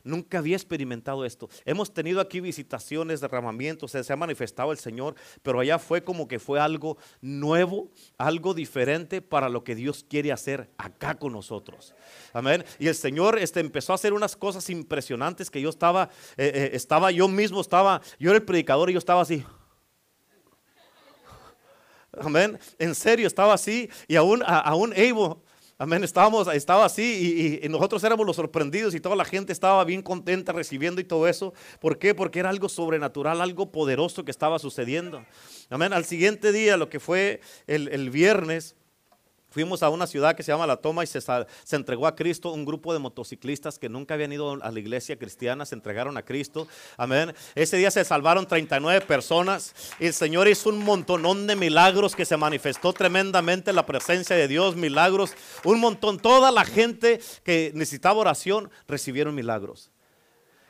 Nunca 0.03 0.39
había 0.39 0.57
experimentado 0.57 1.25
esto. 1.25 1.51
Hemos 1.65 1.93
tenido 1.93 2.21
aquí 2.21 2.41
visitaciones, 2.41 3.21
derramamientos, 3.21 3.91
se, 3.91 4.13
ha 4.13 4.17
manifestado 4.17 4.71
el 4.71 4.79
Señor, 4.79 5.17
pero 5.43 5.59
allá 5.59 5.81
fue 5.81 6.05
como 6.05 6.29
que 6.29 6.39
fue 6.39 6.61
algo 6.61 6.97
nuevo, 7.21 7.91
algo 8.17 8.55
diferente 8.55 9.21
para 9.21 9.49
lo 9.49 9.65
que 9.65 9.75
Dios 9.75 10.07
quiere 10.09 10.31
hacer 10.31 10.71
acá 10.79 11.17
con 11.17 11.33
nosotros. 11.33 11.93
Amén. 12.33 12.65
Y 12.79 12.87
el 12.87 12.95
Señor 12.95 13.37
este, 13.39 13.59
empezó 13.59 13.93
a 13.93 13.97
hacer 13.97 14.13
unas 14.13 14.37
cosas 14.37 14.71
impresionantes 14.71 15.51
que 15.51 15.61
yo 15.61 15.69
estaba, 15.71 16.09
eh, 16.37 16.53
eh, 16.55 16.71
estaba 16.73 17.11
yo 17.11 17.27
mismo, 17.27 17.61
estaba, 17.61 18.01
yo 18.21 18.31
era 18.31 18.39
el 18.39 18.45
predicador 18.45 18.89
y 18.91 18.93
yo 18.93 19.01
estaba 19.01 19.23
así. 19.23 19.45
Amén. 22.21 22.59
En 22.79 22.95
serio, 22.95 23.27
estaba 23.27 23.55
así 23.55 23.89
y 24.09 24.17
aún, 24.17 24.43
aún 24.47 24.93
Evo, 24.97 25.43
amén, 25.79 26.03
estábamos, 26.05 26.49
estaba 26.49 26.85
así 26.87 27.03
y, 27.03 27.47
y- 27.65 27.67
y 27.67 27.69
nosotros 27.69 28.03
éramos 28.05 28.27
los 28.27 28.37
sorprendidos 28.37 28.95
y 28.95 29.01
toda 29.01 29.17
la 29.17 29.25
gente 29.25 29.53
estaba 29.53 29.85
bien 29.85 30.03
contenta 30.03 30.53
recibiendo 30.53 31.01
y 31.01 31.05
todo 31.05 31.29
eso. 31.29 31.53
¿Por 31.81 31.99
qué? 31.99 32.15
Porque 32.15 32.39
era 32.39 32.49
algo 32.51 32.69
sobrenatural, 32.69 33.41
algo 33.41 33.71
poderoso 33.71 34.25
que 34.25 34.31
estaba 34.31 34.59
sucediendo. 34.59 35.25
Amén. 35.71 35.93
Al 35.93 36.05
siguiente 36.05 36.53
día, 36.53 36.77
lo 36.77 36.89
que 36.89 37.01
fue 37.01 37.41
el, 37.67 37.89
el 37.89 38.11
viernes, 38.11 38.77
Fuimos 39.57 39.83
a 39.83 39.89
una 39.89 40.07
ciudad 40.07 40.37
que 40.37 40.43
se 40.43 40.53
llama 40.53 40.67
La 40.67 40.77
Toma 40.77 41.03
y 41.03 41.07
se, 41.07 41.19
se 41.19 41.77
entregó 41.77 42.07
a 42.07 42.15
Cristo 42.15 42.53
un 42.53 42.67
grupo 42.67 42.93
de 42.93 42.99
motociclistas 42.99 43.79
que 43.79 43.89
nunca 43.89 44.13
habían 44.13 44.31
ido 44.31 44.63
a 44.63 44.71
la 44.71 44.79
iglesia 44.79 45.19
cristiana, 45.19 45.65
se 45.65 45.75
entregaron 45.75 46.19
a 46.19 46.23
Cristo. 46.23 46.69
Amén. 46.99 47.35
Ese 47.55 47.79
día 47.79 47.91
se 47.91 48.05
salvaron 48.05 48.47
39 48.47 49.07
personas 49.07 49.75
y 49.99 50.09
el 50.09 50.13
Señor 50.13 50.47
hizo 50.47 50.69
un 50.69 50.85
montonón 50.85 51.47
de 51.47 51.57
milagros 51.57 52.15
que 52.15 52.27
se 52.27 52.37
manifestó 52.37 52.93
tremendamente 52.93 53.73
la 53.73 53.87
presencia 53.87 54.37
de 54.37 54.47
Dios, 54.47 54.77
milagros, 54.77 55.33
un 55.65 55.81
montón. 55.81 56.19
Toda 56.19 56.51
la 56.51 56.67
gente 56.67 57.19
que 57.43 57.73
necesitaba 57.75 58.21
oración 58.21 58.71
recibieron 58.87 59.35
milagros. 59.35 59.91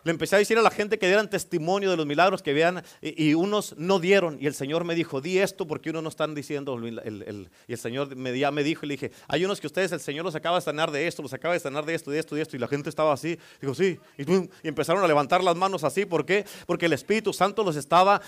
Le 0.06 0.12
empecé 0.12 0.36
a 0.36 0.38
decir 0.38 0.56
a 0.56 0.62
la 0.62 0.70
gente 0.70 1.00
que 1.00 1.08
dieran 1.08 1.28
testimonio 1.28 1.90
de 1.90 1.96
los 1.96 2.06
milagros 2.06 2.40
que 2.40 2.52
vean 2.52 2.84
y, 3.02 3.34
unos 3.34 3.76
no 3.76 3.98
dieron. 3.98 4.38
Y 4.40 4.46
el 4.46 4.54
Señor 4.54 4.84
me 4.84 4.94
dijo, 4.94 5.20
di 5.20 5.40
esto 5.40 5.66
porque 5.66 5.90
unos 5.90 6.04
no 6.04 6.08
están 6.10 6.32
diciendo. 6.32 6.78
y 6.86 7.72
el 7.72 7.78
Señor 7.78 8.14
me, 8.14 8.38
ya 8.38 8.52
me 8.52 8.62
dijo 8.62 8.86
y 8.86 8.88
le 8.88 8.94
dije, 8.94 9.10
hay 9.26 9.44
unos 9.44 9.60
que 9.60 9.66
ustedes, 9.66 9.90
el 9.90 9.98
Señor 9.98 10.24
los 10.24 10.36
acaba 10.36 10.58
de 10.58 10.62
sanar 10.62 10.92
de 10.92 11.08
esto, 11.08 11.22
los 11.22 11.32
acaba 11.32 11.54
de 11.54 11.60
sanar 11.60 11.84
de 11.84 11.96
esto, 11.96 12.12
de 12.12 12.20
esto, 12.20 12.36
de 12.36 12.42
esto. 12.42 12.54
Y 12.54 12.60
la 12.60 12.68
gente 12.68 12.88
estaba 12.88 13.12
así. 13.12 13.36
Digo, 13.60 13.74
sí. 13.74 13.98
Y, 14.16 14.48
empezaron 14.62 15.02
a 15.02 15.08
levantar 15.08 15.42
las 15.42 15.56
manos 15.56 15.82
así. 15.82 16.06
¿Por 16.06 16.24
qué? 16.24 16.44
Porque 16.66 16.86
el 16.86 16.92
Espíritu 16.92 17.32
Santo 17.32 17.64
los 17.64 17.74
estaba 17.74 18.22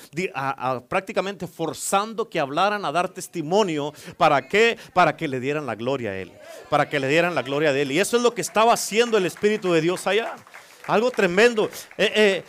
prácticamente 0.88 1.46
forzando 1.46 2.28
que 2.28 2.40
hablaran 2.40 2.84
a 2.86 2.90
dar 2.90 3.08
testimonio. 3.08 3.94
¿Para 4.16 4.48
qué? 4.48 4.76
Para 4.92 5.16
que 5.16 5.28
le 5.28 5.38
dieran 5.38 5.64
la 5.64 5.76
gloria 5.76 6.10
a 6.10 6.16
Él. 6.16 6.32
Para 6.70 6.88
que 6.88 6.98
le 6.98 7.06
dieran 7.06 7.36
la 7.36 7.42
gloria 7.42 7.68
a 7.68 7.78
Él. 7.78 7.92
Y 7.92 8.00
eso 8.00 8.16
es 8.16 8.24
lo 8.24 8.34
que 8.34 8.40
estaba 8.40 8.72
haciendo 8.72 9.16
el 9.16 9.26
Espíritu 9.26 9.72
de 9.72 9.80
Dios 9.80 10.04
allá. 10.08 10.34
Algo 10.88 11.10
tremendo. 11.10 11.70
Eh, 11.96 12.12
eh, 12.16 12.44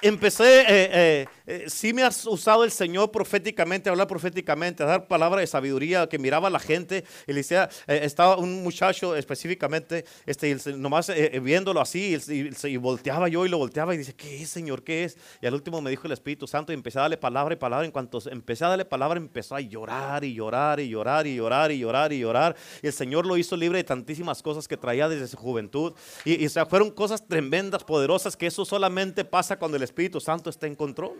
empecé, 0.00 1.28
eh, 1.46 1.64
sí 1.68 1.92
me 1.92 2.02
has 2.02 2.26
usado 2.26 2.64
el 2.64 2.70
Señor 2.70 3.10
proféticamente, 3.10 3.90
hablar 3.90 4.06
proféticamente, 4.06 4.84
dar 4.84 5.06
palabra 5.06 5.40
de 5.40 5.46
sabiduría, 5.46 6.08
que 6.08 6.18
miraba 6.18 6.48
a 6.48 6.50
la 6.50 6.58
gente 6.58 7.04
y 7.26 7.32
le 7.32 7.38
decía, 7.38 7.68
eh, 7.86 8.00
estaba 8.02 8.36
un 8.36 8.62
muchacho 8.62 9.14
específicamente, 9.16 10.04
este, 10.26 10.56
nomás 10.76 11.08
eh, 11.08 11.30
eh, 11.34 11.40
viéndolo 11.40 11.80
así, 11.80 12.16
y 12.28 12.76
volteaba 12.76 13.28
yo 13.28 13.44
y 13.44 13.48
lo 13.48 13.58
volteaba 13.58 13.94
y 13.94 13.98
dice, 13.98 14.14
¿qué 14.14 14.42
es, 14.42 14.48
Señor? 14.48 14.82
¿Qué 14.82 15.04
es? 15.04 15.18
Y 15.40 15.46
al 15.46 15.54
último 15.54 15.80
me 15.80 15.90
dijo 15.90 16.06
el 16.06 16.12
Espíritu 16.12 16.46
Santo 16.46 16.72
y 16.72 16.74
empecé 16.74 16.98
a 16.98 17.02
darle 17.02 17.16
palabra 17.16 17.54
y 17.54 17.56
palabra. 17.56 17.84
En 17.84 17.92
cuanto 17.92 18.18
empecé 18.30 18.64
a 18.64 18.68
darle 18.68 18.84
palabra, 18.84 19.18
empezó 19.18 19.54
a 19.54 19.60
llorar 19.60 20.24
y 20.24 20.34
llorar 20.34 20.80
y 20.80 20.88
llorar 20.88 21.26
y 21.26 21.36
llorar 21.36 21.72
y 21.72 21.78
llorar 21.78 22.12
y 22.12 22.18
llorar. 22.20 22.56
Y 22.82 22.86
el 22.86 22.92
Señor 22.92 23.26
lo 23.26 23.36
hizo 23.36 23.56
libre 23.56 23.78
de 23.78 23.84
tantísimas 23.84 24.42
cosas 24.42 24.66
que 24.66 24.76
traía 24.76 25.08
desde 25.08 25.28
su 25.28 25.36
juventud. 25.36 25.94
Y, 26.24 26.42
y 26.42 26.46
o 26.46 26.50
sea, 26.50 26.66
fueron 26.66 26.90
cosas 26.90 27.26
tremendas, 27.26 27.84
poderosas, 27.84 28.36
que 28.36 28.46
eso 28.46 28.64
solamente 28.64 29.24
pasa 29.24 29.58
cuando 29.58 29.76
el 29.76 29.82
Espíritu 29.82 30.20
Santo 30.20 30.50
está 30.50 30.66
en 30.66 30.74
control. 30.74 31.14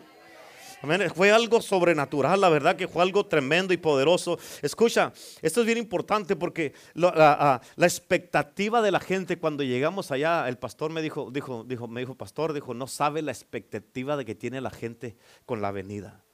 Fue 1.15 1.31
algo 1.31 1.61
sobrenatural, 1.61 2.41
la 2.41 2.49
verdad 2.49 2.77
que 2.77 2.89
fue 2.89 3.03
algo 3.03 3.27
tremendo 3.27 3.73
y 3.73 3.77
poderoso. 3.77 4.39
Escucha, 4.63 5.13
esto 5.43 5.61
es 5.61 5.67
bien 5.67 5.79
importante 5.79 6.37
porque 6.37 6.75
la 6.95 7.61
expectativa 7.79 8.83
de 8.83 8.91
la 8.91 9.01
gente 9.01 9.39
cuando 9.39 9.63
llegamos 9.63 10.11
allá, 10.11 10.49
el 10.49 10.59
pastor 10.59 10.91
me 10.91 11.03
dijo, 11.03 11.31
dijo, 11.31 11.65
dijo, 11.65 11.89
me 11.89 12.01
dijo, 12.01 12.15
pastor, 12.15 12.53
dijo, 12.53 12.75
no 12.75 12.87
sabe 12.87 13.23
la 13.23 13.33
expectativa 13.33 14.17
de 14.17 14.25
que 14.25 14.35
tiene 14.35 14.61
la 14.61 14.71
gente 14.71 15.17
con 15.47 15.63
la 15.63 15.73
venida, 15.73 16.25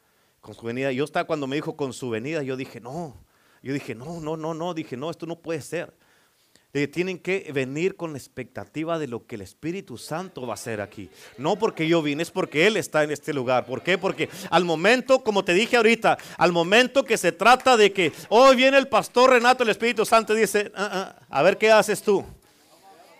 con 0.40 0.54
su 0.54 0.62
venida. 0.62 0.92
Yo 0.92 1.04
estaba 1.04 1.26
cuando 1.26 1.46
me 1.46 1.56
dijo 1.56 1.76
con 1.76 1.92
su 1.92 2.10
venida, 2.10 2.42
yo 2.42 2.56
dije, 2.56 2.80
no, 2.80 3.16
yo 3.62 3.72
dije, 3.72 3.94
no, 3.94 4.20
no, 4.20 4.36
no, 4.36 4.54
no, 4.54 4.74
dije, 4.74 4.96
no, 4.96 5.10
esto 5.10 5.26
no 5.26 5.40
puede 5.40 5.60
ser. 5.60 5.94
Tienen 6.72 7.18
que 7.18 7.50
venir 7.52 7.96
con 7.96 8.12
la 8.12 8.18
expectativa 8.18 8.98
de 8.98 9.08
lo 9.08 9.26
que 9.26 9.34
el 9.34 9.42
Espíritu 9.42 9.98
Santo 9.98 10.42
va 10.42 10.52
a 10.52 10.54
hacer 10.54 10.80
aquí. 10.80 11.10
No 11.36 11.56
porque 11.56 11.88
yo 11.88 12.00
vine, 12.00 12.22
es 12.22 12.30
porque 12.30 12.68
Él 12.68 12.76
está 12.76 13.02
en 13.02 13.10
este 13.10 13.32
lugar. 13.34 13.66
¿Por 13.66 13.82
qué? 13.82 13.98
Porque 13.98 14.28
al 14.50 14.64
momento, 14.64 15.24
como 15.24 15.44
te 15.44 15.52
dije 15.52 15.76
ahorita, 15.76 16.16
al 16.38 16.52
momento 16.52 17.04
que 17.04 17.18
se 17.18 17.32
trata 17.32 17.76
de 17.76 17.92
que 17.92 18.12
hoy 18.28 18.54
viene 18.54 18.78
el 18.78 18.86
pastor 18.86 19.30
Renato, 19.30 19.64
el 19.64 19.70
Espíritu 19.70 20.06
Santo 20.06 20.32
dice, 20.32 20.70
"Ah, 20.76 21.16
ah, 21.18 21.26
a 21.28 21.42
ver 21.42 21.58
qué 21.58 21.72
haces 21.72 22.02
tú. 22.02 22.24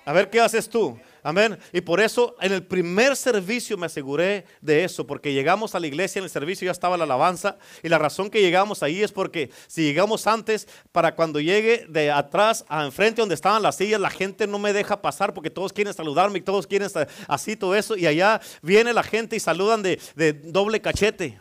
A 0.05 0.13
ver 0.13 0.31
qué 0.31 0.41
haces 0.41 0.69
tú. 0.69 0.99
Amén. 1.23 1.59
Y 1.73 1.81
por 1.81 2.01
eso 2.01 2.37
en 2.41 2.53
el 2.53 2.63
primer 2.65 3.17
servicio 3.17 3.77
me 3.77 3.87
aseguré 3.87 4.45
de 4.61 4.85
eso, 4.85 5.07
porque 5.07 5.33
llegamos 5.33 5.75
a 5.75 5.81
la 5.81 5.87
iglesia, 5.87 6.21
en 6.21 6.25
el 6.25 6.31
servicio 6.31 6.67
ya 6.67 6.73
estaba 6.73 6.97
la 6.97 7.05
alabanza, 7.05 7.59
y 7.83 7.89
la 7.89 7.99
razón 7.99 8.31
que 8.31 8.41
llegamos 8.41 8.83
ahí 8.83 9.03
es 9.03 9.13
porque 9.13 9.51
si 9.67 9.83
llegamos 9.83 10.27
antes, 10.27 10.69
para 10.93 11.15
cuando 11.15 11.41
llegue 11.41 11.87
de 11.89 12.11
atrás 12.11 12.65
a 12.69 12.85
enfrente 12.85 13.21
donde 13.23 13.35
estaban 13.35 13.63
las 13.63 13.77
sillas, 13.77 14.01
la 14.01 14.11
gente 14.11 14.47
no 14.47 14.59
me 14.59 14.73
deja 14.73 15.03
pasar 15.03 15.35
porque 15.35 15.51
todos 15.51 15.73
quieren 15.73 15.93
saludarme 15.93 16.39
y 16.39 16.43
todos 16.43 16.67
quieren 16.67 16.89
así 17.29 17.57
todo 17.57 17.75
eso, 17.75 17.97
y 17.97 18.07
allá 18.07 18.41
viene 18.63 18.93
la 18.93 19.03
gente 19.03 19.37
y 19.37 19.41
saludan 19.41 19.83
de, 19.83 20.01
de 20.15 20.33
doble 20.33 20.81
cachete. 20.81 21.39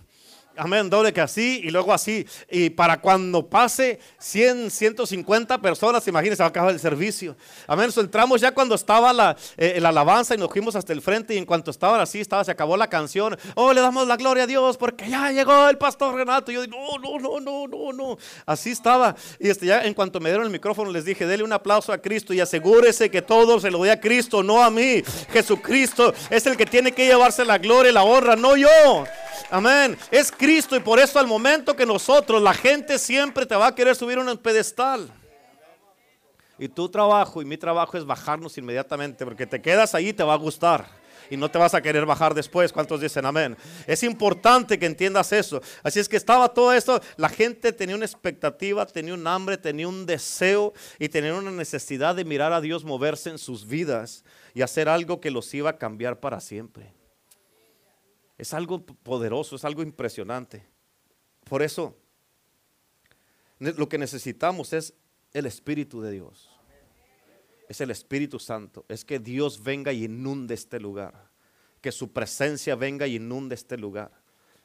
Amén, 0.60 0.89
doble 0.89 1.14
que 1.14 1.22
así 1.22 1.62
y 1.64 1.70
luego 1.70 1.93
así. 1.93 2.28
Y 2.49 2.70
para 2.70 2.99
cuando 2.99 3.47
pase 3.47 3.97
100, 4.18 4.70
150 4.70 5.57
personas, 5.62 6.05
imagínense, 6.05 6.43
va 6.43 6.47
a 6.47 6.49
acabar 6.49 6.74
el 6.74 6.82
servicio. 6.82 7.38
Amén, 7.66 7.93
so, 7.93 8.01
entramos 8.01 8.41
ya 8.41 8.51
cuando 8.51 8.76
estaba 8.76 9.14
la, 9.14 9.38
eh, 9.55 9.80
la 9.80 9.89
alabanza 9.89 10.36
y 10.36 10.38
nos 10.38 10.49
fuimos 10.49 10.76
hasta 10.76 10.91
el 10.91 11.01
frente 11.01 11.34
y 11.34 11.38
en 11.38 11.45
cuanto 11.45 11.72
estaban 11.72 12.01
así, 12.01 12.20
estaba, 12.20 12.43
se 12.43 12.51
acabó 12.51 12.76
la 12.76 12.88
canción. 12.88 13.38
Oh, 13.55 13.72
le 13.72 13.80
damos 13.80 14.05
la 14.05 14.18
gloria 14.18 14.43
a 14.43 14.47
Dios 14.47 14.76
porque 14.76 15.10
ya 15.10 15.32
llegó 15.32 15.70
el 15.70 15.78
pastor 15.78 16.14
Renato. 16.14 16.51
Y 16.51 16.55
yo 16.55 16.62
digo, 16.64 16.78
no, 16.78 16.99
no, 16.99 17.20
no, 17.20 17.39
no, 17.39 17.68
no, 17.68 17.93
no. 17.93 18.18
Así 18.45 18.72
estaba. 18.72 19.16
Y 19.39 19.47
este, 19.49 19.66
ya 19.66 19.86
en 19.86 19.93
cuanto 19.93 20.20
me 20.20 20.30
dieron 20.30 20.45
el 20.45 20.51
micrófono 20.51 20.91
les 20.91 21.05
dije, 21.05 21.26
dele 21.26 21.43
un 21.43 21.53
aplauso 21.53 21.93
a 21.93 21.99
Cristo 21.99 22.34
y 22.34 22.41
asegúrese 22.41 23.10
que 23.10 23.22
todo 23.22 23.62
se 23.62 23.72
lo 23.72 23.82
dé 23.82 23.91
a 23.91 24.01
Cristo, 24.01 24.43
no 24.43 24.62
a 24.62 24.70
mí. 24.70 25.03
Jesucristo 25.32 26.14
es 26.30 26.45
el 26.47 26.57
que 26.57 26.66
tiene 26.66 26.91
que 26.91 27.05
llevarse 27.05 27.45
la 27.45 27.57
gloria 27.57 27.91
y 27.91 27.93
la 27.93 28.03
honra, 28.03 28.36
no 28.36 28.57
yo. 28.57 29.05
Amén. 29.49 29.97
Es 30.11 30.32
Cristo 30.32 30.75
y 30.75 30.80
por 30.80 30.99
eso 30.99 31.19
al 31.19 31.27
momento 31.27 31.75
que 31.75 31.86
nosotros, 31.86 32.41
la 32.41 32.53
gente 32.53 32.99
siempre 32.99 33.45
te 33.45 33.55
va 33.55 33.67
a 33.67 33.75
querer 33.75 33.95
subir 33.95 34.19
un 34.19 34.38
pedestal. 34.38 35.11
Y 36.59 36.67
tu 36.67 36.89
trabajo 36.89 37.41
y 37.41 37.45
mi 37.45 37.57
trabajo 37.57 37.97
es 37.97 38.05
bajarnos 38.05 38.57
inmediatamente, 38.57 39.25
porque 39.25 39.47
te 39.47 39.61
quedas 39.61 39.95
ahí 39.95 40.11
te 40.11 40.23
va 40.23 40.34
a 40.34 40.38
gustar. 40.38 40.99
Y 41.32 41.38
no 41.38 41.49
te 41.49 41.57
vas 41.57 41.73
a 41.73 41.82
querer 41.82 42.05
bajar 42.05 42.34
después. 42.34 42.73
¿Cuántos 42.73 43.01
dicen 43.01 43.25
amén? 43.25 43.55
Es 43.86 44.03
importante 44.03 44.77
que 44.77 44.88
entiendas 44.88 45.32
eso. 45.32 45.61
Así 45.84 45.99
es 45.99 46.09
que 46.09 46.17
estaba 46.17 46.49
todo 46.49 46.73
esto. 46.73 46.99
La 47.17 47.30
gente 47.30 47.71
tenía 47.71 47.95
una 47.95 48.05
expectativa, 48.05 48.86
tenía 48.86 49.13
un 49.13 49.25
hambre, 49.27 49.57
tenía 49.57 49.88
un 49.88 50.05
deseo 50.05 50.73
y 50.97 51.07
tenía 51.07 51.34
una 51.36 51.51
necesidad 51.51 52.15
de 52.15 52.25
mirar 52.25 52.51
a 52.51 52.61
Dios 52.61 52.84
moverse 52.84 53.30
en 53.30 53.38
sus 53.38 53.67
vidas 53.67 54.23
y 54.53 54.63
hacer 54.63 54.89
algo 54.89 55.21
que 55.21 55.32
los 55.32 55.53
iba 55.53 55.69
a 55.69 55.77
cambiar 55.77 56.19
para 56.19 56.39
siempre. 56.39 56.99
Es 58.40 58.54
algo 58.54 58.86
poderoso, 58.86 59.58
es 59.58 59.66
algo 59.66 59.84
impresionante. 59.84 60.66
Por 61.44 61.62
eso, 61.62 61.98
lo 63.60 63.90
que 63.90 63.98
necesitamos 63.98 64.72
es 64.72 64.94
el 65.34 65.46
Espíritu 65.46 66.02
de 66.02 66.12
Dios. 66.12 66.50
Es 67.68 67.82
el 67.82 67.92
Espíritu 67.92 68.40
Santo. 68.40 68.86
Es 68.88 69.04
que 69.04 69.20
Dios 69.20 69.62
venga 69.62 69.92
y 69.92 70.06
inunde 70.06 70.54
este 70.54 70.80
lugar. 70.80 71.30
Que 71.82 71.92
su 71.92 72.14
presencia 72.14 72.76
venga 72.76 73.08
y 73.08 73.18
inunde 73.18 73.56
este 73.56 73.78
lugar. 73.78 74.10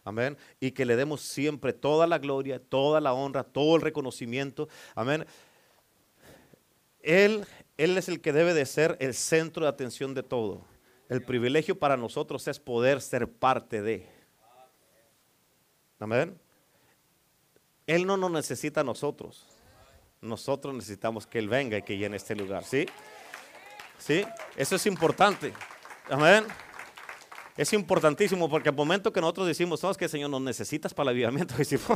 Amén. 0.05 0.39
Y 0.61 0.71
que 0.71 0.85
le 0.85 0.95
demos 0.95 1.23
siempre 1.23 1.73
toda 1.73 2.07
la 2.07 2.19
gloria, 2.19 2.61
toda 2.61 3.01
la 3.01 3.13
honra, 3.13 3.43
todo 3.43 3.75
el 3.75 3.83
reconocimiento. 3.83 4.69
Amén. 4.95 5.27
Él, 7.01 7.45
Él 7.77 7.99
es 7.99 8.09
el 8.09 8.21
que 8.21 8.33
debe 8.33 8.55
de 8.55 8.67
ser 8.67 8.97
el 9.01 9.15
centro 9.15 9.65
de 9.65 9.71
atención 9.71 10.15
de 10.15 10.23
todo. 10.23 10.65
El 11.09 11.23
privilegio 11.23 11.79
para 11.79 11.97
nosotros 11.97 12.47
es 12.49 12.59
poder 12.59 13.01
ser 13.01 13.31
parte 13.31 13.83
de. 13.83 14.09
Amén. 16.01 16.39
Él 17.87 18.07
no 18.07 18.17
nos 18.17 18.31
necesita 18.31 18.81
a 18.81 18.85
nosotros. 18.85 19.47
Nosotros 20.21 20.75
necesitamos 20.75 21.27
que 21.27 21.39
Él 21.39 21.49
venga 21.49 21.77
y 21.77 21.83
que 21.83 21.99
llene 21.99 22.17
este 22.17 22.35
lugar. 22.35 22.65
¿Sí? 22.65 22.87
¿Sí? 23.99 24.25
Eso 24.57 24.77
es 24.77 24.87
importante. 24.87 25.53
Amén. 26.09 26.47
Es 27.57 27.73
importantísimo 27.73 28.49
porque 28.49 28.71
al 28.71 28.75
momento 28.75 29.13
que 29.13 29.21
nosotros 29.21 29.47
decimos, 29.47 29.81
sabes 29.81 29.97
que 29.97 30.09
Señor 30.09 30.31
nos 30.31 30.41
necesitas 30.41 30.93
para 30.93 31.11
el 31.11 31.17
avivamiento, 31.17 31.55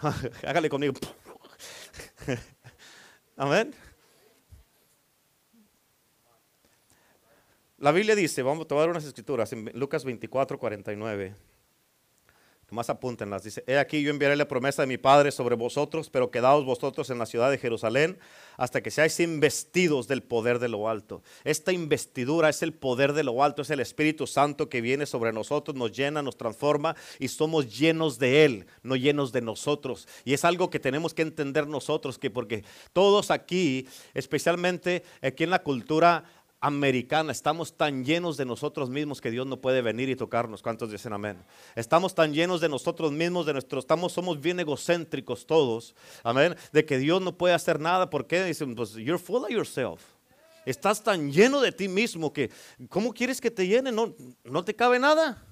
hágale 0.46 0.68
conmigo. 0.68 0.94
Amén. 3.36 3.74
La 7.78 7.92
Biblia 7.92 8.14
dice, 8.14 8.42
vamos 8.42 8.64
a 8.64 8.68
tomar 8.68 8.88
unas 8.88 9.04
escrituras 9.04 9.52
en 9.52 9.70
Lucas 9.74 10.02
24, 10.02 10.58
49. 10.58 11.34
Más 12.70 12.90
apúntenlas. 12.90 13.44
Dice, 13.44 13.62
he 13.68 13.78
aquí 13.78 14.02
yo 14.02 14.10
enviaré 14.10 14.34
la 14.34 14.48
promesa 14.48 14.82
de 14.82 14.88
mi 14.88 14.98
Padre 14.98 15.30
sobre 15.30 15.54
vosotros, 15.54 16.10
pero 16.10 16.32
quedaos 16.32 16.64
vosotros 16.64 17.10
en 17.10 17.18
la 17.18 17.26
ciudad 17.26 17.48
de 17.50 17.58
Jerusalén 17.58 18.18
hasta 18.56 18.82
que 18.82 18.90
seáis 18.90 19.20
investidos 19.20 20.08
del 20.08 20.22
poder 20.22 20.58
de 20.58 20.68
lo 20.68 20.88
alto. 20.88 21.22
Esta 21.44 21.70
investidura 21.70 22.48
es 22.48 22.62
el 22.62 22.72
poder 22.72 23.12
de 23.12 23.22
lo 23.22 23.44
alto, 23.44 23.62
es 23.62 23.70
el 23.70 23.78
Espíritu 23.78 24.26
Santo 24.26 24.68
que 24.68 24.80
viene 24.80 25.06
sobre 25.06 25.32
nosotros, 25.32 25.76
nos 25.76 25.92
llena, 25.92 26.22
nos 26.22 26.36
transforma 26.36 26.96
y 27.20 27.28
somos 27.28 27.78
llenos 27.78 28.18
de 28.18 28.44
Él, 28.44 28.66
no 28.82 28.96
llenos 28.96 29.30
de 29.30 29.42
nosotros. 29.42 30.08
Y 30.24 30.32
es 30.32 30.44
algo 30.44 30.68
que 30.68 30.80
tenemos 30.80 31.14
que 31.14 31.22
entender 31.22 31.68
nosotros, 31.68 32.18
que 32.18 32.30
porque 32.30 32.64
todos 32.92 33.30
aquí, 33.30 33.86
especialmente 34.12 35.04
aquí 35.22 35.44
en 35.44 35.50
la 35.50 35.62
cultura 35.62 36.24
americana. 36.60 37.32
Estamos 37.32 37.76
tan 37.76 38.04
llenos 38.04 38.36
de 38.36 38.44
nosotros 38.44 38.90
mismos 38.90 39.20
que 39.20 39.30
Dios 39.30 39.46
no 39.46 39.60
puede 39.60 39.82
venir 39.82 40.08
y 40.08 40.16
tocarnos. 40.16 40.62
¿Cuántos 40.62 40.90
dicen 40.90 41.12
amén? 41.12 41.44
Estamos 41.74 42.14
tan 42.14 42.32
llenos 42.32 42.60
de 42.60 42.68
nosotros 42.68 43.12
mismos, 43.12 43.46
de 43.46 43.52
nuestros, 43.52 43.84
estamos, 43.84 44.12
somos 44.12 44.40
bien 44.40 44.58
egocéntricos 44.60 45.46
todos. 45.46 45.94
Amén. 46.22 46.56
De 46.72 46.84
que 46.84 46.98
Dios 46.98 47.20
no 47.22 47.36
puede 47.36 47.54
hacer 47.54 47.80
nada. 47.80 48.10
¿Por 48.10 48.26
qué? 48.26 48.44
Dicen, 48.44 48.74
pues, 48.74 48.92
you're 48.94 49.18
full 49.18 49.44
of 49.44 49.50
yourself. 49.50 50.02
Estás 50.64 51.02
tan 51.02 51.30
lleno 51.30 51.60
de 51.60 51.70
ti 51.70 51.86
mismo 51.86 52.32
que, 52.32 52.50
¿cómo 52.88 53.14
quieres 53.14 53.40
que 53.40 53.52
te 53.52 53.66
llene? 53.68 53.92
No, 53.92 54.14
no 54.42 54.64
te 54.64 54.74
cabe 54.74 54.98
nada. 54.98 55.42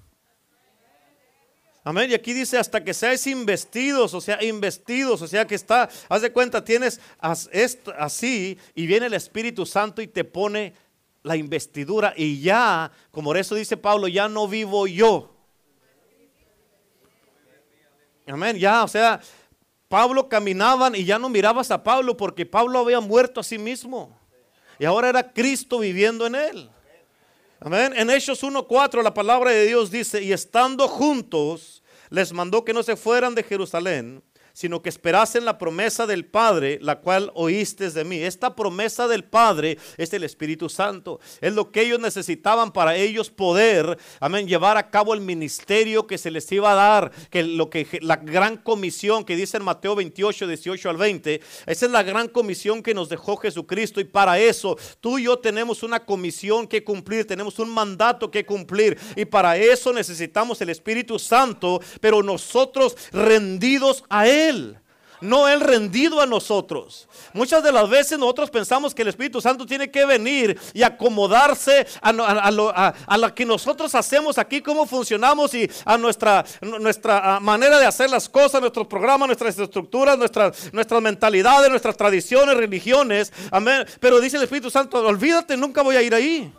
Amén. 1.87 2.09
Y 2.09 2.15
aquí 2.15 2.33
dice 2.33 2.57
hasta 2.57 2.83
que 2.83 2.95
seáis 2.95 3.27
investidos, 3.27 4.15
o 4.15 4.19
sea, 4.19 4.43
investidos, 4.43 5.21
o 5.21 5.27
sea 5.27 5.45
que 5.45 5.53
está, 5.53 5.87
haz 6.09 6.21
de 6.23 6.33
cuenta, 6.33 6.65
tienes 6.65 6.99
así 7.19 8.57
y 8.73 8.87
viene 8.87 9.05
el 9.05 9.13
Espíritu 9.13 9.67
Santo 9.67 10.01
y 10.01 10.07
te 10.07 10.23
pone 10.23 10.73
la 11.25 11.35
investidura 11.35 12.13
y 12.15 12.39
ya, 12.39 12.91
como 13.09 13.33
eso 13.33 13.55
dice 13.55 13.75
Pablo, 13.75 14.07
ya 14.07 14.29
no 14.29 14.47
vivo 14.47 14.85
yo. 14.85 15.35
Amén, 18.27 18.57
ya, 18.57 18.83
o 18.83 18.87
sea, 18.87 19.19
Pablo 19.89 20.29
caminaban 20.29 20.95
y 20.95 21.03
ya 21.03 21.17
no 21.17 21.27
mirabas 21.27 21.71
a 21.71 21.83
Pablo 21.83 22.15
porque 22.15 22.45
Pablo 22.45 22.77
había 22.77 22.99
muerto 22.99 23.39
a 23.39 23.43
sí 23.43 23.57
mismo. 23.57 24.15
Y 24.77 24.85
ahora 24.85 25.09
era 25.09 25.33
Cristo 25.33 25.79
viviendo 25.79 26.27
en 26.27 26.35
él. 26.35 26.69
Amén. 27.59 27.93
En 27.95 28.11
Hechos 28.11 28.43
1.4 28.43 29.01
la 29.01 29.13
palabra 29.13 29.49
de 29.49 29.65
Dios 29.65 29.89
dice, 29.89 30.21
y 30.21 30.31
estando 30.31 30.87
juntos, 30.87 31.81
les 32.11 32.31
mandó 32.33 32.63
que 32.63 32.73
no 32.73 32.83
se 32.83 32.95
fueran 32.95 33.33
de 33.33 33.41
Jerusalén, 33.41 34.21
sino 34.55 34.81
que 34.81 34.87
esperasen 34.87 35.43
la 35.43 35.57
promesa 35.57 36.07
del 36.07 36.23
Padre, 36.23 36.79
la 36.81 37.01
cual 37.01 37.29
oíste 37.35 37.91
de 37.91 38.05
mí. 38.05 38.21
Esta 38.21 38.55
promesa 38.55 39.05
del 39.09 39.25
Padre 39.25 39.77
es 39.97 40.13
el 40.13 40.23
Espíritu 40.23 40.69
Santo. 40.69 41.19
Es 41.41 41.53
lo 41.53 41.71
que 41.71 41.81
ellos 41.81 41.99
necesitaban 41.99 42.71
para 42.71 42.95
ellos 42.95 43.29
poder, 43.29 43.97
amén, 44.21 44.47
llevar 44.47 44.77
a 44.77 44.89
cabo 44.89 45.13
el 45.13 45.19
ministerio 45.19 46.07
que 46.07 46.17
se 46.17 46.31
les 46.31 46.49
iba 46.53 46.71
a 46.71 46.75
dar, 46.75 47.11
que 47.29 47.43
lo 47.43 47.69
que 47.69 47.99
la 48.01 48.15
gran 48.15 48.55
comisión 48.55 49.25
que 49.25 49.35
dice 49.35 49.57
en 49.57 49.65
Mateo 49.65 49.93
28, 49.93 50.47
18 50.47 50.89
al 50.89 50.97
20, 50.97 51.41
esa 51.65 51.85
es 51.85 51.91
la 51.91 52.03
gran 52.03 52.29
comisión 52.29 52.81
que 52.81 52.93
nos 52.93 53.09
dejó 53.09 53.35
Jesucristo 53.35 53.99
y 53.99 54.05
para 54.05 54.39
eso 54.39 54.77
tú 55.01 55.19
y 55.19 55.23
yo 55.23 55.37
tenemos 55.37 55.83
una 55.83 56.05
comisión 56.05 56.65
que 56.65 56.81
cumplir, 56.81 57.27
tenemos 57.27 57.59
un 57.59 57.69
mandato 57.69 58.31
que 58.31 58.45
cumplir 58.45 58.97
y 59.17 59.25
para 59.25 59.57
eso 59.57 59.91
necesitamos 59.91 60.61
el 60.61 60.69
Espíritu 60.69 61.19
Santo, 61.19 61.81
pero 61.99 62.23
nosotros 62.23 62.95
rendidos 63.11 64.05
a 64.07 64.25
él 64.29 64.44
no 65.21 65.47
Él 65.47 65.59
rendido 65.61 66.21
a 66.21 66.25
nosotros. 66.25 67.07
Muchas 67.33 67.63
de 67.63 67.71
las 67.71 67.89
veces 67.89 68.17
nosotros 68.17 68.49
pensamos 68.49 68.93
que 68.93 69.01
el 69.01 69.09
Espíritu 69.09 69.41
Santo 69.41 69.65
tiene 69.65 69.89
que 69.89 70.05
venir 70.05 70.59
y 70.73 70.83
acomodarse 70.83 71.85
a, 72.01 72.11
lo, 72.51 73.35
que 73.35 73.45
nosotros 73.45 73.93
hacemos 73.95 74.37
aquí, 74.37 74.61
cómo 74.61 74.85
funcionamos 74.85 75.53
y 75.53 75.69
a 75.83 75.97
nuestra, 75.97 76.45
nuestra 76.61 77.39
manera 77.39 77.79
de 77.79 77.85
hacer 77.85 78.09
las 78.09 78.29
cosas, 78.29 78.61
nuestros 78.61 78.87
programas, 78.87 79.27
nuestras 79.27 79.57
estructuras, 79.57 80.17
nuestras, 80.17 80.73
nuestras 80.73 81.01
mentalidades, 81.01 81.69
nuestras 81.69 81.97
tradiciones, 81.97 82.55
religiones. 82.55 83.33
Amén. 83.51 83.85
Pero 83.99 84.19
dice 84.19 84.37
el 84.37 84.43
Espíritu 84.43 84.69
Santo, 84.69 85.05
olvídate, 85.05 85.57
nunca 85.57 85.81
voy 85.81 85.95
a 85.95 86.01
ir 86.01 86.13
ahí. 86.13 86.53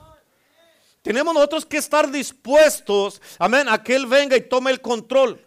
Tenemos 1.03 1.33
nosotros 1.33 1.65
que 1.65 1.77
estar 1.77 2.11
dispuestos, 2.11 3.23
amén, 3.39 3.69
a 3.69 3.81
que 3.81 3.95
Él 3.95 4.07
venga 4.07 4.37
y 4.37 4.41
tome 4.41 4.73
el 4.73 4.81
control. 4.81 5.41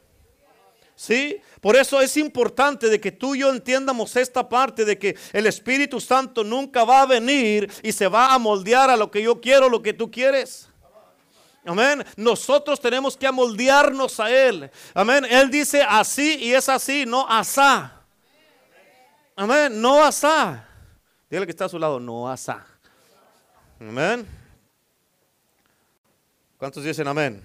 ¿Sí? 0.95 1.41
Por 1.61 1.75
eso 1.75 1.99
es 2.01 2.15
importante 2.17 2.87
de 2.87 3.01
que 3.01 3.11
tú 3.11 3.35
y 3.35 3.39
yo 3.39 3.49
entiendamos 3.49 4.15
esta 4.15 4.47
parte 4.47 4.85
de 4.85 4.97
que 4.97 5.17
el 5.33 5.45
Espíritu 5.45 5.99
Santo 5.99 6.43
nunca 6.43 6.85
va 6.85 7.01
a 7.01 7.05
venir 7.05 7.69
y 7.83 7.91
se 7.91 8.07
va 8.07 8.33
a 8.33 8.39
moldear 8.39 8.89
a 8.89 8.97
lo 8.97 9.11
que 9.11 9.21
yo 9.21 9.41
quiero, 9.41 9.69
lo 9.69 9.81
que 9.81 9.93
tú 9.93 10.09
quieres. 10.09 10.69
Amén. 11.65 12.05
Nosotros 12.15 12.79
tenemos 12.79 13.17
que 13.17 13.27
amoldearnos 13.27 14.19
a 14.19 14.31
Él. 14.31 14.71
Amén. 14.93 15.25
Él 15.25 15.51
dice 15.51 15.83
así 15.87 16.37
y 16.39 16.53
es 16.53 16.69
así, 16.69 17.05
no 17.05 17.27
asá. 17.27 18.01
Amén. 19.35 19.81
No 19.81 20.03
asá. 20.03 20.65
Dígale 21.29 21.45
que 21.45 21.51
está 21.51 21.65
a 21.65 21.69
su 21.69 21.77
lado, 21.77 21.99
no 21.99 22.29
asá. 22.29 22.65
Amén. 23.79 24.25
¿Cuántos 26.57 26.83
dicen 26.83 27.07
amén? 27.07 27.41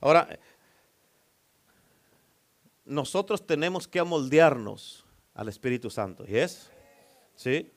Ahora, 0.00 0.28
nosotros 2.84 3.46
tenemos 3.46 3.86
que 3.86 4.00
amoldearnos 4.00 5.04
al 5.34 5.48
Espíritu 5.48 5.90
Santo. 5.90 6.24
¿Y 6.26 6.36
es? 6.36 6.70
¿Sí? 7.34 7.70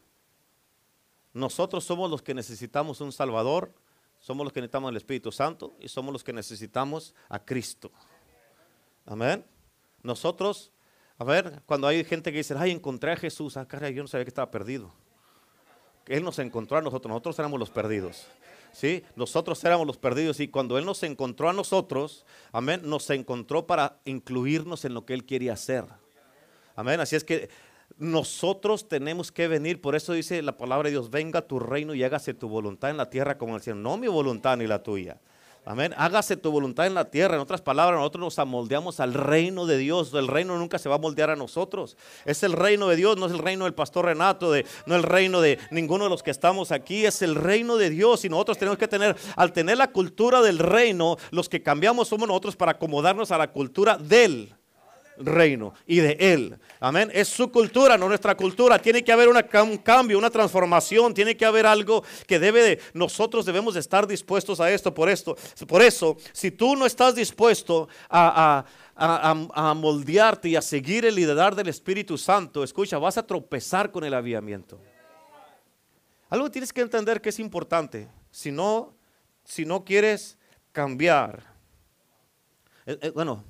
Nosotros 1.34 1.84
somos 1.84 2.10
los 2.10 2.22
que 2.22 2.34
necesitamos 2.34 3.01
un 3.01 3.12
Salvador, 3.12 3.74
somos 4.20 4.45
los 4.45 4.53
que 4.53 4.62
necesitamos 4.62 4.91
el 4.91 4.97
Espíritu 4.97 5.32
Santo 5.32 5.76
y 5.80 5.89
somos 5.89 6.14
los 6.14 6.24
que 6.24 6.34
necesitamos 6.34 7.14
a 7.30 7.39
Cristo. 7.39 7.91
Amén. 9.06 9.45
Nosotros, 10.01 10.72
a 11.18 11.24
ver, 11.24 11.62
cuando 11.66 11.88
hay 11.88 12.03
gente 12.03 12.32
que 12.32 12.38
dice, 12.38 12.56
ay, 12.58 12.72
encontré 12.72 13.12
a 13.12 13.18
Jesús, 13.18 13.58
ah, 13.58 13.68
yo 13.89 14.01
no 14.01 14.08
sabía 14.08 14.26
que 14.26 14.30
estaba 14.30 14.49
perdido. 14.49 14.91
Él 16.08 16.24
nos 16.24 16.39
encontró 16.39 16.78
a 16.78 16.82
nosotros, 16.82 17.10
nosotros 17.10 17.38
éramos 17.39 17.60
los 17.60 17.70
perdidos. 17.70 18.28
¿Sí? 18.76 19.04
Nosotros 19.16 19.64
éramos 19.64 19.88
los 19.88 19.98
perdidos 19.98 20.40
y 20.40 20.50
cuando 20.50 20.78
Él 20.78 20.86
nos 20.86 21.02
encontró 21.04 21.50
a 21.50 21.54
nosotros, 21.54 22.26
amén, 22.52 22.82
nos 22.84 23.10
encontró 23.10 23.66
para 23.66 24.00
incluirnos 24.06 24.84
en 24.86 24.94
lo 24.94 25.06
que 25.06 25.14
Él 25.14 25.26
quería 25.26 25.54
hacer. 25.54 25.86
Amén, 26.76 27.00
así 27.00 27.16
es 27.16 27.24
que 27.24 27.50
nosotros 27.98 28.90
tenemos 28.90 29.32
que 29.32 29.48
venir, 29.48 29.80
por 29.80 29.96
eso 29.96 30.12
dice 30.12 30.42
la 30.42 30.58
palabra 30.58 30.88
de 30.88 30.92
Dios, 30.92 31.10
venga 31.10 31.42
tu 31.42 31.60
reino 31.60 31.94
y 31.94 32.04
hágase 32.04 32.34
tu 32.34 32.50
voluntad 32.50 32.90
en 32.90 32.98
la 32.98 33.10
tierra 33.10 33.38
como 33.38 33.54
en 33.54 33.56
el 33.56 33.62
cielo, 33.62 33.80
no 33.80 33.96
mi 33.98 34.08
voluntad 34.08 34.58
ni 34.58 34.68
la 34.68 34.84
tuya. 34.84 35.22
Amén. 35.68 35.95
Hágase 35.97 36.38
tu 36.38 36.51
voluntad 36.51 36.86
en 36.86 36.93
la 36.93 37.05
tierra. 37.05 37.36
En 37.36 37.41
otras 37.41 37.61
palabras, 37.61 37.97
nosotros 37.97 38.24
nos 38.24 38.39
amoldeamos 38.39 38.99
al 38.99 39.16
reino 39.16 39.66
de 39.66 39.78
Dios. 39.78 40.13
El 40.13 40.28
reino 40.28 40.55
nunca 40.59 40.78
se 40.78 40.89
va 40.89 40.95
a 40.95 40.99
moldear 40.99 41.32
a 41.32 41.36
nosotros. 41.36 41.97
Es 42.24 42.43
el 42.43 42.53
reino 42.53 42.88
de 42.88 42.95
Dios, 42.95 43.18
no 43.18 43.26
es 43.26 43.32
el 43.32 43.39
reino 43.39 43.66
del 43.66 43.74
pastor 43.74 44.05
Renato, 44.05 44.51
de, 44.51 44.63
no 44.86 44.95
el 44.95 45.01
reino 45.01 45.41
de 45.41 45.57
ninguno 45.72 46.03
de 46.03 46.11
los 46.11 46.22
que 46.22 46.30
estamos 46.30 46.72
aquí. 46.72 47.07
Es 47.07 47.24
el 47.24 47.34
reino 47.34 47.78
de 47.78 47.89
Dios. 47.89 48.24
Y 48.26 48.30
nosotros 48.30 48.59
tenemos 48.59 48.78
que 48.78 48.88
tener, 48.88 49.16
al 49.36 49.53
tener 49.53 49.80
la 49.80 49.91
cultura 49.91 50.43
del 50.43 50.59
reino, 50.59 51.18
los 51.32 51.49
que 51.49 51.63
cambiamos 51.63 52.09
somos 52.09 52.28
nosotros 52.28 52.55
para 52.55 52.74
acomodarnos 52.74 53.32
a 53.32 53.38
la 53.39 53.51
cultura 53.51 53.97
del 53.97 54.53
reino 55.18 55.74
y 55.86 55.97
de 55.97 56.18
Él. 56.20 56.57
Amén. 56.80 57.09
Es 57.13 57.28
su 57.28 57.51
cultura, 57.51 57.97
no 57.97 58.07
nuestra 58.07 58.36
cultura. 58.36 58.80
Tiene 58.80 59.03
que 59.03 59.11
haber 59.11 59.28
un 59.30 59.78
cambio, 59.78 60.18
una 60.18 60.30
transformación. 60.30 61.13
Tiene 61.13 61.36
que 61.36 61.45
haber 61.45 61.66
algo 61.66 62.03
que 62.28 62.39
debe 62.39 62.61
de, 62.61 62.80
nosotros 62.93 63.45
debemos 63.45 63.76
estar 63.76 64.07
dispuestos 64.07 64.59
a 64.59 64.72
esto. 64.72 64.93
Por 64.93 65.09
esto, 65.09 65.36
por 65.68 65.82
eso, 65.82 66.18
si 66.34 66.51
tú 66.51 66.76
no 66.76 66.86
estás 66.86 67.16
dispuesto 67.16 67.88
a, 68.09 68.66
moldearte 69.76 70.49
y 70.49 70.55
a 70.55 70.61
seguir 70.61 71.05
el 71.05 71.16
liderar 71.16 71.55
del 71.55 71.68
Espíritu 71.68 72.18
Santo, 72.18 72.63
escucha, 72.63 72.97
vas 72.97 73.18
a 73.18 73.26
tropezar 73.26 73.91
con 73.91 74.03
el 74.03 74.13
aviamiento. 74.13 74.80
Algo 76.30 76.49
tienes 76.49 76.74
que 76.74 76.82
entender 76.82 77.22
que 77.22 77.30
es 77.30 77.39
importante. 77.39 78.07
Si 78.32 78.51
no, 78.51 78.93
si 79.43 79.66
no 79.66 79.84
quieres 79.84 80.38
cambiar, 80.72 81.43
eh, 82.86 82.97
eh, 83.01 83.09
bueno, 83.11 83.43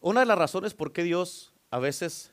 una 0.00 0.20
de 0.20 0.26
las 0.26 0.38
razones 0.38 0.74
por 0.74 0.92
qué 0.92 1.02
Dios 1.02 1.52
a 1.70 1.78
veces 1.78 2.32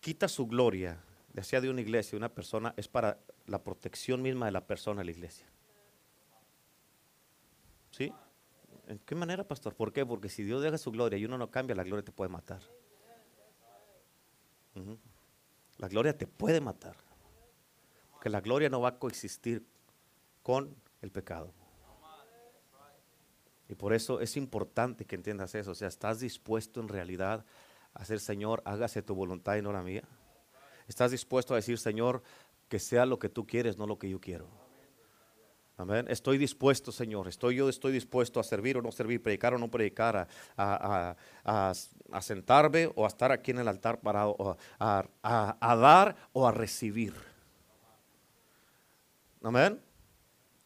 quita 0.00 0.28
su 0.28 0.46
gloria, 0.46 1.02
sea 1.42 1.60
de 1.60 1.70
una 1.70 1.80
iglesia, 1.80 2.12
de 2.12 2.16
una 2.18 2.28
persona, 2.28 2.74
es 2.76 2.88
para 2.88 3.18
la 3.46 3.62
protección 3.62 4.22
misma 4.22 4.46
de 4.46 4.52
la 4.52 4.66
persona 4.66 5.00
de 5.00 5.06
la 5.06 5.10
iglesia. 5.10 5.46
¿Sí? 7.90 8.12
¿En 8.86 8.98
qué 8.98 9.14
manera, 9.14 9.46
pastor? 9.46 9.74
¿Por 9.74 9.92
qué? 9.92 10.04
Porque 10.04 10.28
si 10.28 10.42
Dios 10.42 10.62
deja 10.62 10.78
su 10.78 10.90
gloria 10.90 11.18
y 11.18 11.24
uno 11.24 11.38
no 11.38 11.50
cambia, 11.50 11.76
la 11.76 11.84
gloria 11.84 12.04
te 12.04 12.12
puede 12.12 12.30
matar. 12.30 12.60
La 15.78 15.88
gloria 15.88 16.16
te 16.16 16.26
puede 16.26 16.60
matar. 16.60 16.96
Porque 18.12 18.30
la 18.30 18.40
gloria 18.40 18.68
no 18.68 18.80
va 18.80 18.90
a 18.90 18.98
coexistir 18.98 19.64
con 20.42 20.74
el 21.02 21.10
pecado. 21.10 21.52
Y 23.70 23.76
por 23.76 23.92
eso 23.92 24.20
es 24.20 24.36
importante 24.36 25.04
que 25.04 25.14
entiendas 25.14 25.54
eso. 25.54 25.70
O 25.70 25.74
sea, 25.76 25.86
¿estás 25.86 26.18
dispuesto 26.18 26.80
en 26.80 26.88
realidad 26.88 27.44
a 27.94 28.00
decir, 28.00 28.18
Señor, 28.18 28.62
hágase 28.64 29.00
tu 29.00 29.14
voluntad 29.14 29.54
y 29.54 29.62
no 29.62 29.72
la 29.72 29.80
mía? 29.80 30.02
¿Estás 30.88 31.12
dispuesto 31.12 31.54
a 31.54 31.56
decir, 31.56 31.78
Señor, 31.78 32.20
que 32.68 32.80
sea 32.80 33.06
lo 33.06 33.20
que 33.20 33.28
tú 33.28 33.46
quieres, 33.46 33.78
no 33.78 33.86
lo 33.86 33.96
que 33.96 34.10
yo 34.10 34.20
quiero? 34.20 34.48
Amén. 35.76 36.06
Estoy 36.08 36.36
dispuesto, 36.36 36.90
Señor. 36.90 37.28
Estoy 37.28 37.54
yo 37.54 37.68
estoy 37.68 37.92
dispuesto 37.92 38.40
a 38.40 38.42
servir 38.42 38.76
o 38.76 38.82
no 38.82 38.90
servir, 38.90 39.22
predicar 39.22 39.54
o 39.54 39.58
no 39.58 39.70
predicar, 39.70 40.26
a, 40.56 41.16
a, 41.44 42.20
sentarme 42.20 42.90
o 42.96 43.04
a 43.04 43.08
estar 43.08 43.30
aquí 43.30 43.52
en 43.52 43.60
el 43.60 43.68
altar 43.68 44.00
parado, 44.00 44.58
a, 44.80 45.76
dar 45.76 46.16
o 46.32 46.44
a 46.44 46.50
recibir. 46.50 47.14
Amén. 49.44 49.80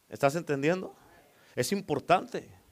¿Estás 0.08 0.36
entendiendo? 0.36 0.96
Es 1.54 1.70
importante. 1.70 2.63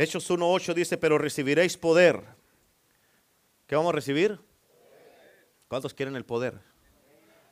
Hechos 0.00 0.30
1.8 0.30 0.72
dice, 0.72 0.96
pero 0.96 1.18
recibiréis 1.18 1.76
poder. 1.76 2.24
¿Qué 3.66 3.76
vamos 3.76 3.90
a 3.90 3.96
recibir? 3.96 4.40
¿Cuántos 5.68 5.92
quieren 5.92 6.16
el 6.16 6.24
poder? 6.24 6.58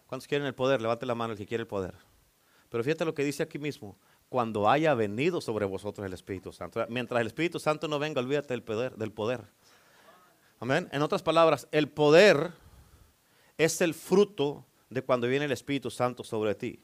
¿Cuántos 0.06 0.26
quieren 0.26 0.46
el 0.46 0.54
poder? 0.54 0.80
Levante 0.80 1.04
la 1.04 1.14
mano 1.14 1.34
el 1.34 1.38
que 1.38 1.44
quiere 1.44 1.60
el 1.60 1.66
poder. 1.66 1.92
Pero 2.70 2.82
fíjate 2.82 3.04
lo 3.04 3.12
que 3.12 3.22
dice 3.22 3.42
aquí 3.42 3.58
mismo. 3.58 3.98
Cuando 4.30 4.70
haya 4.70 4.94
venido 4.94 5.42
sobre 5.42 5.66
vosotros 5.66 6.06
el 6.06 6.14
Espíritu 6.14 6.50
Santo. 6.50 6.82
Mientras 6.88 7.20
el 7.20 7.26
Espíritu 7.26 7.60
Santo 7.60 7.86
no 7.86 7.98
venga, 7.98 8.22
olvídate 8.22 8.54
del 8.54 8.62
poder. 8.62 8.96
Del 8.96 9.12
poder. 9.12 9.44
Amén. 10.58 10.88
En 10.90 11.02
otras 11.02 11.22
palabras, 11.22 11.68
el 11.70 11.90
poder 11.90 12.54
es 13.58 13.82
el 13.82 13.92
fruto 13.92 14.64
de 14.88 15.02
cuando 15.02 15.28
viene 15.28 15.44
el 15.44 15.52
Espíritu 15.52 15.90
Santo 15.90 16.24
sobre 16.24 16.54
ti. 16.54 16.82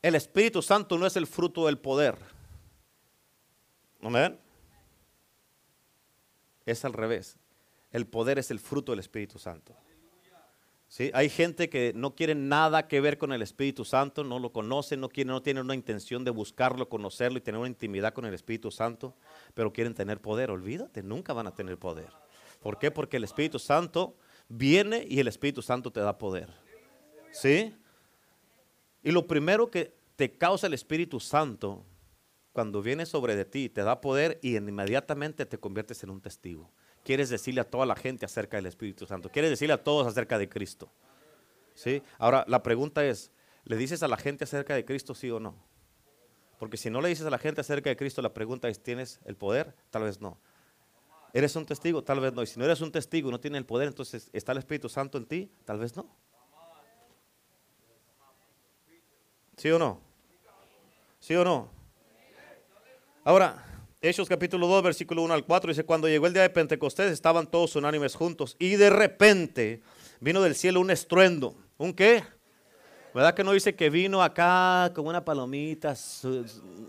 El 0.00 0.14
Espíritu 0.14 0.62
Santo 0.62 0.96
no 0.96 1.06
es 1.06 1.14
el 1.18 1.26
fruto 1.26 1.66
del 1.66 1.76
poder. 1.76 2.16
Amén. 4.02 4.38
Es 6.66 6.84
al 6.84 6.92
revés. 6.92 7.38
El 7.92 8.06
poder 8.06 8.38
es 8.38 8.50
el 8.50 8.58
fruto 8.58 8.92
del 8.92 8.98
Espíritu 8.98 9.38
Santo. 9.38 9.74
¿Sí? 10.88 11.10
Hay 11.14 11.30
gente 11.30 11.70
que 11.70 11.92
no 11.94 12.14
quiere 12.14 12.34
nada 12.34 12.86
que 12.86 13.00
ver 13.00 13.16
con 13.16 13.32
el 13.32 13.40
Espíritu 13.40 13.82
Santo, 13.82 14.24
no 14.24 14.38
lo 14.38 14.52
conoce, 14.52 14.98
no, 14.98 15.08
quiere, 15.08 15.28
no 15.28 15.40
tiene 15.40 15.62
una 15.62 15.74
intención 15.74 16.22
de 16.22 16.30
buscarlo, 16.30 16.90
conocerlo 16.90 17.38
y 17.38 17.40
tener 17.40 17.58
una 17.58 17.68
intimidad 17.68 18.12
con 18.12 18.26
el 18.26 18.34
Espíritu 18.34 18.70
Santo, 18.70 19.16
pero 19.54 19.72
quieren 19.72 19.94
tener 19.94 20.20
poder. 20.20 20.50
Olvídate, 20.50 21.02
nunca 21.02 21.32
van 21.32 21.46
a 21.46 21.54
tener 21.54 21.78
poder. 21.78 22.10
¿Por 22.60 22.78
qué? 22.78 22.90
Porque 22.90 23.16
el 23.16 23.24
Espíritu 23.24 23.58
Santo 23.58 24.16
viene 24.48 25.06
y 25.08 25.18
el 25.20 25.28
Espíritu 25.28 25.62
Santo 25.62 25.90
te 25.90 26.00
da 26.00 26.18
poder. 26.18 26.50
¿Sí? 27.30 27.74
Y 29.02 29.12
lo 29.12 29.26
primero 29.26 29.70
que 29.70 29.94
te 30.16 30.36
causa 30.36 30.66
el 30.66 30.74
Espíritu 30.74 31.20
Santo 31.20 31.86
cuando 32.52 32.82
viene 32.82 33.06
sobre 33.06 33.36
de 33.36 33.44
ti, 33.44 33.68
te 33.68 33.82
da 33.82 34.00
poder 34.00 34.38
y 34.42 34.56
inmediatamente 34.56 35.46
te 35.46 35.58
conviertes 35.58 36.02
en 36.02 36.10
un 36.10 36.20
testigo 36.20 36.70
quieres 37.04 37.30
decirle 37.30 37.60
a 37.60 37.64
toda 37.64 37.86
la 37.86 37.96
gente 37.96 38.24
acerca 38.24 38.56
del 38.56 38.66
Espíritu 38.66 39.06
Santo, 39.06 39.28
quieres 39.28 39.50
decirle 39.50 39.74
a 39.74 39.82
todos 39.82 40.06
acerca 40.06 40.38
de 40.38 40.48
Cristo. 40.48 40.90
¿Sí? 41.74 42.02
Ahora, 42.18 42.44
la 42.48 42.62
pregunta 42.62 43.04
es, 43.04 43.30
¿le 43.64 43.76
dices 43.76 44.02
a 44.02 44.08
la 44.08 44.16
gente 44.16 44.44
acerca 44.44 44.74
de 44.74 44.84
Cristo 44.84 45.14
sí 45.14 45.30
o 45.30 45.40
no? 45.40 45.56
Porque 46.58 46.76
si 46.76 46.90
no 46.90 47.00
le 47.00 47.08
dices 47.08 47.26
a 47.26 47.30
la 47.30 47.38
gente 47.38 47.60
acerca 47.60 47.90
de 47.90 47.96
Cristo, 47.96 48.22
la 48.22 48.34
pregunta 48.34 48.68
es, 48.68 48.82
¿tienes 48.82 49.20
el 49.24 49.36
poder? 49.36 49.74
Tal 49.90 50.02
vez 50.02 50.20
no. 50.20 50.38
¿Eres 51.32 51.56
un 51.56 51.64
testigo? 51.64 52.04
Tal 52.04 52.20
vez 52.20 52.34
no. 52.34 52.42
Y 52.42 52.46
si 52.46 52.58
no 52.58 52.66
eres 52.66 52.80
un 52.82 52.92
testigo 52.92 53.28
y 53.28 53.32
no 53.32 53.40
tienes 53.40 53.58
el 53.58 53.66
poder, 53.66 53.88
entonces 53.88 54.28
¿está 54.32 54.52
el 54.52 54.58
Espíritu 54.58 54.88
Santo 54.88 55.18
en 55.18 55.26
ti? 55.26 55.50
Tal 55.64 55.78
vez 55.78 55.96
no. 55.96 56.14
¿Sí 59.56 59.70
o 59.70 59.78
no? 59.78 60.00
¿Sí 61.20 61.34
o 61.34 61.44
no? 61.44 61.81
Ahora, 63.24 63.64
Hechos 64.00 64.28
capítulo 64.28 64.66
2, 64.66 64.82
versículo 64.82 65.22
1 65.22 65.32
al 65.32 65.44
4 65.44 65.68
dice, 65.68 65.84
cuando 65.84 66.08
llegó 66.08 66.26
el 66.26 66.32
día 66.32 66.42
de 66.42 66.50
Pentecostés 66.50 67.12
estaban 67.12 67.46
todos 67.46 67.76
unánimes 67.76 68.16
juntos 68.16 68.56
y 68.58 68.74
de 68.74 68.90
repente 68.90 69.80
vino 70.18 70.42
del 70.42 70.56
cielo 70.56 70.80
un 70.80 70.90
estruendo. 70.90 71.54
¿Un 71.78 71.94
qué? 71.94 72.24
¿Verdad 73.14 73.34
que 73.34 73.44
no 73.44 73.52
dice 73.52 73.76
que 73.76 73.90
vino 73.90 74.24
acá 74.24 74.90
como 74.92 75.08
una 75.08 75.24
palomita 75.24 75.94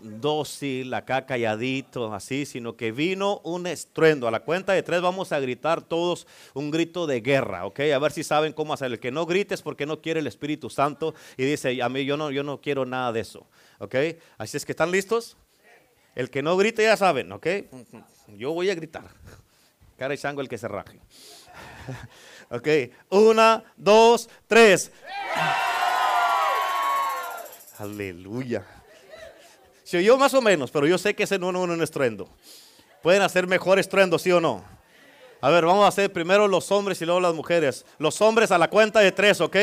dócil, 0.02 0.92
acá 0.92 1.24
calladito, 1.24 2.12
así, 2.12 2.46
sino 2.46 2.76
que 2.76 2.90
vino 2.90 3.40
un 3.44 3.68
estruendo. 3.68 4.26
A 4.26 4.32
la 4.32 4.40
cuenta 4.40 4.72
de 4.72 4.82
tres 4.82 5.02
vamos 5.02 5.30
a 5.30 5.38
gritar 5.38 5.82
todos 5.82 6.26
un 6.52 6.72
grito 6.72 7.06
de 7.06 7.20
guerra, 7.20 7.64
¿ok? 7.64 7.78
A 7.94 7.98
ver 8.00 8.10
si 8.10 8.24
saben 8.24 8.52
cómo 8.52 8.74
hacer. 8.74 8.90
El 8.90 8.98
que 8.98 9.12
no 9.12 9.24
grites 9.24 9.62
porque 9.62 9.86
no 9.86 10.00
quiere 10.00 10.18
el 10.18 10.26
Espíritu 10.26 10.68
Santo 10.68 11.14
y 11.36 11.44
dice, 11.44 11.80
a 11.80 11.88
mí 11.88 12.04
yo 12.04 12.16
no, 12.16 12.32
yo 12.32 12.42
no 12.42 12.60
quiero 12.60 12.84
nada 12.86 13.12
de 13.12 13.20
eso, 13.20 13.46
¿ok? 13.78 13.94
Así 14.36 14.56
es 14.56 14.64
que 14.64 14.72
están 14.72 14.90
listos. 14.90 15.36
El 16.14 16.30
que 16.30 16.42
no 16.42 16.56
grite 16.56 16.82
ya 16.82 16.96
saben, 16.96 17.30
¿ok? 17.32 17.46
Yo 18.36 18.52
voy 18.52 18.70
a 18.70 18.74
gritar. 18.74 19.04
Cara 19.98 20.14
y 20.14 20.18
chango 20.18 20.40
el 20.40 20.48
que 20.48 20.58
se 20.58 20.68
raje. 20.68 20.98
Ok, 22.50 22.68
una, 23.08 23.64
dos, 23.74 24.28
tres. 24.46 24.92
Aleluya. 27.78 28.64
Se 29.82 29.96
oyó 29.98 30.16
más 30.18 30.34
o 30.34 30.42
menos, 30.42 30.70
pero 30.70 30.86
yo 30.86 30.98
sé 30.98 31.14
que 31.14 31.24
ese 31.24 31.38
no 31.38 31.50
es 31.50 31.56
un 31.56 31.82
estruendo. 31.82 32.28
Pueden 33.02 33.22
hacer 33.22 33.46
mejor 33.46 33.78
estruendo, 33.78 34.18
¿sí 34.18 34.30
o 34.30 34.40
no? 34.40 34.62
A 35.40 35.50
ver, 35.50 35.64
vamos 35.66 35.84
a 35.84 35.88
hacer 35.88 36.12
primero 36.12 36.46
los 36.46 36.70
hombres 36.70 37.00
y 37.02 37.04
luego 37.04 37.20
las 37.20 37.34
mujeres. 37.34 37.84
Los 37.98 38.20
hombres 38.20 38.50
a 38.50 38.58
la 38.58 38.70
cuenta 38.70 39.00
de 39.00 39.10
tres, 39.10 39.40
¿ok? 39.40 39.56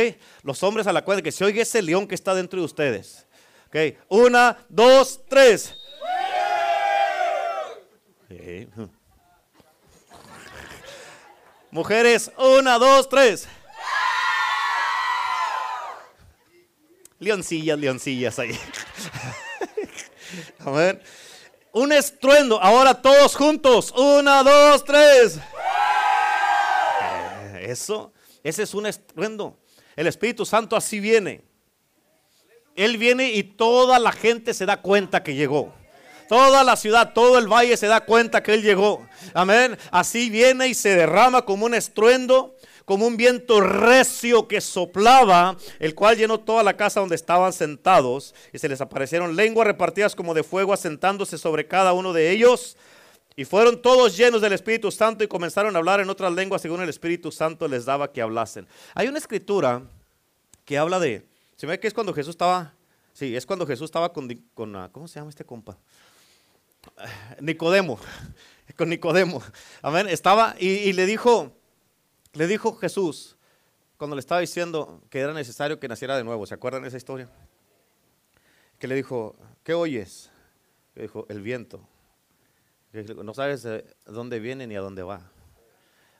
Los 0.43 0.61
hombres 0.61 0.85
a 0.85 0.93
la 0.93 1.03
cuenta, 1.03 1.23
que 1.23 1.31
se 1.31 1.45
oiga 1.45 1.61
ese 1.61 1.81
león 1.81 2.07
que 2.07 2.15
está 2.15 2.35
dentro 2.35 2.59
de 2.59 2.65
ustedes. 2.65 3.25
Ok, 3.67 3.97
una, 4.09 4.57
dos, 4.69 5.21
tres. 5.29 5.80
Mujeres, 11.71 12.31
una, 12.37 12.77
dos, 12.77 13.07
tres. 13.07 13.47
Leoncillas, 17.19 17.77
leoncillas 17.77 18.39
ahí. 18.39 18.51
A 20.59 20.71
ver. 20.71 21.01
Un 21.71 21.93
estruendo. 21.93 22.61
Ahora 22.61 23.01
todos 23.01 23.35
juntos. 23.35 23.93
Una, 23.95 24.43
dos, 24.43 24.83
tres. 24.83 25.39
Eh, 27.01 27.67
eso, 27.69 28.11
ese 28.43 28.63
es 28.63 28.73
un 28.73 28.87
estruendo. 28.87 29.57
El 29.95 30.07
Espíritu 30.07 30.45
Santo 30.45 30.75
así 30.75 30.99
viene. 30.99 31.45
Él 32.75 32.97
viene 32.97 33.31
y 33.31 33.43
toda 33.43 33.99
la 33.99 34.11
gente 34.11 34.53
se 34.53 34.65
da 34.65 34.81
cuenta 34.81 35.23
que 35.23 35.35
llegó. 35.35 35.73
Toda 36.31 36.63
la 36.63 36.77
ciudad, 36.77 37.11
todo 37.11 37.37
el 37.37 37.51
valle 37.51 37.75
se 37.75 37.87
da 37.87 38.05
cuenta 38.05 38.41
que 38.41 38.53
Él 38.53 38.61
llegó. 38.61 39.05
Amén. 39.33 39.77
Así 39.91 40.29
viene 40.29 40.69
y 40.69 40.73
se 40.73 40.95
derrama 40.95 41.41
como 41.41 41.65
un 41.65 41.73
estruendo, 41.73 42.55
como 42.85 43.05
un 43.05 43.17
viento 43.17 43.59
recio 43.59 44.47
que 44.47 44.61
soplaba, 44.61 45.57
el 45.77 45.93
cual 45.93 46.15
llenó 46.15 46.39
toda 46.39 46.63
la 46.63 46.77
casa 46.77 47.01
donde 47.01 47.15
estaban 47.15 47.51
sentados. 47.51 48.33
Y 48.53 48.59
se 48.59 48.69
les 48.69 48.79
aparecieron 48.79 49.35
lenguas 49.35 49.67
repartidas 49.67 50.15
como 50.15 50.33
de 50.33 50.43
fuego, 50.43 50.71
asentándose 50.71 51.37
sobre 51.37 51.67
cada 51.67 51.91
uno 51.91 52.13
de 52.13 52.31
ellos. 52.31 52.77
Y 53.35 53.43
fueron 53.43 53.81
todos 53.81 54.15
llenos 54.15 54.39
del 54.39 54.53
Espíritu 54.53 54.89
Santo 54.89 55.25
y 55.25 55.27
comenzaron 55.27 55.75
a 55.75 55.79
hablar 55.79 55.99
en 55.99 56.09
otras 56.09 56.31
lenguas 56.31 56.61
según 56.61 56.81
el 56.81 56.87
Espíritu 56.87 57.33
Santo 57.33 57.67
les 57.67 57.83
daba 57.83 58.13
que 58.13 58.21
hablasen. 58.21 58.69
Hay 58.95 59.09
una 59.09 59.17
escritura 59.17 59.81
que 60.63 60.77
habla 60.77 60.97
de, 60.97 61.25
se 61.57 61.67
ve 61.67 61.77
que 61.77 61.89
es 61.89 61.93
cuando 61.93 62.13
Jesús 62.13 62.35
estaba, 62.35 62.73
sí, 63.11 63.35
es 63.35 63.45
cuando 63.45 63.67
Jesús 63.67 63.83
estaba 63.83 64.13
con, 64.13 64.29
con 64.53 64.73
ah, 64.77 64.87
¿cómo 64.93 65.09
se 65.09 65.19
llama 65.19 65.29
este 65.29 65.43
compa? 65.43 65.77
Nicodemo, 67.39 67.99
con 68.75 68.89
Nicodemo. 68.89 69.41
Amén. 69.81 70.07
Estaba 70.07 70.55
y, 70.59 70.93
le 70.93 71.05
dijo, 71.05 71.51
le 72.33 72.47
dijo 72.47 72.75
Jesús, 72.75 73.35
cuando 73.97 74.15
le 74.15 74.19
estaba 74.19 74.41
diciendo 74.41 75.01
que 75.09 75.19
era 75.19 75.33
necesario 75.33 75.79
que 75.79 75.87
naciera 75.87 76.17
de 76.17 76.23
nuevo. 76.23 76.45
¿Se 76.45 76.53
acuerdan 76.53 76.81
de 76.81 76.87
esa 76.87 76.97
historia? 76.97 77.29
Que 78.79 78.87
le 78.87 78.95
dijo, 78.95 79.35
¿qué 79.63 79.73
oyes? 79.73 80.31
Le 80.95 81.03
dijo, 81.03 81.25
el 81.29 81.41
viento. 81.41 81.87
No 83.23 83.33
sabes 83.33 83.63
de 83.63 83.85
dónde 84.05 84.39
viene 84.39 84.67
ni 84.67 84.75
a 84.75 84.81
dónde 84.81 85.03
va. 85.03 85.31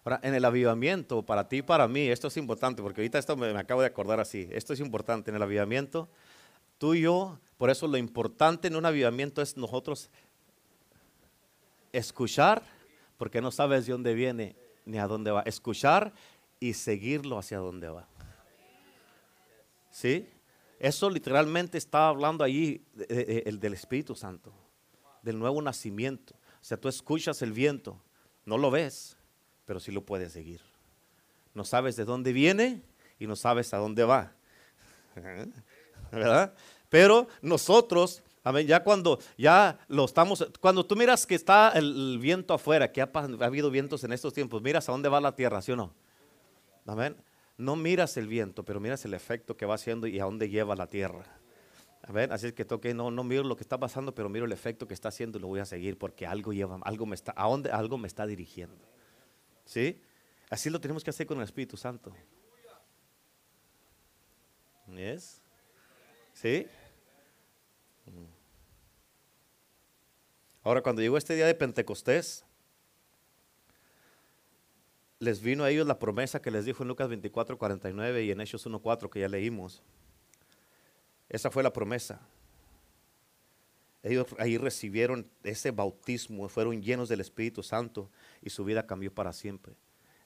Ahora, 0.03 0.19
en 0.23 0.33
el 0.33 0.45
avivamiento, 0.45 1.23
para 1.23 1.47
ti 1.47 1.57
y 1.57 1.61
para 1.61 1.87
mí, 1.87 2.07
esto 2.07 2.27
es 2.27 2.37
importante, 2.37 2.81
porque 2.81 3.01
ahorita 3.01 3.19
esto 3.19 3.35
me, 3.35 3.53
me 3.53 3.59
acabo 3.59 3.81
de 3.81 3.87
acordar 3.87 4.19
así. 4.19 4.47
Esto 4.51 4.73
es 4.73 4.79
importante. 4.79 5.29
En 5.29 5.35
el 5.35 5.43
avivamiento, 5.43 6.09
tú 6.77 6.93
y 6.93 7.01
yo, 7.01 7.39
por 7.57 7.69
eso 7.69 7.87
lo 7.87 7.97
importante 7.97 8.67
en 8.67 8.75
un 8.75 8.85
avivamiento 8.85 9.41
es 9.41 9.57
nosotros 9.57 10.09
escuchar, 11.91 12.63
porque 13.17 13.41
no 13.41 13.51
sabes 13.51 13.85
de 13.85 13.91
dónde 13.91 14.13
viene 14.13 14.55
ni 14.85 14.97
a 14.97 15.07
dónde 15.07 15.31
va. 15.31 15.41
Escuchar 15.41 16.13
y 16.59 16.73
seguirlo 16.73 17.37
hacia 17.37 17.57
dónde 17.57 17.89
va. 17.89 18.07
¿Sí? 19.91 20.27
Eso 20.79 21.09
literalmente 21.09 21.77
está 21.77 22.07
hablando 22.07 22.43
allí 22.43 22.83
el 23.07 23.59
del 23.59 23.73
Espíritu 23.73 24.15
Santo, 24.15 24.51
del 25.21 25.37
nuevo 25.37 25.61
nacimiento. 25.61 26.33
O 26.61 26.63
sea, 26.63 26.77
tú 26.77 26.87
escuchas 26.87 27.41
el 27.41 27.53
viento, 27.53 28.01
no 28.45 28.57
lo 28.57 28.71
ves, 28.71 29.17
pero 29.65 29.79
sí 29.79 29.91
lo 29.91 30.03
puedes 30.03 30.33
seguir. 30.33 30.61
No 31.53 31.65
sabes 31.65 31.95
de 31.95 32.05
dónde 32.05 32.33
viene 32.33 32.81
y 33.19 33.27
no 33.27 33.35
sabes 33.35 33.73
a 33.73 33.77
dónde 33.77 34.03
va. 34.03 34.33
¿Verdad? 36.11 36.53
Pero 36.89 37.27
nosotros, 37.41 38.23
amén, 38.43 38.67
ya 38.67 38.83
cuando 38.83 39.19
ya 39.37 39.79
lo 39.87 40.05
estamos, 40.05 40.47
cuando 40.59 40.85
tú 40.85 40.95
miras 40.95 41.25
que 41.25 41.35
está 41.35 41.69
el, 41.75 42.19
viento 42.19 42.53
afuera, 42.53 42.91
que 42.91 43.01
ha, 43.01 43.09
ha, 43.13 43.45
habido 43.45 43.69
vientos 43.71 44.03
en 44.03 44.13
estos 44.13 44.33
tiempos, 44.33 44.61
miras 44.61 44.87
a 44.89 44.91
dónde 44.91 45.09
va 45.09 45.21
la 45.21 45.35
tierra, 45.35 45.61
¿sí 45.61 45.71
o 45.71 45.75
no? 45.75 45.93
Amén. 46.85 47.15
No 47.57 47.75
miras 47.75 48.17
el 48.17 48.27
viento, 48.27 48.63
pero 48.63 48.79
miras 48.79 49.05
el 49.05 49.13
efecto 49.13 49.55
que 49.55 49.65
va 49.65 49.75
haciendo 49.75 50.07
y 50.07 50.19
a 50.19 50.25
dónde 50.25 50.49
lleva 50.49 50.75
la 50.75 50.87
tierra. 50.87 51.23
Amén. 52.03 52.31
Así 52.31 52.47
es 52.47 52.53
que 52.53 52.65
toque, 52.65 52.93
no, 52.93 53.11
no 53.11 53.23
miro 53.23 53.43
lo 53.43 53.55
que 53.55 53.63
está 53.63 53.79
pasando, 53.79 54.15
pero 54.15 54.29
miro 54.29 54.45
el 54.45 54.51
efecto 54.51 54.87
que 54.87 54.93
está 54.93 55.09
haciendo 55.09 55.37
y 55.37 55.41
lo 55.41 55.47
voy 55.47 55.59
a 55.59 55.65
seguir 55.65 55.97
porque 55.97 56.25
algo 56.25 56.53
lleva, 56.53 56.79
algo 56.83 57.05
me 57.05 57.15
está, 57.15 57.33
a 57.35 57.47
dónde 57.47 57.71
algo 57.71 57.97
me 57.97 58.07
está 58.07 58.25
dirigiendo. 58.25 58.83
¿Sí? 59.65 60.01
Así 60.49 60.69
lo 60.69 60.81
tenemos 60.81 61.03
que 61.03 61.11
hacer 61.11 61.27
con 61.27 61.37
el 61.37 61.43
Espíritu 61.43 61.77
Santo. 61.77 62.11
¿Es? 64.97 65.41
¿Sí? 66.33 66.67
Ahora, 70.63 70.81
cuando 70.81 71.01
llegó 71.01 71.17
este 71.17 71.35
día 71.35 71.47
de 71.47 71.55
Pentecostés, 71.55 72.45
les 75.19 75.41
vino 75.41 75.63
a 75.63 75.69
ellos 75.69 75.87
la 75.87 75.99
promesa 75.99 76.41
que 76.41 76.51
les 76.51 76.65
dijo 76.65 76.83
en 76.83 76.89
Lucas 76.89 77.09
24, 77.09 77.57
49 77.57 78.23
y 78.23 78.31
en 78.31 78.41
Hechos 78.41 78.65
1, 78.65 78.79
4 78.79 79.09
que 79.09 79.19
ya 79.19 79.27
leímos. 79.27 79.81
Esa 81.29 81.49
fue 81.49 81.63
la 81.63 81.71
promesa. 81.71 82.19
Ellos 84.03 84.27
ahí 84.39 84.57
recibieron 84.57 85.29
ese 85.43 85.71
bautismo, 85.71 86.49
fueron 86.49 86.81
llenos 86.81 87.07
del 87.07 87.21
Espíritu 87.21 87.61
Santo 87.61 88.09
y 88.41 88.49
su 88.49 88.65
vida 88.65 88.87
cambió 88.87 89.13
para 89.13 89.31
siempre. 89.31 89.75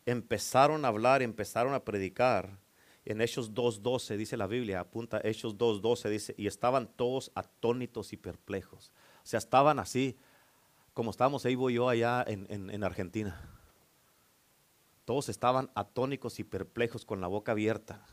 Empezaron 0.05 0.85
a 0.85 0.89
hablar, 0.89 1.21
empezaron 1.21 1.73
a 1.73 1.83
predicar. 1.83 2.57
En 3.03 3.21
Hechos 3.21 3.53
2.12 3.53 4.15
dice 4.17 4.37
la 4.37 4.47
Biblia, 4.47 4.79
apunta 4.79 5.19
Hechos 5.23 5.57
2.12, 5.57 6.09
dice, 6.09 6.35
y 6.37 6.47
estaban 6.47 6.87
todos 6.87 7.31
atónitos 7.35 8.13
y 8.13 8.17
perplejos. 8.17 8.91
O 9.25 9.27
sea, 9.27 9.39
estaban 9.39 9.79
así, 9.79 10.15
como 10.93 11.09
estábamos 11.09 11.43
ahí 11.45 11.55
voy 11.55 11.73
yo 11.73 11.89
allá 11.89 12.23
en, 12.27 12.83
Argentina. 12.83 13.41
Todos 15.03 15.29
estaban 15.29 15.71
atónicos 15.73 16.39
y 16.39 16.43
perplejos 16.43 17.05
con 17.05 17.21
la 17.21 17.27
boca 17.27 17.53
abierta. 17.53 18.05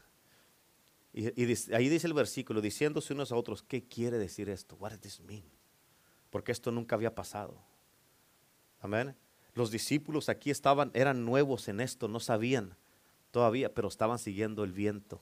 Y, 1.12 1.26
ahí 1.74 1.88
dice 1.90 2.06
el 2.06 2.14
versículo, 2.14 2.62
diciéndose 2.62 3.12
unos 3.12 3.30
a 3.30 3.36
otros, 3.36 3.62
¿qué 3.62 3.86
quiere 3.86 4.16
decir 4.16 4.48
esto? 4.48 4.74
What 4.76 4.92
does 4.92 5.00
this 5.00 5.20
mean? 5.20 5.44
Porque 6.30 6.50
esto 6.50 6.72
nunca 6.72 6.96
había 6.96 7.14
pasado. 7.14 7.58
Amén. 8.80 9.14
Los 9.52 9.70
discípulos 9.70 10.30
aquí 10.30 10.50
estaban, 10.50 10.90
eran 10.94 11.26
nuevos 11.26 11.68
en 11.68 11.80
esto, 11.80 12.08
no 12.08 12.20
sabían 12.20 12.74
todavía, 13.32 13.74
pero 13.74 13.88
estaban 13.88 14.18
siguiendo 14.18 14.64
el 14.64 14.72
viento. 14.72 15.20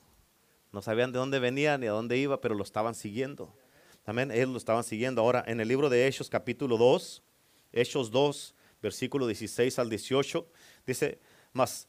No 0.71 0.81
sabían 0.81 1.11
de 1.11 1.19
dónde 1.19 1.39
venía 1.39 1.77
ni 1.77 1.87
a 1.87 1.91
dónde 1.91 2.17
iba, 2.17 2.39
pero 2.39 2.55
lo 2.55 2.63
estaban 2.63 2.95
siguiendo. 2.95 3.53
Amén. 4.05 4.31
Ellos 4.31 4.49
lo 4.49 4.57
estaban 4.57 4.83
siguiendo. 4.83 5.21
Ahora, 5.21 5.43
en 5.47 5.59
el 5.59 5.67
libro 5.67 5.89
de 5.89 6.07
Hechos, 6.07 6.29
capítulo 6.29 6.77
2, 6.77 7.23
Hechos 7.71 8.11
2, 8.11 8.55
versículo 8.81 9.27
16 9.27 9.77
al 9.79 9.89
18, 9.89 10.47
dice, 10.85 11.19
más 11.53 11.87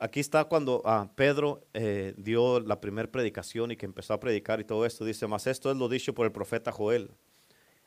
aquí 0.00 0.18
está 0.18 0.44
cuando 0.44 0.82
ah, 0.84 1.10
Pedro 1.14 1.62
eh, 1.74 2.14
dio 2.16 2.58
la 2.60 2.80
primera 2.80 3.10
predicación 3.10 3.70
y 3.70 3.76
que 3.76 3.86
empezó 3.86 4.14
a 4.14 4.20
predicar 4.20 4.58
y 4.60 4.64
todo 4.64 4.84
esto. 4.84 5.04
Dice, 5.04 5.26
más 5.26 5.46
esto 5.46 5.70
es 5.70 5.76
lo 5.76 5.88
dicho 5.88 6.14
por 6.14 6.26
el 6.26 6.32
profeta 6.32 6.72
Joel. 6.72 7.10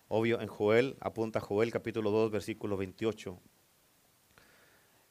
Obvio, 0.08 0.40
en 0.40 0.48
Joel, 0.48 0.96
apunta 1.00 1.40
Joel 1.40 1.72
capítulo 1.72 2.12
2, 2.12 2.32
versículo 2.32 2.78
28. 2.78 3.40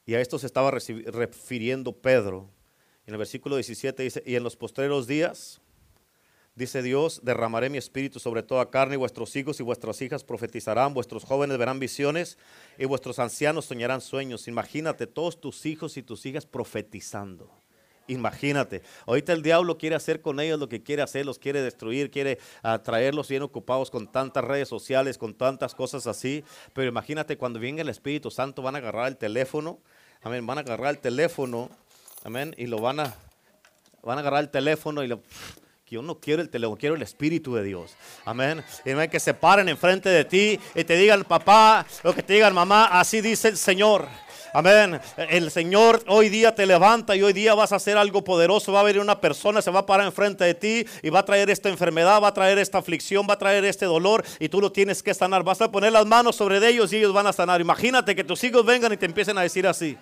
Y 0.06 0.14
a 0.14 0.20
esto 0.20 0.38
se 0.38 0.46
estaba 0.46 0.70
refiriendo 0.70 1.92
Pedro. 1.92 2.48
En 3.06 3.14
el 3.14 3.18
versículo 3.18 3.56
17 3.56 4.02
dice, 4.02 4.22
y 4.24 4.36
en 4.36 4.44
los 4.44 4.56
postreros 4.56 5.06
días, 5.06 5.60
dice 6.54 6.82
Dios, 6.82 7.20
derramaré 7.22 7.70
mi 7.70 7.78
espíritu 7.78 8.18
sobre 8.18 8.42
toda 8.42 8.70
carne 8.70 8.94
y 8.94 8.98
vuestros 8.98 9.34
hijos 9.36 9.60
y 9.60 9.62
vuestras 9.62 10.00
hijas 10.02 10.24
profetizarán, 10.24 10.94
vuestros 10.94 11.24
jóvenes 11.24 11.58
verán 11.58 11.78
visiones 11.78 12.38
y 12.78 12.84
vuestros 12.84 13.18
ancianos 13.18 13.66
soñarán 13.66 14.00
sueños. 14.00 14.48
Imagínate 14.48 15.06
todos 15.06 15.40
tus 15.40 15.66
hijos 15.66 15.96
y 15.96 16.02
tus 16.02 16.26
hijas 16.26 16.46
profetizando. 16.46 17.50
Imagínate, 18.08 18.82
ahorita 19.06 19.32
el 19.32 19.42
diablo 19.42 19.78
quiere 19.78 19.94
hacer 19.94 20.20
con 20.20 20.40
ellos 20.40 20.58
lo 20.58 20.68
que 20.68 20.82
quiere 20.82 21.02
hacer, 21.02 21.24
los 21.24 21.38
quiere 21.38 21.62
destruir, 21.62 22.10
quiere 22.10 22.38
atraerlos 22.62 23.28
bien 23.28 23.42
ocupados 23.42 23.90
con 23.90 24.10
tantas 24.10 24.44
redes 24.44 24.68
sociales, 24.68 25.18
con 25.18 25.34
tantas 25.34 25.74
cosas 25.74 26.06
así. 26.06 26.44
Pero 26.74 26.88
imagínate 26.88 27.38
cuando 27.38 27.60
venga 27.60 27.80
el 27.80 27.88
Espíritu 27.88 28.30
Santo, 28.30 28.60
van 28.60 28.74
a 28.74 28.78
agarrar 28.78 29.06
el 29.06 29.16
teléfono, 29.16 29.78
amén, 30.20 30.44
van 30.46 30.58
a 30.58 30.60
agarrar 30.62 30.90
el 30.90 30.98
teléfono, 30.98 31.70
amén, 32.24 32.54
y 32.58 32.66
lo 32.66 32.80
van 32.80 32.98
a, 32.98 33.14
van 34.02 34.18
a 34.18 34.20
agarrar 34.20 34.40
el 34.40 34.50
teléfono 34.50 35.04
y 35.04 35.06
lo, 35.06 35.20
yo 35.92 36.00
no 36.00 36.18
quiero 36.18 36.40
el 36.40 36.48
teléfono, 36.48 36.78
quiero 36.78 36.94
el 36.94 37.02
Espíritu 37.02 37.54
de 37.54 37.62
Dios. 37.62 37.94
Amén. 38.24 38.64
Y 38.86 39.08
que 39.08 39.20
se 39.20 39.34
paren 39.34 39.68
enfrente 39.68 40.08
de 40.08 40.24
ti 40.24 40.58
y 40.74 40.84
te 40.84 40.96
digan, 40.96 41.22
papá, 41.22 41.84
lo 42.02 42.14
que 42.14 42.22
te 42.22 42.32
digan, 42.32 42.54
mamá, 42.54 42.86
así 42.86 43.20
dice 43.20 43.48
el 43.48 43.58
Señor. 43.58 44.08
Amén. 44.54 44.98
El 45.16 45.50
Señor 45.50 46.02
hoy 46.06 46.30
día 46.30 46.54
te 46.54 46.64
levanta 46.64 47.14
y 47.14 47.22
hoy 47.22 47.34
día 47.34 47.54
vas 47.54 47.72
a 47.72 47.76
hacer 47.76 47.98
algo 47.98 48.24
poderoso. 48.24 48.72
Va 48.72 48.80
a 48.80 48.84
venir 48.84 49.02
una 49.02 49.20
persona, 49.20 49.60
se 49.60 49.70
va 49.70 49.80
a 49.80 49.86
parar 49.86 50.06
enfrente 50.06 50.44
de 50.44 50.54
ti 50.54 50.86
y 51.02 51.10
va 51.10 51.18
a 51.18 51.24
traer 51.26 51.50
esta 51.50 51.68
enfermedad, 51.68 52.22
va 52.22 52.28
a 52.28 52.34
traer 52.34 52.56
esta 52.56 52.78
aflicción, 52.78 53.26
va 53.28 53.34
a 53.34 53.38
traer 53.38 53.62
este 53.66 53.84
dolor 53.84 54.24
y 54.40 54.48
tú 54.48 54.62
lo 54.62 54.72
tienes 54.72 55.02
que 55.02 55.12
sanar. 55.12 55.42
Vas 55.42 55.60
a 55.60 55.70
poner 55.70 55.92
las 55.92 56.06
manos 56.06 56.36
sobre 56.36 56.56
ellos 56.66 56.90
y 56.94 56.96
ellos 56.96 57.12
van 57.12 57.26
a 57.26 57.34
sanar. 57.34 57.60
Imagínate 57.60 58.16
que 58.16 58.24
tus 58.24 58.42
hijos 58.44 58.64
vengan 58.64 58.94
y 58.94 58.96
te 58.96 59.04
empiecen 59.04 59.36
a 59.36 59.42
decir 59.42 59.66
así. 59.66 59.98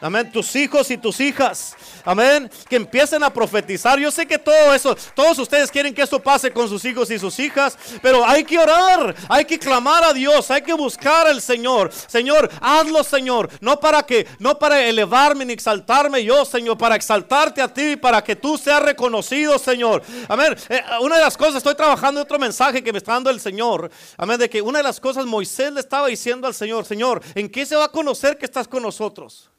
Amén. 0.00 0.30
Tus 0.30 0.54
hijos 0.54 0.90
y 0.92 0.96
tus 0.96 1.18
hijas. 1.18 1.74
Amén. 2.04 2.48
Que 2.68 2.76
empiecen 2.76 3.22
a 3.24 3.32
profetizar. 3.32 3.98
Yo 3.98 4.12
sé 4.12 4.26
que 4.26 4.38
todo 4.38 4.72
eso, 4.72 4.96
todos 5.12 5.36
ustedes 5.40 5.72
quieren 5.72 5.92
que 5.92 6.02
esto 6.02 6.22
pase 6.22 6.52
con 6.52 6.68
sus 6.68 6.84
hijos 6.84 7.10
y 7.10 7.18
sus 7.18 7.36
hijas. 7.40 7.76
Pero 8.00 8.24
hay 8.24 8.44
que 8.44 8.58
orar. 8.58 9.16
Hay 9.28 9.44
que 9.44 9.58
clamar 9.58 10.04
a 10.04 10.12
Dios. 10.12 10.52
Hay 10.52 10.62
que 10.62 10.72
buscar 10.72 11.26
al 11.26 11.42
Señor. 11.42 11.90
Señor, 11.92 12.48
hazlo, 12.60 13.02
Señor. 13.02 13.50
No 13.60 13.80
para 13.80 14.04
que, 14.04 14.28
no 14.38 14.56
para 14.56 14.84
elevarme 14.84 15.44
ni 15.44 15.52
exaltarme 15.52 16.22
yo, 16.22 16.44
Señor. 16.44 16.78
Para 16.78 16.94
exaltarte 16.94 17.60
a 17.60 17.66
ti. 17.66 17.96
Para 17.96 18.22
que 18.22 18.36
tú 18.36 18.56
seas 18.56 18.80
reconocido, 18.80 19.58
Señor. 19.58 20.04
Amén. 20.28 20.56
Eh, 20.68 20.80
una 21.00 21.16
de 21.16 21.22
las 21.22 21.36
cosas, 21.36 21.56
estoy 21.56 21.74
trabajando 21.74 22.20
en 22.20 22.24
otro 22.24 22.38
mensaje 22.38 22.84
que 22.84 22.92
me 22.92 22.98
está 22.98 23.14
dando 23.14 23.30
el 23.30 23.40
Señor. 23.40 23.90
Amén. 24.16 24.38
De 24.38 24.48
que 24.48 24.62
una 24.62 24.78
de 24.78 24.84
las 24.84 25.00
cosas 25.00 25.26
Moisés 25.26 25.72
le 25.72 25.80
estaba 25.80 26.06
diciendo 26.06 26.46
al 26.46 26.54
Señor, 26.54 26.84
Señor, 26.84 27.20
¿en 27.34 27.48
qué 27.48 27.66
se 27.66 27.74
va 27.74 27.86
a 27.86 27.88
conocer 27.88 28.38
que 28.38 28.44
estás 28.44 28.68
con 28.68 28.84
nosotros? 28.84 29.50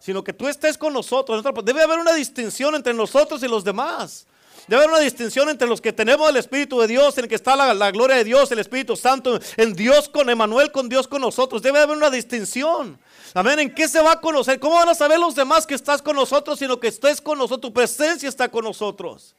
Sino 0.00 0.24
que 0.24 0.32
tú 0.32 0.48
estés 0.48 0.76
con 0.76 0.92
nosotros. 0.92 1.44
Debe 1.64 1.82
haber 1.82 1.98
una 2.00 2.14
distinción 2.14 2.74
entre 2.74 2.92
nosotros 2.94 3.42
y 3.42 3.48
los 3.48 3.62
demás. 3.62 4.26
Debe 4.66 4.82
haber 4.82 4.94
una 4.94 5.00
distinción 5.00 5.48
entre 5.48 5.68
los 5.68 5.80
que 5.80 5.92
tenemos 5.92 6.28
el 6.28 6.36
Espíritu 6.36 6.80
de 6.80 6.88
Dios, 6.88 7.16
en 7.18 7.24
el 7.24 7.28
que 7.28 7.34
está 7.34 7.54
la, 7.56 7.90
gloria 7.90 8.16
de 8.16 8.24
Dios, 8.24 8.50
el 8.50 8.58
Espíritu 8.58 8.96
Santo, 8.96 9.38
en 9.56 9.74
Dios 9.74 10.08
con 10.08 10.30
Emanuel, 10.30 10.72
con 10.72 10.88
Dios 10.88 11.06
con 11.06 11.20
nosotros. 11.20 11.60
Debe 11.60 11.80
haber 11.80 11.96
una 11.96 12.10
distinción. 12.10 12.98
Amén. 13.34 13.58
¿En 13.58 13.74
qué 13.74 13.88
se 13.88 14.00
va 14.00 14.12
a 14.12 14.20
conocer? 14.20 14.58
¿Cómo 14.58 14.76
van 14.76 14.88
a 14.88 14.94
saber 14.94 15.18
los 15.18 15.34
demás 15.34 15.66
que 15.66 15.74
estás 15.74 16.00
con 16.00 16.16
nosotros, 16.16 16.58
sino 16.58 16.80
que 16.80 16.88
estés 16.88 17.20
con 17.20 17.38
nosotros? 17.38 17.60
Tu 17.60 17.72
presencia 17.72 18.28
está 18.28 18.48
con 18.48 18.64
nosotros. 18.64 19.34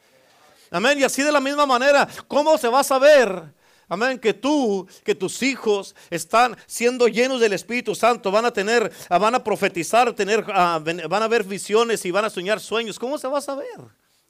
Amén. 0.69 0.99
Y 0.99 1.03
así 1.03 1.23
de 1.23 1.31
la 1.31 1.39
misma 1.39 1.65
manera, 1.65 2.07
¿cómo 2.27 2.57
se 2.57 2.67
va 2.67 2.81
a 2.81 2.83
saber? 2.83 3.51
Amén, 3.91 4.19
que 4.19 4.33
tú, 4.33 4.87
que 5.03 5.13
tus 5.13 5.43
hijos 5.43 5.93
están 6.09 6.55
siendo 6.65 7.09
llenos 7.09 7.41
del 7.41 7.51
Espíritu 7.51 7.93
Santo, 7.93 8.31
van 8.31 8.45
a 8.45 8.53
tener, 8.53 8.89
ah, 9.09 9.17
van 9.17 9.35
a 9.35 9.43
profetizar, 9.43 10.15
tener, 10.15 10.45
ah, 10.47 10.81
van 10.81 11.23
a 11.23 11.27
ver 11.27 11.43
visiones 11.43 12.05
y 12.05 12.11
van 12.11 12.23
a 12.23 12.29
soñar 12.29 12.61
sueños. 12.61 12.97
¿Cómo 12.97 13.17
se 13.17 13.27
va 13.27 13.39
a 13.39 13.41
saber? 13.41 13.67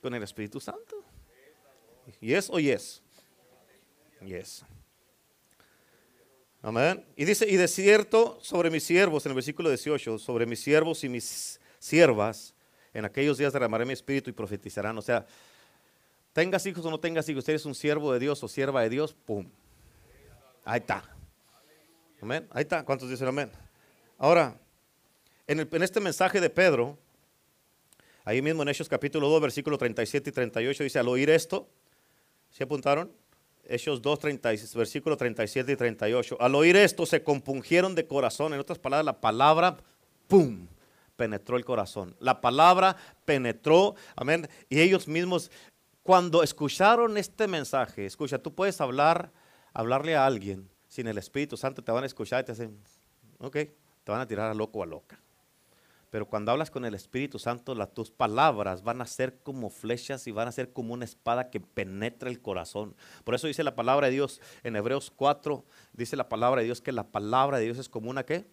Con 0.01 0.16
el 0.16 0.24
Espíritu 0.24 0.59
Santo. 0.59 1.05
¿Yes 2.20 2.49
o 2.49 2.59
yes? 2.59 3.03
Yes. 4.26 4.66
Amén. 6.64 7.05
Y 7.16 7.26
dice, 7.26 7.47
y 7.47 7.55
de 7.55 7.68
cierto 7.68 8.39
sobre 8.41 8.72
mis 8.72 8.84
siervos, 8.84 9.28
en 9.28 9.30
el 9.30 9.36
versículo 9.36 9.70
18, 9.70 10.18
sobre 10.18 10.47
mis 10.47 10.59
siervos 10.59 11.03
y 11.03 11.09
mis 11.09 11.59
siervas, 11.78 12.55
en 12.95 13.05
aquellos 13.05 13.38
días 13.38 13.53
derramaré 13.53 13.86
mi 13.86 13.93
espíritu 13.93 14.32
y 14.32 14.34
profetizarán. 14.34 14.97
O 14.97 15.03
sea, 15.03 15.28
Tengas 16.34 16.65
hijos 16.65 16.86
o 16.86 16.89
no 16.89 16.99
tengas 16.99 17.27
hijos, 17.27 17.39
usted 17.39 17.53
es 17.53 17.65
un 17.65 17.75
siervo 17.75 18.13
de 18.13 18.19
Dios 18.19 18.41
o 18.43 18.47
sierva 18.47 18.82
de 18.82 18.89
Dios, 18.89 19.13
¡pum! 19.13 19.49
Ahí 20.63 20.79
está. 20.79 21.03
Amén. 22.21 22.47
Ahí 22.51 22.61
está. 22.61 22.86
¿Cuántos 22.86 23.09
dicen 23.09 23.27
amén? 23.27 23.51
Ahora, 24.17 24.55
en, 25.47 25.59
este 25.82 25.99
mensaje 25.99 26.39
de 26.39 26.49
Pedro, 26.49 26.97
ahí 28.23 28.41
mismo 28.41 28.61
en 28.61 28.69
Hechos 28.69 28.88
capítulo 28.88 29.27
2, 29.27 29.41
versículo 29.41 29.77
37 29.77 30.29
y 30.29 30.34
38, 30.34 30.84
dice, 30.84 30.99
al 30.99 31.07
oír 31.07 31.29
esto, 31.29 31.67
¿se 32.51 32.63
apuntaron? 32.63 33.11
Hechos 33.65 34.01
2, 34.01 34.19
30, 34.19 34.49
versículo 34.75 35.17
37 35.17 35.71
y 35.71 35.75
38. 35.75 36.38
Al 36.39 36.55
oír 36.55 36.77
esto 36.77 37.05
se 37.05 37.23
compungieron 37.23 37.95
de 37.95 38.05
corazón. 38.05 38.53
En 38.53 38.59
otras 38.59 38.79
palabras, 38.79 39.05
la 39.05 39.19
palabra, 39.19 39.77
¡pum! 40.27 40.67
penetró 41.15 41.57
el 41.57 41.65
corazón. 41.65 42.15
La 42.19 42.41
palabra 42.41 42.95
penetró, 43.25 43.95
amén. 44.15 44.49
Y 44.69 44.82
ellos 44.82 45.07
mismos, 45.07 45.51
cuando 46.03 46.41
escucharon 46.41 47.17
este 47.17 47.47
mensaje, 47.47 48.05
escucha, 48.05 48.39
tú 48.39 48.53
puedes 48.53 48.81
hablar, 48.81 49.31
hablarle 49.73 50.15
a 50.15 50.25
alguien 50.25 50.69
sin 50.87 51.07
el 51.07 51.17
Espíritu 51.17 51.57
Santo, 51.57 51.83
te 51.83 51.91
van 51.91 52.03
a 52.03 52.07
escuchar 52.07 52.41
y 52.41 52.45
te 52.45 52.51
hacen, 52.51 52.77
ok, 53.37 53.53
te 53.53 54.11
van 54.11 54.21
a 54.21 54.27
tirar 54.27 54.49
a 54.49 54.53
loco 54.53 54.79
o 54.79 54.83
a 54.83 54.85
loca. 54.85 55.19
Pero 56.09 56.27
cuando 56.27 56.51
hablas 56.51 56.69
con 56.69 56.83
el 56.83 56.93
Espíritu 56.93 57.39
Santo, 57.39 57.73
tus 57.87 58.11
palabras 58.11 58.83
van 58.83 58.99
a 58.99 59.05
ser 59.05 59.39
como 59.43 59.69
flechas 59.69 60.27
y 60.27 60.31
van 60.31 60.49
a 60.49 60.51
ser 60.51 60.73
como 60.73 60.93
una 60.93 61.05
espada 61.05 61.49
que 61.49 61.61
penetra 61.61 62.29
el 62.29 62.41
corazón. 62.41 62.95
Por 63.23 63.33
eso 63.33 63.47
dice 63.47 63.63
la 63.63 63.75
palabra 63.75 64.07
de 64.07 64.13
Dios 64.13 64.41
en 64.63 64.75
Hebreos 64.75 65.13
4, 65.15 65.63
dice 65.93 66.17
la 66.17 66.27
palabra 66.27 66.59
de 66.59 66.65
Dios 66.65 66.81
que 66.81 66.91
la 66.91 67.07
palabra 67.07 67.59
de 67.59 67.65
Dios 67.65 67.77
es 67.77 67.87
como 67.87 68.09
una 68.09 68.25
qué? 68.25 68.45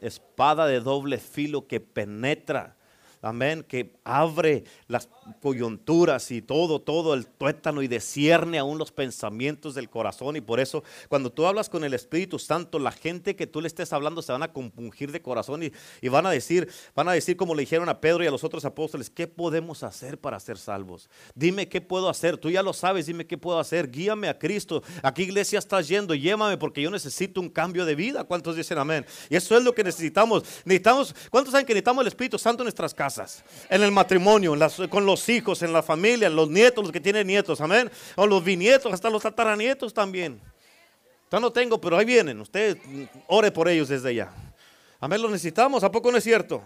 Espada 0.00 0.66
de 0.66 0.80
doble 0.80 1.18
filo 1.18 1.68
que 1.68 1.78
penetra 1.78 2.75
amén, 3.26 3.64
que 3.66 3.94
abre 4.04 4.64
las 4.88 5.08
coyunturas 5.40 6.30
y 6.30 6.42
todo, 6.42 6.80
todo 6.80 7.14
el 7.14 7.26
tuétano 7.26 7.82
y 7.82 7.88
descierne 7.88 8.58
aún 8.58 8.78
los 8.78 8.92
pensamientos 8.92 9.74
del 9.74 9.90
corazón. 9.90 10.36
Y 10.36 10.40
por 10.40 10.60
eso, 10.60 10.84
cuando 11.08 11.30
tú 11.30 11.46
hablas 11.46 11.68
con 11.68 11.84
el 11.84 11.94
Espíritu 11.94 12.38
Santo, 12.38 12.78
la 12.78 12.92
gente 12.92 13.36
que 13.36 13.46
tú 13.46 13.60
le 13.60 13.68
estés 13.68 13.92
hablando 13.92 14.22
se 14.22 14.32
van 14.32 14.42
a 14.42 14.52
compungir 14.52 15.12
de 15.12 15.22
corazón 15.22 15.62
y, 15.62 16.08
van 16.08 16.26
a 16.26 16.30
decir, 16.30 16.68
van 16.94 17.08
a 17.08 17.12
decir 17.12 17.36
como 17.36 17.54
le 17.54 17.62
dijeron 17.62 17.88
a 17.88 18.00
Pedro 18.00 18.24
y 18.24 18.26
a 18.26 18.30
los 18.30 18.44
otros 18.44 18.64
apóstoles, 18.64 19.10
¿qué 19.10 19.26
podemos 19.26 19.82
hacer 19.82 20.18
para 20.18 20.38
ser 20.40 20.58
salvos? 20.58 21.10
Dime 21.34 21.68
qué 21.68 21.80
puedo 21.80 22.08
hacer, 22.08 22.38
tú 22.38 22.50
ya 22.50 22.62
lo 22.62 22.72
sabes, 22.72 23.06
dime 23.06 23.26
qué 23.26 23.36
puedo 23.36 23.58
hacer, 23.58 23.90
guíame 23.90 24.28
a 24.28 24.38
Cristo. 24.38 24.82
¿A 25.02 25.12
qué 25.12 25.22
iglesia 25.22 25.58
estás 25.58 25.88
yendo? 25.88 26.14
Llévame 26.14 26.56
porque 26.56 26.82
yo 26.82 26.90
necesito 26.90 27.40
un 27.40 27.48
cambio 27.48 27.84
de 27.84 27.94
vida. 27.94 28.24
¿Cuántos 28.24 28.56
dicen 28.56 28.78
amén? 28.78 29.04
Y 29.28 29.36
eso 29.36 29.56
es 29.56 29.64
lo 29.64 29.74
que 29.74 29.84
necesitamos. 29.84 30.44
Necesitamos, 30.64 31.14
¿cuántos 31.30 31.52
saben 31.52 31.66
que 31.66 31.74
necesitamos 31.74 32.02
el 32.02 32.08
Espíritu 32.08 32.38
Santo 32.38 32.62
en 32.62 32.66
nuestras 32.66 32.94
casas? 32.94 33.15
En 33.68 33.82
el 33.82 33.90
matrimonio, 33.92 34.54
con 34.88 35.06
los 35.06 35.28
hijos, 35.28 35.62
en 35.62 35.72
la 35.72 35.82
familia, 35.82 36.28
los 36.30 36.48
nietos, 36.48 36.84
los 36.84 36.92
que 36.92 37.00
tienen 37.00 37.26
nietos, 37.26 37.60
amén, 37.60 37.90
o 38.14 38.26
los 38.26 38.42
bisnietos, 38.42 38.92
hasta 38.92 39.10
los 39.10 39.22
tataranietos 39.22 39.92
también. 39.92 40.40
Yo 41.30 41.40
no 41.40 41.52
tengo, 41.52 41.80
pero 41.80 41.96
ahí 41.96 42.04
vienen. 42.04 42.40
Usted 42.40 42.78
ore 43.26 43.50
por 43.50 43.68
ellos 43.68 43.88
desde 43.88 44.10
allá. 44.10 44.32
Amén, 45.00 45.20
los 45.20 45.30
necesitamos. 45.30 45.82
¿A 45.82 45.90
poco 45.90 46.10
no 46.10 46.18
es 46.18 46.24
cierto? 46.24 46.62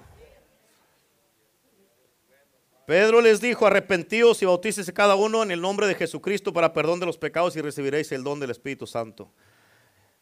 Pedro 2.86 3.20
les 3.20 3.40
dijo, 3.40 3.66
arrepentíos 3.66 4.42
y 4.42 4.46
bautícese 4.46 4.92
cada 4.92 5.14
uno 5.14 5.42
en 5.42 5.53
el 5.53 5.61
nombre 5.61 5.86
de 5.86 5.94
Jesucristo 5.94 6.53
para 6.53 6.72
perdón 6.72 6.98
de 6.98 7.07
los 7.07 7.16
pecados 7.16 7.55
y 7.57 7.61
recibiréis 7.61 8.11
el 8.12 8.24
don 8.24 8.40
del 8.40 8.51
Espíritu 8.51 8.86
Santo. 8.86 9.30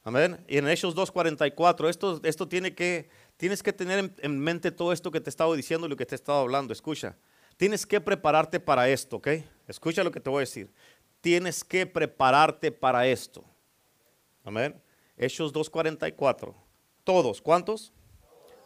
Amén. 0.04 0.44
Y 0.46 0.58
en 0.58 0.68
Hechos 0.68 0.94
2.44, 0.94 1.88
esto, 1.88 2.20
esto 2.22 2.46
tiene 2.46 2.74
que 2.74 3.08
Tienes 3.38 3.62
que 3.62 3.72
tener 3.72 4.12
en 4.18 4.40
mente 4.40 4.72
todo 4.72 4.92
esto 4.92 5.12
que 5.12 5.20
te 5.20 5.28
he 5.28 5.30
estado 5.30 5.54
diciendo 5.54 5.86
y 5.86 5.90
lo 5.90 5.96
que 5.96 6.04
te 6.04 6.14
he 6.14 6.16
estado 6.16 6.40
hablando. 6.40 6.72
Escucha, 6.72 7.16
tienes 7.56 7.86
que 7.86 8.00
prepararte 8.00 8.58
para 8.58 8.88
esto, 8.88 9.16
¿ok? 9.16 9.28
Escucha 9.68 10.02
lo 10.02 10.10
que 10.10 10.18
te 10.18 10.28
voy 10.28 10.38
a 10.38 10.40
decir. 10.40 10.72
Tienes 11.20 11.62
que 11.62 11.86
prepararte 11.86 12.72
para 12.72 13.06
esto. 13.06 13.44
Amén. 14.42 14.82
Hechos 15.16 15.54
2.44. 15.54 16.52
Todos, 17.04 17.40
¿cuántos? 17.40 17.92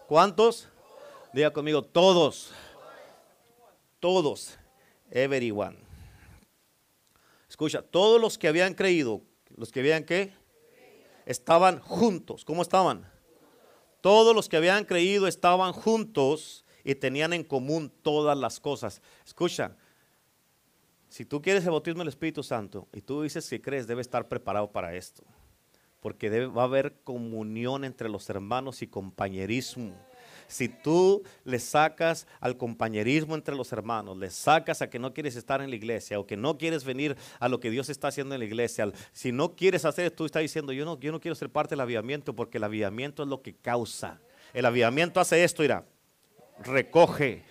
¿Cuántos? 0.08 0.70
Diga 1.34 1.52
conmigo, 1.52 1.82
todos. 1.82 2.50
Todos. 4.00 4.58
Everyone. 5.10 5.76
Escucha, 7.46 7.82
todos 7.82 8.18
los 8.18 8.38
que 8.38 8.48
habían 8.48 8.72
creído, 8.72 9.20
los 9.54 9.70
que 9.70 9.80
habían 9.80 10.04
que 10.04 10.32
estaban 11.26 11.78
juntos. 11.80 12.46
¿Cómo 12.46 12.62
estaban? 12.62 13.11
Todos 14.02 14.34
los 14.34 14.48
que 14.48 14.58
habían 14.58 14.84
creído 14.84 15.28
estaban 15.28 15.72
juntos 15.72 16.64
y 16.84 16.96
tenían 16.96 17.32
en 17.32 17.44
común 17.44 17.90
todas 18.02 18.36
las 18.36 18.58
cosas. 18.58 19.00
Escucha, 19.24 19.76
si 21.08 21.24
tú 21.24 21.40
quieres 21.40 21.64
el 21.64 21.70
bautismo 21.70 22.00
del 22.00 22.08
Espíritu 22.08 22.42
Santo 22.42 22.88
y 22.92 23.00
tú 23.00 23.22
dices 23.22 23.48
que 23.48 23.62
crees, 23.62 23.86
debe 23.86 24.02
estar 24.02 24.28
preparado 24.28 24.72
para 24.72 24.94
esto. 24.96 25.22
Porque 26.00 26.46
va 26.46 26.62
a 26.62 26.64
haber 26.64 27.00
comunión 27.04 27.84
entre 27.84 28.08
los 28.08 28.28
hermanos 28.28 28.82
y 28.82 28.88
compañerismo. 28.88 29.94
Si 30.46 30.68
tú 30.68 31.22
le 31.44 31.58
sacas 31.58 32.26
al 32.40 32.56
compañerismo 32.56 33.34
entre 33.34 33.54
los 33.54 33.72
hermanos, 33.72 34.16
le 34.16 34.30
sacas 34.30 34.82
a 34.82 34.90
que 34.90 34.98
no 34.98 35.12
quieres 35.14 35.36
estar 35.36 35.60
en 35.62 35.70
la 35.70 35.76
iglesia 35.76 36.18
o 36.18 36.26
que 36.26 36.36
no 36.36 36.58
quieres 36.58 36.84
venir 36.84 37.16
a 37.38 37.48
lo 37.48 37.60
que 37.60 37.70
Dios 37.70 37.88
está 37.88 38.08
haciendo 38.08 38.34
en 38.34 38.40
la 38.40 38.44
iglesia, 38.44 38.90
si 39.12 39.32
no 39.32 39.54
quieres 39.54 39.84
hacer, 39.84 40.10
tú 40.10 40.24
estás 40.24 40.42
diciendo, 40.42 40.72
yo 40.72 40.84
no, 40.84 40.98
yo 40.98 41.12
no 41.12 41.20
quiero 41.20 41.34
ser 41.34 41.50
parte 41.50 41.70
del 41.70 41.80
avivamiento 41.80 42.34
porque 42.34 42.58
el 42.58 42.64
avivamiento 42.64 43.22
es 43.22 43.28
lo 43.28 43.42
que 43.42 43.54
causa. 43.54 44.20
El 44.52 44.66
avivamiento 44.66 45.20
hace 45.20 45.44
esto, 45.44 45.64
irá, 45.64 45.84
recoge. 46.64 47.44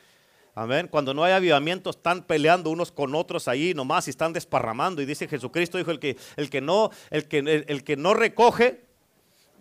Amén. 0.53 0.87
Cuando 0.91 1.13
no 1.13 1.23
hay 1.23 1.31
avivamiento 1.31 1.89
están 1.89 2.23
peleando 2.23 2.69
unos 2.69 2.91
con 2.91 3.15
otros 3.15 3.47
ahí 3.47 3.73
nomás 3.73 4.07
y 4.07 4.11
están 4.11 4.33
desparramando. 4.33 5.01
Y 5.01 5.05
dice 5.05 5.27
Jesucristo, 5.27 5.77
dijo, 5.77 5.91
el 5.91 5.99
que, 5.99 6.17
el 6.35 6.49
que, 6.49 6.59
no, 6.59 6.91
el 7.09 7.27
que, 7.27 7.37
el 7.67 7.83
que 7.83 7.95
no 7.95 8.13
recoge, 8.13 8.90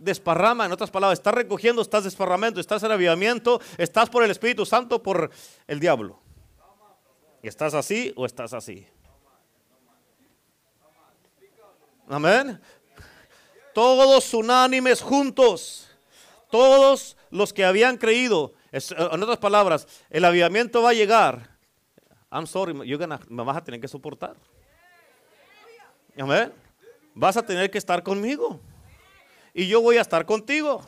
desparrama, 0.00 0.64
en 0.64 0.72
otras 0.72 0.90
palabras, 0.90 1.18
estás 1.18 1.34
recogiendo, 1.34 1.82
estás 1.82 2.04
desparramando, 2.04 2.58
estás 2.58 2.82
en 2.82 2.90
avivamiento, 2.90 3.60
estás 3.76 4.08
por 4.08 4.24
el 4.24 4.30
Espíritu 4.30 4.66
Santo, 4.66 5.02
por 5.02 5.30
el 5.66 5.78
diablo. 5.78 6.18
¿Estás 7.42 7.74
así 7.74 8.12
o 8.16 8.26
estás 8.26 8.52
así? 8.52 8.86
Amén. 12.08 12.60
Todos 13.72 14.34
unánimes 14.34 15.00
juntos, 15.00 15.88
todos 16.50 17.16
los 17.30 17.52
que 17.52 17.64
habían 17.64 17.96
creído, 17.96 18.52
en 18.72 19.22
otras 19.22 19.38
palabras, 19.38 19.86
el 20.08 20.24
avivamiento 20.24 20.82
va 20.82 20.90
a 20.90 20.94
llegar. 20.94 21.56
I'm 22.32 22.46
sorry, 22.46 22.74
me 22.74 23.44
vas 23.44 23.56
a 23.56 23.64
tener 23.64 23.80
que 23.80 23.88
soportar. 23.88 24.36
Amén. 26.18 26.52
Vas 27.14 27.36
a 27.36 27.44
tener 27.44 27.70
que 27.70 27.78
estar 27.78 28.02
conmigo 28.02 28.60
y 29.54 29.66
yo 29.66 29.80
voy 29.80 29.96
a 29.96 30.02
estar 30.02 30.24
contigo. 30.26 30.82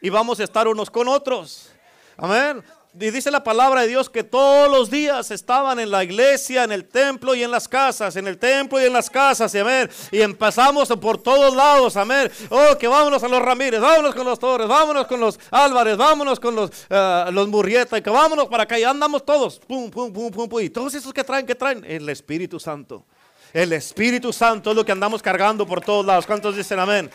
Y 0.00 0.10
vamos 0.10 0.38
a 0.40 0.44
estar 0.44 0.68
unos 0.68 0.90
con 0.90 1.08
otros. 1.08 1.70
Amén. 2.16 2.62
Y 3.00 3.10
dice 3.10 3.30
la 3.30 3.44
palabra 3.44 3.82
de 3.82 3.88
Dios 3.88 4.08
que 4.10 4.24
todos 4.24 4.68
los 4.70 4.90
días 4.90 5.30
estaban 5.30 5.78
en 5.78 5.90
la 5.90 6.02
iglesia, 6.02 6.64
en 6.64 6.72
el 6.72 6.84
templo 6.84 7.34
y 7.34 7.44
en 7.44 7.50
las 7.50 7.68
casas, 7.68 8.16
en 8.16 8.26
el 8.26 8.38
templo 8.38 8.80
y 8.80 8.86
en 8.86 8.92
las 8.92 9.08
casas, 9.08 9.54
amén. 9.54 9.88
Y 10.10 10.20
empezamos 10.20 10.88
por 11.00 11.18
todos 11.18 11.54
lados, 11.54 11.96
amén. 11.96 12.30
Oh, 12.48 12.76
que 12.76 12.88
vámonos 12.88 13.22
a 13.22 13.28
los 13.28 13.40
Ramírez, 13.40 13.80
vámonos 13.80 14.14
con 14.14 14.26
los 14.26 14.38
Torres, 14.38 14.66
vámonos 14.66 15.06
con 15.06 15.20
los 15.20 15.38
Álvarez, 15.50 15.96
vámonos 15.96 16.40
con 16.40 16.56
los, 16.56 16.70
uh, 16.90 17.30
los 17.30 17.46
Murrieta, 17.46 17.98
y 17.98 18.02
que 18.02 18.10
vámonos 18.10 18.46
para 18.48 18.64
acá 18.64 18.78
y 18.78 18.84
andamos 18.84 19.24
todos, 19.24 19.60
pum, 19.60 19.90
pum, 19.90 20.12
pum, 20.12 20.30
pum, 20.30 20.48
pum. 20.48 20.60
Y 20.60 20.70
todos 20.70 20.94
esos 20.94 21.12
que 21.12 21.22
traen, 21.22 21.46
que 21.46 21.54
traen 21.54 21.84
el 21.84 22.08
Espíritu 22.08 22.58
Santo. 22.58 23.04
El 23.52 23.72
Espíritu 23.74 24.32
Santo 24.32 24.70
es 24.70 24.76
lo 24.76 24.84
que 24.84 24.92
andamos 24.92 25.22
cargando 25.22 25.66
por 25.66 25.82
todos 25.82 26.04
lados. 26.04 26.26
¿Cuántos 26.26 26.56
dicen 26.56 26.80
amén? 26.80 27.10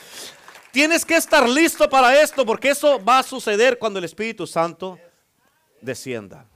Tienes 0.73 1.05
que 1.05 1.15
estar 1.15 1.47
listo 1.47 1.87
para 1.87 2.19
esto 2.19 2.43
porque 2.43 2.71
eso 2.71 2.99
va 3.05 3.19
a 3.19 3.23
suceder 3.23 3.77
cuando 3.77 3.99
el 3.99 4.05
Espíritu 4.05 4.47
Santo 4.47 4.97
descienda. 5.79 6.47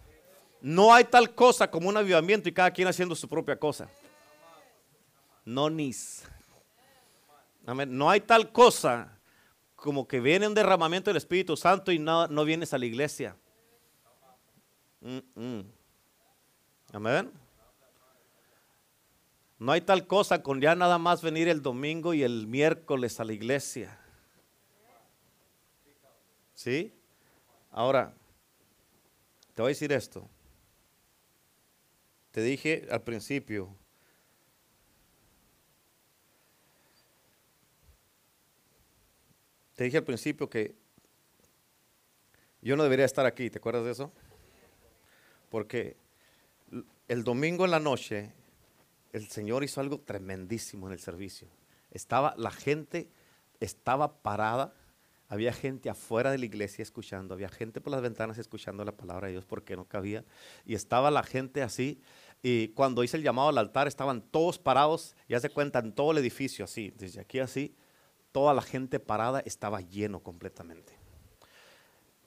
No 0.60 0.92
hay 0.92 1.04
tal 1.04 1.36
cosa 1.36 1.70
como 1.70 1.88
un 1.88 1.98
avivamiento 1.98 2.50
y 2.50 2.52
cada 2.52 2.72
quien 2.72 2.88
haciendo 2.88 3.14
su 3.14 3.30
propia 3.30 3.60
cosa. 3.60 3.88
No 5.46 5.70
nis. 5.70 6.24
No 7.64 8.10
hay 8.10 8.22
tal 8.22 8.52
cosa 8.52 9.16
como 9.76 10.08
que 10.08 10.20
viene 10.20 10.48
un 10.48 10.56
derramamiento 10.56 11.12
del 11.12 11.18
Espíritu 11.18 11.56
Santo 11.56 11.92
y 11.92 12.00
no, 12.00 12.28
no 12.28 12.44
vienes 12.44 12.74
a 12.74 12.80
la 12.80 12.88
iglesia. 12.88 13.36
Amén. 16.92 17.32
No 19.60 19.72
hay 19.72 19.82
tal 19.82 20.08
cosa 20.08 20.42
con 20.42 20.60
ya 20.60 20.74
nada 20.74 20.98
más 20.98 21.22
venir 21.22 21.48
el 21.50 21.62
domingo 21.62 22.16
y 22.16 22.24
el 22.24 22.48
miércoles 22.48 23.20
a 23.20 23.24
la 23.24 23.34
iglesia. 23.34 24.00
¿Sí? 26.58 26.92
Ahora, 27.70 28.16
te 29.54 29.62
voy 29.62 29.70
a 29.70 29.76
decir 29.76 29.92
esto. 29.92 30.28
Te 32.32 32.42
dije 32.42 32.88
al 32.90 33.04
principio, 33.04 33.76
te 39.76 39.84
dije 39.84 39.98
al 39.98 40.04
principio 40.04 40.50
que 40.50 40.74
yo 42.64 42.76
no 42.76 42.82
debería 42.82 43.06
estar 43.06 43.28
aquí, 43.28 43.52
¿te 43.52 43.60
acuerdas 43.60 43.86
de 43.86 43.92
eso? 43.92 44.12
Porque 45.52 45.96
el 47.08 47.24
domingo 47.24 47.66
en 47.66 47.72
la 47.72 47.80
noche 47.80 48.34
el 49.14 49.28
Señor 49.28 49.64
hizo 49.64 49.80
algo 49.80 50.00
tremendísimo 50.00 50.88
en 50.88 50.94
el 50.94 51.00
servicio. 51.00 51.48
Estaba 51.92 52.34
la 52.36 52.50
gente 52.50 53.12
estaba 53.60 54.24
parada 54.24 54.74
había 55.30 55.52
gente 55.52 55.90
afuera 55.90 56.32
de 56.32 56.38
la 56.38 56.46
iglesia 56.46 56.82
escuchando, 56.82 57.34
había 57.34 57.50
gente 57.50 57.82
por 57.82 57.92
las 57.92 58.02
ventanas 58.02 58.38
escuchando 58.38 58.86
la 58.86 58.96
palabra 58.96 59.28
de 59.28 59.34
Dios 59.34 59.46
porque 59.46 59.76
no 59.76 59.86
cabía. 59.86 60.24
Y 60.66 60.74
estaba 60.74 61.12
la 61.12 61.24
gente 61.24 61.62
así, 61.62 62.02
Y 62.44 62.70
cuando 62.70 63.04
hice 63.04 63.18
el 63.18 63.24
llamado 63.24 63.50
al 63.50 63.58
altar, 63.58 63.88
estaban 63.88 64.22
todos 64.22 64.60
parados, 64.60 65.16
ya 65.28 65.40
se 65.40 65.50
cuentan 65.50 65.94
todo 65.94 66.12
el 66.12 66.20
edificio 66.20 66.64
así, 66.64 66.94
desde 66.96 67.20
aquí 67.20 67.40
así, 67.40 67.76
toda 68.32 68.54
la 68.54 68.62
gente 68.62 69.00
parada 69.00 69.40
estaba 69.40 69.82
lleno 69.82 70.22
completamente. 70.22 70.94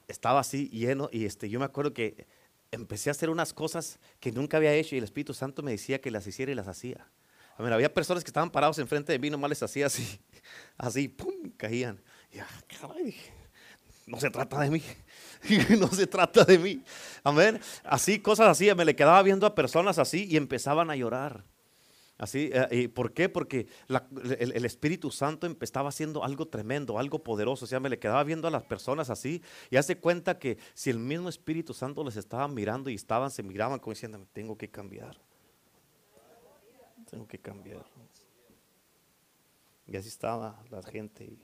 Estaba 0.09 0.41
así 0.41 0.69
lleno 0.69 1.09
y 1.13 1.25
este, 1.25 1.49
yo 1.49 1.61
me 1.61 1.65
acuerdo 1.65 1.95
que 1.95 2.27
empecé 2.73 3.11
a 3.11 3.13
hacer 3.13 3.31
unas 3.31 3.53
cosas 3.53 4.01
que 4.19 4.33
nunca 4.33 4.57
había 4.57 4.75
hecho 4.75 4.95
y 4.95 4.99
el 4.99 5.05
Espíritu 5.05 5.33
Santo 5.33 5.63
me 5.63 5.71
decía 5.71 6.01
que 6.01 6.11
las 6.11 6.27
hiciera 6.27 6.51
y 6.51 6.57
las 6.57 6.69
hacía. 6.69 7.09
A 7.57 7.63
ver, 7.63 7.73
había 7.73 7.93
personas 7.93 8.25
que 8.25 8.31
estaban 8.31 8.51
parados 8.51 8.79
enfrente 8.79 9.13
de 9.13 9.19
mí, 9.19 9.31
nomás 9.31 9.51
les 9.51 9.63
hacía 9.63 9.87
así, 9.87 10.21
así, 10.79 11.09
pum, 11.09 11.51
caían. 11.57 12.01
Caray, 12.81 13.15
no 14.07 14.19
se 14.21 14.31
trata 14.31 14.61
de 14.61 14.71
mí, 14.71 14.83
no 15.79 15.89
se 15.89 16.07
trata 16.07 16.45
de 16.45 16.59
mí. 16.59 16.83
Amén. 17.25 17.61
Así, 17.85 18.21
cosas 18.21 18.49
así, 18.49 18.73
me 18.75 18.85
le 18.85 18.97
quedaba 18.97 19.23
viendo 19.23 19.47
a 19.47 19.55
personas 19.55 19.99
así 19.99 20.27
y 20.31 20.37
empezaban 20.37 20.91
a 20.91 20.97
llorar. 20.97 21.45
Así, 22.21 22.51
eh, 22.53 22.69
¿y 22.71 22.89
¿Por 22.89 23.15
qué? 23.15 23.31
Porque 23.31 23.67
el, 23.89 24.65
Espíritu 24.67 25.11
Santo 25.11 25.47
estaba 25.63 25.89
haciendo 25.89 26.23
algo 26.23 26.49
tremendo, 26.49 26.99
algo 26.99 27.23
poderoso. 27.23 27.65
O 27.65 27.69
sea, 27.69 27.81
me 27.81 27.89
le 27.89 27.99
quedaba 27.99 28.23
viendo 28.25 28.47
a 28.47 28.51
las 28.51 28.63
personas 28.65 29.09
así 29.09 29.43
y 29.71 29.77
hace 29.77 29.97
cuenta 29.97 30.39
que 30.39 30.59
si 30.75 30.91
el 30.91 30.99
mismo 30.99 31.31
Espíritu 31.31 31.73
Santo 31.73 32.05
les 32.05 32.17
estaba 32.17 32.47
mirando 32.47 32.91
y 32.91 32.95
estaban, 32.95 33.31
se 33.31 33.43
miraban 33.43 33.79
como 33.79 33.95
diciendo, 33.95 34.21
tengo 34.35 34.59
que 34.59 34.69
cambiar. 34.69 35.19
Tengo 37.11 37.27
que 37.27 37.39
cambiar. 37.39 37.87
Y 39.87 39.97
así 39.97 40.09
estaba 40.09 40.63
la 40.71 40.83
gente. 40.83 41.39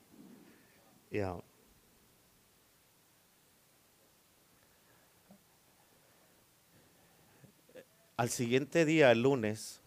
Al 8.17 8.31
siguiente 8.31 8.85
día, 8.85 9.13
el 9.13 9.23
lunes, 9.23 9.83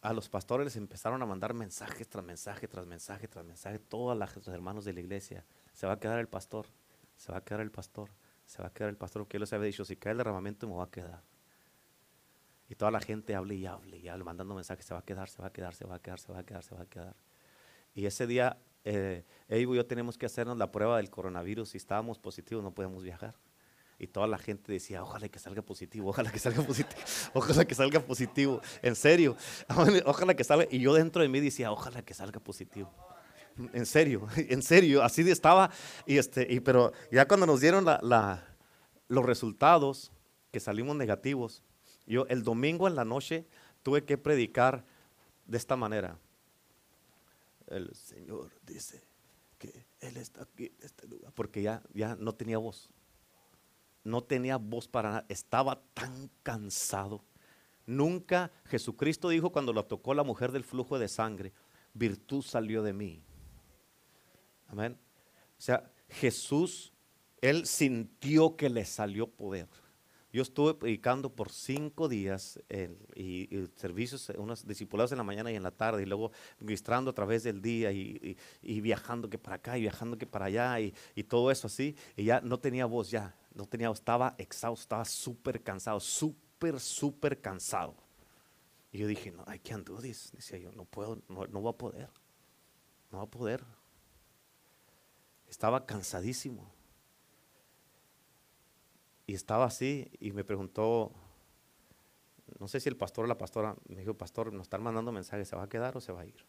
a 0.00 0.12
los 0.12 0.28
pastores 0.28 0.64
les 0.64 0.76
empezaron 0.76 1.22
a 1.22 1.26
mandar 1.26 1.54
mensajes 1.54 2.08
tras 2.08 2.24
mensaje, 2.24 2.68
tras 2.68 2.86
mensaje, 2.86 3.28
tras 3.28 3.44
mensaje, 3.44 3.78
todos 3.78 4.16
los 4.16 4.48
hermanos 4.48 4.84
de 4.84 4.92
la 4.92 5.00
iglesia. 5.00 5.44
Se 5.74 5.86
va 5.86 5.94
a 5.94 6.00
quedar 6.00 6.18
el 6.18 6.28
pastor, 6.28 6.66
se 7.16 7.32
va 7.32 7.38
a 7.38 7.44
quedar 7.44 7.60
el 7.60 7.70
pastor, 7.70 8.10
se 8.46 8.62
va 8.62 8.68
a 8.68 8.72
quedar 8.72 8.90
el 8.90 8.96
pastor, 8.96 9.22
porque 9.22 9.36
él 9.36 9.42
les 9.42 9.52
había 9.52 9.66
dicho, 9.66 9.84
si 9.84 9.96
cae 9.96 10.12
el 10.12 10.18
derramamiento 10.18 10.68
me 10.68 10.74
va 10.74 10.84
a 10.84 10.90
quedar. 10.90 11.22
Y 12.68 12.74
toda 12.74 12.90
la 12.90 13.00
gente 13.00 13.34
hable 13.34 13.54
y 13.54 13.66
hable 13.66 13.98
y 13.98 14.08
hable, 14.08 14.24
mandando 14.24 14.54
mensajes, 14.54 14.84
se 14.84 14.94
va 14.94 15.00
a 15.00 15.04
quedar, 15.04 15.28
se 15.28 15.42
va 15.42 15.48
a 15.48 15.52
quedar, 15.52 15.74
se 15.74 15.84
va 15.84 15.96
a 15.96 15.98
quedar, 15.98 16.18
se 16.18 16.32
va 16.32 16.38
a 16.38 16.44
quedar, 16.44 16.62
se 16.62 16.74
va 16.74 16.82
a 16.82 16.86
quedar. 16.86 17.16
Y 17.94 18.06
ese 18.06 18.26
día, 18.26 18.56
eh, 18.84 19.24
y 19.48 19.62
yo 19.62 19.86
tenemos 19.86 20.18
que 20.18 20.26
hacernos 20.26 20.56
la 20.58 20.72
prueba 20.72 20.96
del 20.96 21.10
coronavirus. 21.10 21.70
Si 21.70 21.76
estábamos 21.76 22.18
positivos, 22.18 22.62
no 22.64 22.72
podemos 22.72 23.02
viajar. 23.02 23.34
Y 23.98 24.08
toda 24.08 24.26
la 24.26 24.38
gente 24.38 24.72
decía, 24.72 25.02
ojalá 25.02 25.28
que 25.28 25.38
salga 25.38 25.62
positivo, 25.62 26.08
ojalá 26.08 26.32
que 26.32 26.40
salga 26.40 26.62
positivo, 26.62 27.00
ojalá 27.34 27.64
que 27.64 27.74
salga 27.74 28.00
positivo. 28.00 28.60
En 28.82 28.96
serio, 28.96 29.36
ojalá 30.04 30.34
que 30.34 30.42
salga. 30.42 30.66
Y 30.70 30.80
yo 30.80 30.94
dentro 30.94 31.22
de 31.22 31.28
mí 31.28 31.40
decía, 31.40 31.70
ojalá 31.70 32.02
que 32.02 32.14
salga 32.14 32.40
positivo. 32.40 32.92
En 33.72 33.86
serio, 33.86 34.26
en 34.36 34.62
serio, 34.62 35.02
así 35.02 35.28
estaba. 35.30 35.70
Y 36.06 36.18
este, 36.18 36.46
y, 36.52 36.60
pero 36.60 36.92
ya 37.10 37.28
cuando 37.28 37.46
nos 37.46 37.60
dieron 37.60 37.84
la, 37.84 38.44
los 39.08 39.24
resultados, 39.24 40.10
que 40.50 40.60
salimos 40.60 40.96
negativos, 40.96 41.62
yo 42.06 42.26
el 42.28 42.42
domingo 42.42 42.88
en 42.88 42.96
la 42.96 43.04
noche 43.04 43.46
tuve 43.82 44.04
que 44.04 44.18
predicar 44.18 44.84
de 45.46 45.58
esta 45.58 45.76
manera. 45.76 46.18
El 47.68 47.94
Señor 47.94 48.50
dice 48.62 49.02
que 49.58 49.86
Él 50.00 50.16
está 50.16 50.42
aquí 50.42 50.66
en 50.66 50.82
este 50.82 51.06
lugar, 51.06 51.32
porque 51.34 51.62
ya, 51.62 51.82
ya 51.92 52.16
no 52.16 52.34
tenía 52.34 52.58
voz 52.58 52.90
no 54.04 54.22
tenía 54.22 54.56
voz 54.56 54.88
para 54.88 55.08
nada, 55.10 55.26
estaba 55.28 55.80
tan 55.94 56.30
cansado. 56.42 57.24
Nunca 57.86 58.50
Jesucristo 58.64 59.28
dijo 59.28 59.50
cuando 59.50 59.72
lo 59.72 59.84
tocó 59.84 60.14
la 60.14 60.22
mujer 60.22 60.52
del 60.52 60.64
flujo 60.64 60.98
de 60.98 61.08
sangre, 61.08 61.52
virtud 61.94 62.42
salió 62.42 62.82
de 62.82 62.92
mí. 62.92 63.22
Amén. 64.68 64.98
O 65.58 65.60
sea, 65.60 65.90
Jesús, 66.08 66.92
él 67.40 67.66
sintió 67.66 68.56
que 68.56 68.70
le 68.70 68.84
salió 68.84 69.28
poder. 69.28 69.68
Yo 70.32 70.40
estuve 70.40 70.72
predicando 70.72 71.28
por 71.28 71.52
cinco 71.52 72.08
días 72.08 72.58
y, 73.14 73.68
servicios, 73.76 74.30
unos 74.38 74.66
discipulados 74.66 75.12
en 75.12 75.18
la 75.18 75.24
mañana 75.24 75.52
y 75.52 75.56
en 75.56 75.62
la 75.62 75.70
tarde, 75.70 76.02
y 76.02 76.06
luego 76.06 76.32
ministrando 76.58 77.10
a 77.10 77.14
través 77.14 77.42
del 77.42 77.60
día 77.60 77.92
y, 77.92 78.36
viajando 78.62 79.28
que 79.28 79.36
para 79.36 79.56
acá 79.56 79.76
y 79.76 79.82
viajando 79.82 80.16
que 80.16 80.26
para 80.26 80.46
allá 80.46 80.80
y, 80.80 81.22
todo 81.24 81.50
eso 81.50 81.66
así. 81.66 81.94
Y 82.16 82.24
ya 82.24 82.40
no 82.40 82.58
tenía 82.58 82.86
voz, 82.86 83.10
ya 83.10 83.36
no 83.54 83.66
tenía, 83.66 83.90
estaba 83.90 84.34
exhausto, 84.38 84.82
estaba 84.82 85.04
súper 85.04 85.62
cansado, 85.62 86.00
súper, 86.00 86.80
súper 86.80 87.38
cansado. 87.38 87.94
Y 88.90 88.98
yo 88.98 89.06
dije, 89.06 89.32
no, 89.32 89.44
I 89.52 89.58
can't 89.58 89.86
do 89.86 89.98
this. 89.98 90.32
Decía 90.32 90.58
yo, 90.58 90.72
no 90.72 90.86
puedo, 90.86 91.20
no, 91.28 91.46
no 91.46 91.60
voy 91.60 91.70
a 91.70 91.76
poder. 91.76 92.08
No 93.10 93.18
voy 93.18 93.26
a 93.26 93.30
poder. 93.30 93.64
Estaba 95.46 95.84
cansadísimo. 95.84 96.72
Y 99.32 99.34
estaba 99.34 99.64
así 99.64 100.10
y 100.20 100.30
me 100.32 100.44
preguntó, 100.44 101.10
no 102.58 102.68
sé 102.68 102.80
si 102.80 102.90
el 102.90 102.98
pastor 102.98 103.24
o 103.24 103.28
la 103.28 103.38
pastora, 103.38 103.74
me 103.88 104.00
dijo, 104.00 104.12
pastor, 104.12 104.52
nos 104.52 104.64
están 104.64 104.82
mandando 104.82 105.10
mensajes, 105.10 105.48
¿se 105.48 105.56
va 105.56 105.62
a 105.62 105.68
quedar 105.70 105.96
o 105.96 106.02
se 106.02 106.12
va 106.12 106.20
a 106.20 106.26
ir? 106.26 106.44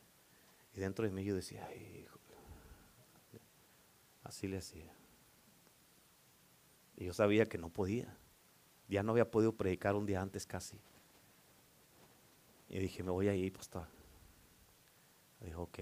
Y 0.75 0.81
dentro 0.81 1.05
de 1.05 1.11
mí 1.11 1.23
yo 1.23 1.33
decía, 1.33 1.65
hijo, 1.73 2.19
así 4.23 4.49
le 4.49 4.57
hacía. 4.57 4.93
Y 6.97 7.05
yo 7.05 7.13
sabía 7.13 7.45
que 7.45 7.57
no 7.57 7.69
podía. 7.69 8.17
Ya 8.89 9.01
no 9.01 9.13
había 9.13 9.31
podido 9.31 9.55
predicar 9.55 9.95
un 9.95 10.05
día 10.05 10.21
antes 10.21 10.45
casi. 10.45 10.81
Y 12.67 12.79
dije, 12.79 13.01
me 13.01 13.11
voy 13.11 13.29
a 13.29 13.33
ir, 13.33 13.53
pastor. 13.53 13.87
dijo, 15.39 15.61
ok. 15.61 15.79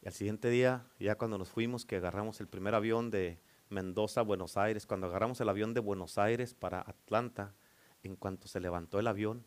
Y 0.00 0.06
al 0.06 0.14
siguiente 0.14 0.48
día, 0.48 0.86
ya 0.98 1.18
cuando 1.18 1.36
nos 1.36 1.50
fuimos, 1.50 1.84
que 1.84 1.96
agarramos 1.96 2.40
el 2.40 2.48
primer 2.48 2.74
avión 2.74 3.10
de 3.10 3.46
Mendoza, 3.70 4.22
Buenos 4.22 4.56
Aires, 4.56 4.86
cuando 4.86 5.06
agarramos 5.06 5.40
el 5.40 5.48
avión 5.48 5.74
de 5.74 5.80
Buenos 5.80 6.18
Aires 6.18 6.54
para 6.54 6.80
Atlanta, 6.80 7.54
en 8.02 8.16
cuanto 8.16 8.48
se 8.48 8.60
levantó 8.60 8.98
el 8.98 9.06
avión, 9.06 9.44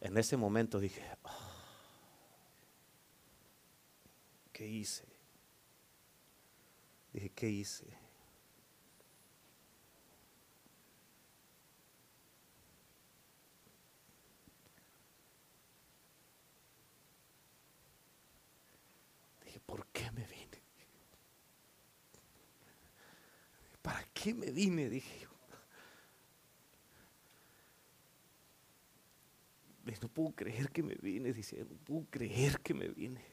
en 0.00 0.18
ese 0.18 0.36
momento 0.36 0.80
dije, 0.80 1.02
ah, 1.24 1.52
¿qué 4.52 4.66
hice? 4.66 5.06
Dije, 7.12 7.30
¿qué 7.30 7.48
hice? 7.48 7.86
Dije, 19.44 19.60
¿por 19.60 19.86
qué 19.88 20.10
me 20.12 20.26
¿para 23.82 24.04
qué 24.14 24.32
me 24.32 24.50
vine? 24.50 24.88
Dije 24.88 25.20
yo. 25.20 25.32
No 30.00 30.08
puedo 30.08 30.32
creer 30.32 30.70
que 30.70 30.82
me 30.82 30.94
vine, 30.94 31.32
dice, 31.32 31.64
no 31.68 31.76
puedo 31.76 32.06
creer 32.10 32.58
que 32.60 32.74
me 32.74 32.88
vine. 32.88 33.24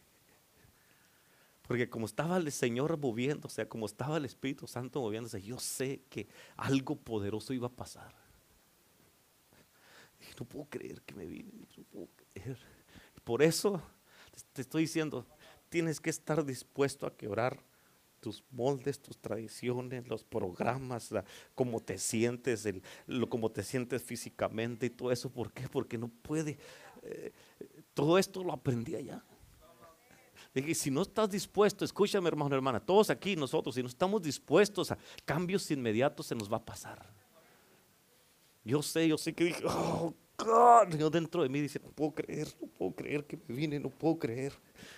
Porque 1.64 1.90
como 1.90 2.06
estaba 2.06 2.38
el 2.38 2.52
Señor 2.52 2.98
moviéndose, 2.98 3.68
como 3.68 3.86
estaba 3.86 4.18
el 4.18 4.26
Espíritu 4.26 4.68
Santo 4.68 5.02
moviéndose, 5.02 5.42
yo 5.42 5.60
sé 5.60 6.02
que 6.10 6.28
algo 6.58 6.96
poderoso 6.96 7.54
iba 7.54 7.68
a 7.68 7.72
pasar. 7.72 8.14
Dije, 10.20 10.34
no 10.40 10.46
puedo 10.46 10.66
creer 10.66 11.02
que 11.02 11.16
me 11.16 11.26
vine, 11.26 11.52
no 11.78 11.84
puedo 11.86 12.10
creer. 12.34 12.58
Por 13.24 13.42
eso 13.42 13.82
te 14.54 14.62
estoy 14.62 14.84
diciendo, 14.84 15.26
tienes 15.70 16.00
que 16.00 16.10
estar 16.10 16.44
dispuesto 16.44 17.06
a 17.06 17.16
quebrar 17.16 17.64
tus 18.20 18.44
moldes, 18.52 19.00
tus 19.00 19.18
tradiciones, 19.18 20.08
los 20.08 20.24
programas, 20.24 21.14
cómo 21.56 21.80
te 21.80 21.98
sientes, 21.98 22.66
el, 22.66 22.82
lo, 23.08 23.30
cómo 23.30 23.50
te 23.52 23.64
sientes 23.64 24.04
físicamente 24.04 24.88
y 24.88 24.90
todo 24.90 25.12
eso. 25.12 25.30
¿Por 25.30 25.52
qué? 25.52 25.68
Porque 25.68 25.98
no 25.98 26.08
puede. 26.08 26.58
Eh, 27.04 27.32
todo 27.94 28.18
esto 28.18 28.44
lo 28.44 28.54
aprendí 28.54 28.96
allá. 28.96 29.24
Dije, 30.54 30.74
si 30.74 30.90
no 30.90 31.04
estás 31.04 31.30
dispuesto, 31.30 31.86
escúchame 31.86 32.28
hermano, 32.28 32.56
hermana, 32.56 32.80
todos 32.80 33.10
aquí, 33.10 33.36
nosotros, 33.36 33.76
si 33.76 33.84
no 33.84 33.90
estamos 33.90 34.22
dispuestos 34.22 34.92
a 34.92 34.98
cambios 35.24 35.70
inmediatos, 35.70 36.26
se 36.26 36.36
nos 36.36 36.52
va 36.52 36.58
a 36.58 36.66
pasar. 36.66 37.06
Yo 38.64 38.82
sé, 38.82 39.08
yo 39.08 39.18
sé 39.18 39.34
que 39.34 39.46
dije, 39.46 39.64
oh, 39.66 40.14
God, 40.46 41.12
dentro 41.12 41.44
de 41.44 41.50
mí 41.50 41.62
dice, 41.62 41.80
no 41.84 41.90
puedo 41.92 42.12
creer, 42.12 42.48
no 42.62 42.68
puedo 42.68 42.96
creer 42.96 43.26
que 43.26 43.38
me 43.48 43.56
vine, 43.56 43.80
no 43.80 43.90
puedo 43.90 44.18
creer. 44.20 44.54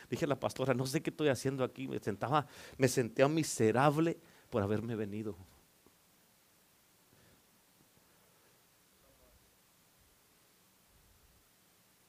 Dije 0.09 0.25
a 0.25 0.27
la 0.27 0.39
pastora, 0.39 0.73
no 0.73 0.85
sé 0.85 1.01
qué 1.01 1.09
estoy 1.09 1.29
haciendo 1.29 1.63
aquí. 1.63 1.87
Me 1.87 1.99
sentaba, 1.99 2.47
me 2.77 2.87
sentía 2.87 3.27
miserable 3.27 4.17
por 4.49 4.61
haberme 4.61 4.95
venido. 4.95 5.35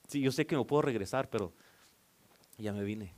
Sí, 0.08 0.20
yo 0.20 0.30
sé 0.30 0.46
que 0.46 0.54
no 0.54 0.66
puedo 0.66 0.82
regresar, 0.82 1.30
pero 1.30 1.54
ya 2.58 2.72
me 2.72 2.84
vine. 2.84 3.14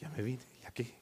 Ya 0.00 0.08
me 0.10 0.22
vine, 0.22 0.42
y 0.62 0.66
aquí. 0.66 0.92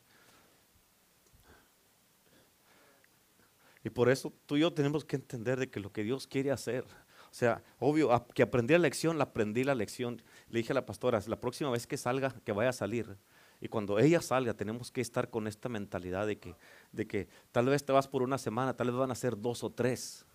Y 3.84 3.90
por 3.90 4.08
eso 4.08 4.32
tú 4.46 4.56
y 4.56 4.60
yo 4.60 4.72
tenemos 4.72 5.04
que 5.04 5.16
entender 5.16 5.58
de 5.58 5.70
que 5.70 5.78
lo 5.78 5.92
que 5.92 6.02
Dios 6.02 6.26
quiere 6.26 6.50
hacer, 6.50 6.84
o 6.84 7.36
sea, 7.36 7.62
obvio, 7.78 8.26
que 8.34 8.42
aprendí 8.42 8.72
la 8.72 8.78
lección, 8.78 9.18
la 9.18 9.24
aprendí 9.24 9.62
la 9.64 9.74
lección. 9.74 10.22
Le 10.48 10.60
dije 10.60 10.72
a 10.72 10.74
la 10.74 10.86
pastora, 10.86 11.20
la 11.26 11.40
próxima 11.40 11.70
vez 11.70 11.86
que 11.86 11.96
salga, 11.96 12.30
que 12.44 12.52
vaya 12.52 12.70
a 12.70 12.72
salir, 12.72 13.16
y 13.60 13.68
cuando 13.68 13.98
ella 13.98 14.20
salga, 14.20 14.54
tenemos 14.54 14.90
que 14.90 15.00
estar 15.00 15.30
con 15.30 15.46
esta 15.46 15.68
mentalidad 15.68 16.26
de 16.26 16.38
que, 16.38 16.54
de 16.92 17.06
que 17.06 17.28
tal 17.50 17.66
vez 17.66 17.84
te 17.84 17.92
vas 17.92 18.06
por 18.06 18.22
una 18.22 18.36
semana, 18.36 18.76
tal 18.76 18.88
vez 18.88 18.96
van 18.96 19.10
a 19.10 19.14
ser 19.14 19.40
dos 19.40 19.64
o 19.64 19.70
tres. 19.70 20.26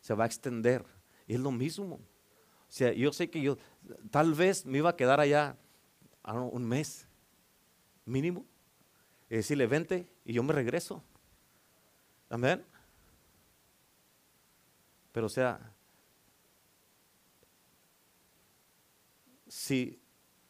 Se 0.00 0.12
va 0.12 0.24
a 0.24 0.26
extender. 0.26 0.84
Y 1.28 1.34
es 1.34 1.40
lo 1.40 1.50
mismo. 1.52 1.94
O 1.94 2.00
sea, 2.68 2.92
yo 2.92 3.12
sé 3.12 3.30
que 3.30 3.40
yo 3.40 3.58
tal 4.10 4.34
vez 4.34 4.66
me 4.66 4.78
iba 4.78 4.90
a 4.90 4.96
quedar 4.96 5.20
allá 5.20 5.56
un 6.24 6.66
mes 6.66 7.06
mínimo. 8.04 8.44
Y 9.30 9.36
decirle, 9.36 9.66
vente 9.66 10.08
y 10.24 10.32
yo 10.32 10.42
me 10.42 10.52
regreso. 10.52 11.02
Amén. 12.28 12.64
Pero 15.12 15.26
o 15.26 15.30
sea, 15.30 15.72
si 19.46 20.00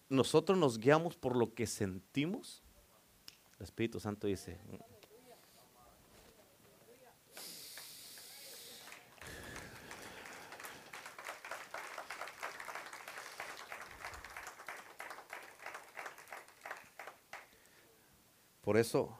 nosotros 0.08 0.58
nos 0.58 0.78
guiamos 0.78 1.16
por 1.16 1.36
lo 1.36 1.54
que 1.54 1.66
sentimos, 1.66 2.62
el 3.58 3.64
Espíritu 3.64 4.00
Santo 4.00 4.26
dice, 4.26 4.58
Por 18.66 18.76
eso, 18.76 19.16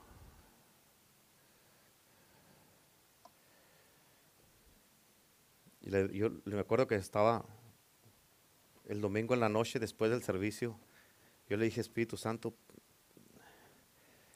yo 6.13 6.31
me 6.45 6.59
acuerdo 6.59 6.87
que 6.87 6.97
estaba 6.97 7.45
el 8.87 9.01
domingo 9.01 9.35
en 9.35 9.41
la 9.41 9.49
noche 9.49 9.79
después 9.79 10.11
del 10.11 10.23
servicio, 10.23 10.79
yo 11.49 11.57
le 11.57 11.65
dije, 11.67 11.81
Espíritu 11.81 12.17
Santo, 12.17 12.55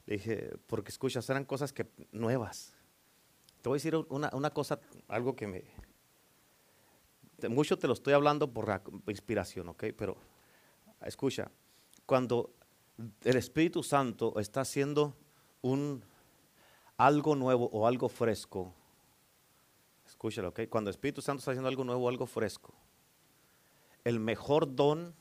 le 0.06 0.14
dije, 0.14 0.56
porque 0.66 0.90
escuchas, 0.90 1.28
eran 1.28 1.44
cosas 1.44 1.72
que 1.72 1.86
nuevas. 2.12 2.74
Te 3.62 3.68
voy 3.68 3.76
a 3.76 3.78
decir 3.78 3.96
una, 4.08 4.30
una 4.32 4.50
cosa, 4.50 4.80
algo 5.08 5.34
que 5.34 5.46
me... 5.46 5.64
Mucho 7.48 7.78
te 7.78 7.86
lo 7.86 7.94
estoy 7.94 8.12
hablando 8.12 8.52
por 8.52 8.68
la 8.68 8.82
inspiración, 9.06 9.68
¿ok? 9.68 9.84
Pero 9.96 10.16
escucha, 11.00 11.50
cuando 12.06 12.54
el 13.24 13.36
Espíritu 13.36 13.82
Santo 13.82 14.38
está 14.38 14.60
haciendo 14.60 15.16
un 15.62 16.04
algo 16.96 17.34
nuevo 17.34 17.70
o 17.72 17.86
algo 17.86 18.08
fresco, 18.08 18.74
escúchalo, 20.20 20.50
¿ok? 20.50 20.60
Cuando 20.68 20.90
el 20.90 20.92
Espíritu 20.92 21.22
Santo 21.22 21.38
está 21.38 21.52
haciendo 21.52 21.70
algo 21.70 21.82
nuevo 21.82 22.04
o 22.04 22.08
algo 22.10 22.26
fresco, 22.26 22.74
el 24.04 24.20
mejor 24.20 24.76
don 24.76 25.14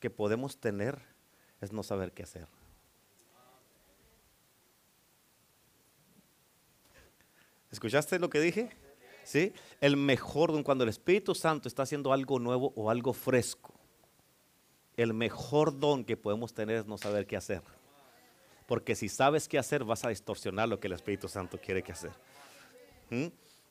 que 0.00 0.10
podemos 0.10 0.58
tener 0.58 1.00
es 1.62 1.72
no 1.72 1.82
saber 1.82 2.12
qué 2.12 2.24
hacer. 2.24 2.46
¿Escuchaste 7.70 8.18
lo 8.18 8.28
que 8.28 8.40
dije? 8.40 8.68
¿Sí? 9.24 9.54
El 9.80 9.96
mejor 9.96 10.52
don 10.52 10.62
cuando 10.62 10.84
el 10.84 10.90
Espíritu 10.90 11.34
Santo 11.34 11.66
está 11.66 11.84
haciendo 11.84 12.12
algo 12.12 12.38
nuevo 12.38 12.74
o 12.76 12.90
algo 12.90 13.14
fresco. 13.14 13.72
El 14.98 15.14
mejor 15.14 15.78
don 15.78 16.04
que 16.04 16.18
podemos 16.18 16.52
tener 16.52 16.76
es 16.76 16.86
no 16.86 16.98
saber 16.98 17.26
qué 17.26 17.38
hacer. 17.38 17.62
Porque 18.66 18.94
si 18.94 19.08
sabes 19.08 19.48
qué 19.48 19.58
hacer, 19.58 19.84
vas 19.84 20.04
a 20.04 20.10
distorsionar 20.10 20.68
lo 20.68 20.78
que 20.78 20.88
el 20.88 20.92
Espíritu 20.92 21.28
Santo 21.28 21.58
quiere 21.58 21.82
que 21.82 21.92
hacer. 21.92 22.12
¿Mm? 23.08 23.28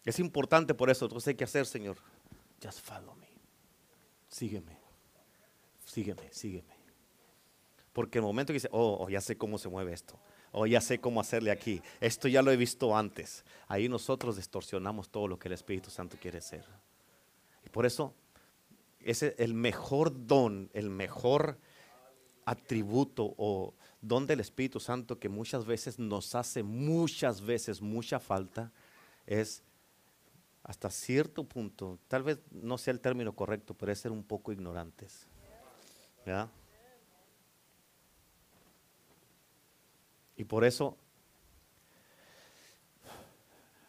Es 0.07 0.19
importante 0.19 0.73
por 0.73 0.89
eso. 0.89 1.05
Entonces 1.05 1.27
hay 1.27 1.35
que 1.35 1.43
hacer, 1.43 1.65
Señor. 1.65 1.97
Just 2.63 2.79
follow 2.79 3.13
me 3.15 3.27
sígueme, 4.37 4.77
sígueme, 5.85 6.31
sígueme. 6.31 6.75
Porque 7.93 8.19
el 8.19 8.23
momento 8.23 8.51
que 8.51 8.55
dice, 8.55 8.69
oh, 8.71 8.97
oh, 8.99 9.09
ya 9.09 9.21
sé 9.21 9.37
cómo 9.37 9.57
se 9.57 9.69
mueve 9.69 9.93
esto, 9.93 10.19
oh, 10.51 10.67
ya 10.67 10.81
sé 10.81 10.99
cómo 10.99 11.19
hacerle 11.19 11.49
aquí, 11.49 11.81
esto 11.99 12.27
ya 12.27 12.43
lo 12.43 12.51
he 12.51 12.57
visto 12.57 12.95
antes, 12.95 13.43
ahí 13.67 13.89
nosotros 13.89 14.35
distorsionamos 14.35 15.09
todo 15.09 15.27
lo 15.27 15.39
que 15.39 15.47
el 15.47 15.53
Espíritu 15.53 15.89
Santo 15.89 16.17
quiere 16.21 16.37
hacer. 16.37 16.63
Y 17.65 17.69
por 17.69 17.85
eso, 17.85 18.13
ese 18.99 19.35
el 19.39 19.55
mejor 19.55 20.27
don, 20.27 20.69
el 20.73 20.91
mejor 20.91 21.57
atributo 22.45 23.33
o 23.37 23.73
don 24.01 24.27
del 24.27 24.39
Espíritu 24.39 24.79
Santo 24.79 25.19
que 25.19 25.27
muchas 25.27 25.65
veces 25.65 25.97
nos 25.97 26.35
hace 26.35 26.63
muchas 26.63 27.41
veces 27.41 27.81
mucha 27.81 28.19
falta 28.19 28.71
es 29.25 29.63
hasta 30.68 30.89
cierto 30.89 31.45
punto, 31.45 31.97
tal 32.09 32.24
vez 32.24 32.39
no 32.51 32.78
sea 32.78 32.91
el 32.91 32.99
término 32.99 33.34
correcto, 33.34 33.74
pero 33.74 33.89
es 33.89 33.99
ser 33.99 34.11
un 34.11 34.24
poco 34.24 34.51
ignorantes. 34.51 35.26
Y 40.36 40.43
por 40.43 40.65
eso 40.65 40.97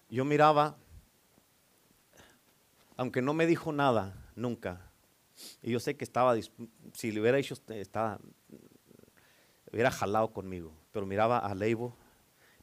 yo 0.08 0.24
miraba, 0.24 0.76
aunque 2.96 3.22
no 3.22 3.34
me 3.34 3.46
dijo 3.46 3.72
nada 3.72 4.14
nunca, 4.36 4.80
y 5.60 5.72
yo 5.72 5.80
sé 5.80 5.96
que 5.96 6.04
estaba, 6.04 6.36
si 6.94 7.10
le 7.10 7.20
hubiera 7.20 7.38
hecho, 7.38 7.56
estaba, 7.70 8.20
hubiera 9.72 9.90
jalado 9.90 10.32
conmigo, 10.32 10.72
pero 10.92 11.06
miraba 11.06 11.38
a 11.38 11.52
Leibo, 11.56 11.96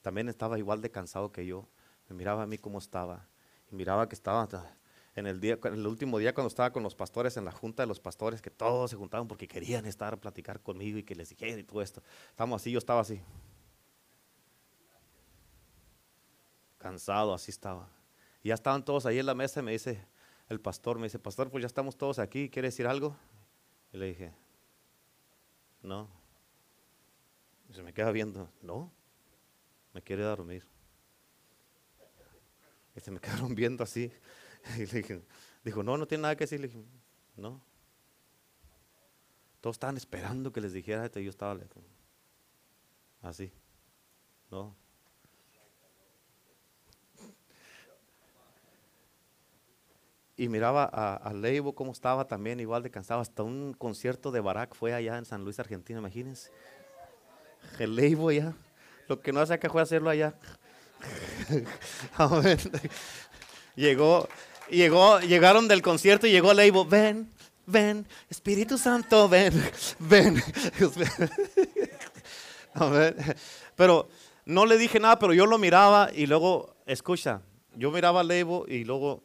también 0.02 0.30
estaba 0.30 0.58
igual 0.58 0.82
de 0.82 0.90
cansado 0.90 1.34
que 1.34 1.46
yo, 1.46 1.68
me 2.08 2.16
miraba 2.16 2.44
a 2.44 2.48
mí 2.48 2.58
cómo 2.58 2.78
estaba 2.78 3.28
miraba 3.76 4.10
que 4.10 4.16
estaba 4.16 4.48
en 5.16 5.28
el, 5.28 5.40
día, 5.40 5.60
en 5.64 5.74
el 5.74 5.88
último 5.88 6.18
día 6.18 6.34
cuando 6.34 6.48
estaba 6.48 6.72
con 6.72 6.84
los 6.84 6.96
pastores, 6.96 7.38
en 7.38 7.46
la 7.46 7.52
junta 7.52 7.84
de 7.84 7.88
los 7.88 8.00
pastores, 8.00 8.42
que 8.42 8.50
todos 8.50 8.92
se 8.92 8.98
juntaban 8.98 9.28
porque 9.28 9.48
querían 9.48 9.86
estar 9.86 10.14
a 10.14 10.18
platicar 10.18 10.62
conmigo 10.62 10.98
y 10.98 11.04
que 11.04 11.16
les 11.16 11.30
dijera 11.30 11.60
y 11.60 11.64
todo 11.64 11.82
esto. 11.82 12.02
Estábamos 12.30 12.62
así, 12.62 12.72
yo 12.72 12.80
estaba 12.80 13.02
así. 13.02 13.22
Cansado, 16.78 17.34
así 17.34 17.52
estaba. 17.52 17.90
Y 18.44 18.50
ya 18.50 18.56
estaban 18.56 18.84
todos 18.84 19.06
ahí 19.06 19.20
en 19.20 19.26
la 19.26 19.36
mesa 19.36 19.60
y 19.60 19.64
me 19.64 19.72
dice 19.72 20.06
el 20.50 20.60
pastor, 20.60 20.98
me 20.98 21.06
dice, 21.06 21.18
pastor, 21.18 21.50
pues 21.50 21.62
ya 21.62 21.68
estamos 21.68 21.98
todos 21.98 22.20
aquí, 22.20 22.50
¿quiere 22.50 22.68
decir 22.68 22.86
algo? 22.86 23.16
Y 23.92 23.98
le 23.98 24.08
dije, 24.08 24.34
no. 25.82 26.10
Se 27.72 27.82
me 27.82 27.94
queda 27.94 28.12
viendo, 28.12 28.50
no, 28.62 28.92
me 29.94 30.02
quiere 30.02 30.24
dormir. 30.24 30.75
Y 32.96 33.00
se 33.00 33.12
me 33.12 33.20
quedaron 33.22 33.54
viendo 33.56 33.84
así. 33.84 34.12
Y 34.76 34.86
le 34.86 35.02
dije, 35.02 35.22
dijo, 35.64 35.84
no, 35.84 35.98
no 35.98 36.08
tiene 36.08 36.24
nada 36.24 36.36
que 36.36 36.46
decir. 36.46 36.60
Le 36.60 36.68
dije, 36.68 36.84
no. 37.36 37.62
Todos 39.62 39.76
estaban 39.76 39.98
esperando 39.98 40.52
que 40.52 40.62
les 40.62 40.74
dijera 40.74 41.06
esto 41.06 41.20
y 41.20 41.24
yo 41.24 41.30
estaba 41.30 41.58
así. 43.22 43.52
No. 44.52 44.76
Y 50.38 50.50
miraba 50.50 50.90
a, 50.92 51.16
a 51.16 51.34
Leibo 51.34 51.74
cómo 51.74 51.94
estaba 51.94 52.28
también, 52.28 52.60
igual 52.60 52.84
de 52.84 52.92
cansado. 52.92 53.22
Hasta 53.22 53.42
un 53.42 53.74
concierto 53.74 54.32
de 54.32 54.42
Barak 54.42 54.76
fue 54.76 54.94
allá 54.94 55.18
en 55.18 55.26
San 55.26 55.44
Luis, 55.44 55.60
Argentina, 55.60 55.98
imagínense. 55.98 56.52
El 57.80 57.96
Leibo 57.96 58.32
ya. 58.32 58.54
Lo 59.08 59.22
que 59.22 59.32
no 59.32 59.40
hace 59.40 59.54
acá 59.54 59.70
fue 59.70 59.82
hacerlo 59.82 60.10
allá. 60.10 60.36
llegó, 63.76 64.28
llegó, 64.70 65.20
llegaron 65.20 65.68
del 65.68 65.82
concierto 65.82 66.28
y 66.28 66.32
llegó 66.32 66.54
Leibo, 66.54 66.86
ven, 66.86 67.32
ven, 67.66 68.06
Espíritu 68.30 68.78
Santo, 68.78 69.30
ven, 69.30 69.54
ven. 70.00 70.42
Pero 73.76 74.08
no 74.46 74.66
le 74.66 74.78
dije 74.78 75.00
nada, 75.00 75.18
pero 75.18 75.34
yo 75.34 75.46
lo 75.46 75.58
miraba 75.58 76.10
y 76.14 76.28
luego, 76.28 76.76
escucha, 76.86 77.42
yo 77.76 77.92
miraba 77.92 78.22
a 78.22 78.24
Leibo 78.24 78.66
y 78.68 78.84
luego 78.84 79.24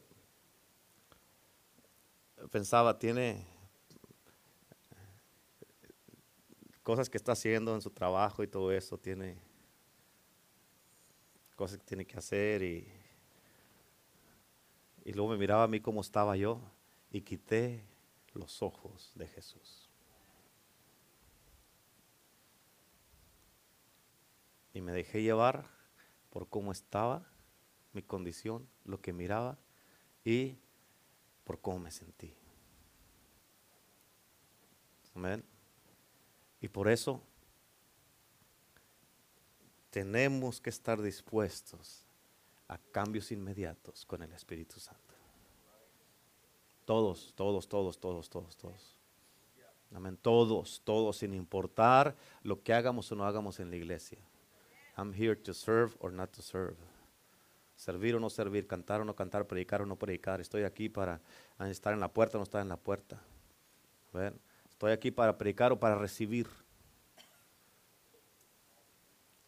pensaba, 2.50 2.98
tiene 2.98 3.46
cosas 6.82 7.10
que 7.10 7.16
está 7.16 7.32
haciendo 7.32 7.74
en 7.74 7.82
su 7.82 7.90
trabajo 7.90 8.42
y 8.42 8.48
todo 8.48 8.72
eso, 8.72 8.98
tiene 8.98 9.36
cosas 11.60 11.76
que 11.76 11.84
tiene 11.84 12.06
que 12.06 12.16
hacer 12.16 12.62
y, 12.62 12.90
y 15.04 15.12
luego 15.12 15.32
me 15.32 15.36
miraba 15.36 15.64
a 15.64 15.68
mí 15.68 15.78
cómo 15.78 16.00
estaba 16.00 16.34
yo 16.34 16.58
y 17.10 17.20
quité 17.20 17.84
los 18.32 18.62
ojos 18.62 19.12
de 19.14 19.28
Jesús. 19.28 19.90
Y 24.72 24.80
me 24.80 24.92
dejé 24.92 25.22
llevar 25.22 25.68
por 26.30 26.48
cómo 26.48 26.72
estaba 26.72 27.30
mi 27.92 28.00
condición, 28.00 28.66
lo 28.86 29.02
que 29.02 29.12
miraba 29.12 29.58
y 30.24 30.56
por 31.44 31.60
cómo 31.60 31.78
me 31.78 31.90
sentí. 31.90 32.32
Amén. 35.14 35.44
Y 36.62 36.68
por 36.68 36.88
eso 36.88 37.22
tenemos 39.90 40.60
que 40.60 40.70
estar 40.70 41.00
dispuestos 41.00 42.04
a 42.68 42.78
cambios 42.78 43.32
inmediatos 43.32 44.06
con 44.06 44.22
el 44.22 44.32
Espíritu 44.32 44.78
Santo. 44.78 45.14
Todos, 46.84 47.32
todos, 47.36 47.68
todos, 47.68 47.98
todos, 47.98 48.30
todos, 48.30 48.56
todos. 48.56 48.96
Amén. 49.94 50.16
Todos, 50.20 50.80
todos, 50.84 51.18
sin 51.18 51.34
importar 51.34 52.14
lo 52.42 52.62
que 52.62 52.72
hagamos 52.72 53.10
o 53.10 53.16
no 53.16 53.24
hagamos 53.24 53.58
en 53.58 53.70
la 53.70 53.76
iglesia. 53.76 54.18
I'm 54.96 55.12
here 55.12 55.34
to 55.34 55.52
serve 55.52 55.96
or 55.98 56.12
not 56.12 56.30
to 56.32 56.42
serve. 56.42 56.76
Servir 57.74 58.14
o 58.14 58.20
no 58.20 58.30
servir, 58.30 58.66
cantar 58.66 59.00
o 59.00 59.04
no 59.04 59.16
cantar, 59.16 59.46
predicar 59.46 59.82
o 59.82 59.86
no 59.86 59.96
predicar. 59.96 60.40
Estoy 60.40 60.64
aquí 60.64 60.88
para 60.88 61.20
estar 61.60 61.92
en 61.92 62.00
la 62.00 62.12
puerta 62.12 62.36
o 62.36 62.40
no 62.40 62.44
estar 62.44 62.60
en 62.60 62.68
la 62.68 62.76
puerta. 62.76 63.20
Estoy 64.68 64.92
aquí 64.92 65.10
para 65.10 65.36
predicar 65.38 65.72
o 65.72 65.80
para 65.80 65.94
recibir. 65.96 66.46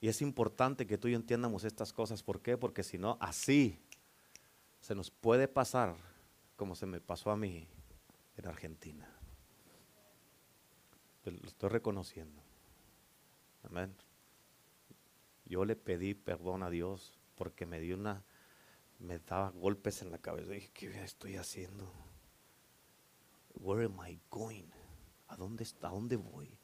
Y 0.03 0.09
es 0.09 0.21
importante 0.21 0.85
que 0.85 0.99
tú 0.99 1.07
y 1.07 1.13
yo 1.13 1.17
entiendamos 1.17 1.63
estas 1.63 1.93
cosas. 1.93 2.25
¿Por 2.25 2.43
qué? 2.43 2.59
Porque 2.59 2.83
si 2.83 2.99
no, 2.99 3.17
así 3.21 3.79
se 4.81 4.97
nos 4.97 5.13
puede 5.13 5.47
pasar 5.47 5.95
como 6.57 6.75
se 6.75 6.87
me 6.87 7.01
pasó 7.01 7.31
a 7.31 7.37
mí 7.37 7.69
en 8.37 8.47
Argentina. 8.49 9.09
Lo 11.25 11.49
estoy 11.49 11.69
reconociendo. 11.69 12.43
Amén. 13.63 13.95
Yo 15.45 15.65
le 15.65 15.77
pedí 15.77 16.15
perdón 16.15 16.65
a 16.65 16.71
Dios 16.71 17.17
porque 17.37 17.65
me 17.65 17.79
dio 17.79 17.95
una, 17.95 18.25
me 18.99 19.21
daba 19.21 19.51
golpes 19.51 20.03
en 20.03 20.11
la 20.11 20.19
cabeza. 20.19 20.51
Dije, 20.51 20.71
¿qué 20.75 21.05
estoy 21.05 21.37
haciendo? 21.37 21.89
Where 23.55 23.85
am 23.85 24.01
I 24.05 24.19
going? 24.29 24.67
¿A 25.29 25.37
dónde, 25.37 25.65
¿A 25.83 25.89
dónde 25.91 26.17
voy? 26.17 26.59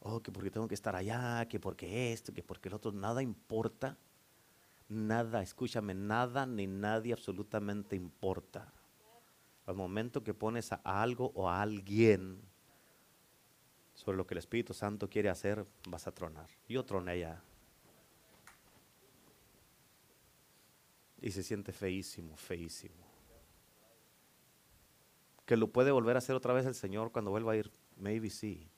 Oh, 0.00 0.20
que 0.20 0.32
porque 0.32 0.50
tengo 0.50 0.68
que 0.68 0.74
estar 0.74 0.94
allá, 0.94 1.46
que 1.48 1.58
porque 1.58 2.12
esto, 2.12 2.32
que 2.32 2.42
porque 2.42 2.68
el 2.68 2.74
otro, 2.74 2.92
nada 2.92 3.22
importa. 3.22 3.96
Nada, 4.88 5.42
escúchame, 5.42 5.94
nada 5.94 6.46
ni 6.46 6.66
nadie 6.66 7.12
absolutamente 7.12 7.94
importa. 7.94 8.72
Al 9.66 9.74
momento 9.74 10.24
que 10.24 10.32
pones 10.32 10.72
a 10.72 10.76
algo 10.76 11.30
o 11.34 11.48
a 11.48 11.60
alguien 11.60 12.40
sobre 13.94 14.16
lo 14.16 14.26
que 14.26 14.34
el 14.34 14.38
Espíritu 14.38 14.72
Santo 14.72 15.10
quiere 15.10 15.28
hacer, 15.28 15.66
vas 15.88 16.06
a 16.06 16.12
tronar. 16.12 16.48
Yo 16.68 16.84
troné 16.84 17.18
ya. 17.18 17.42
Y 21.20 21.32
se 21.32 21.42
siente 21.42 21.72
feísimo, 21.72 22.36
feísimo. 22.36 22.94
Que 25.44 25.56
lo 25.56 25.68
puede 25.68 25.90
volver 25.90 26.16
a 26.16 26.18
hacer 26.18 26.36
otra 26.36 26.54
vez 26.54 26.64
el 26.64 26.74
Señor 26.74 27.12
cuando 27.12 27.30
vuelva 27.30 27.52
a 27.52 27.56
ir, 27.56 27.70
maybe 27.96 28.30
sí 28.30 28.70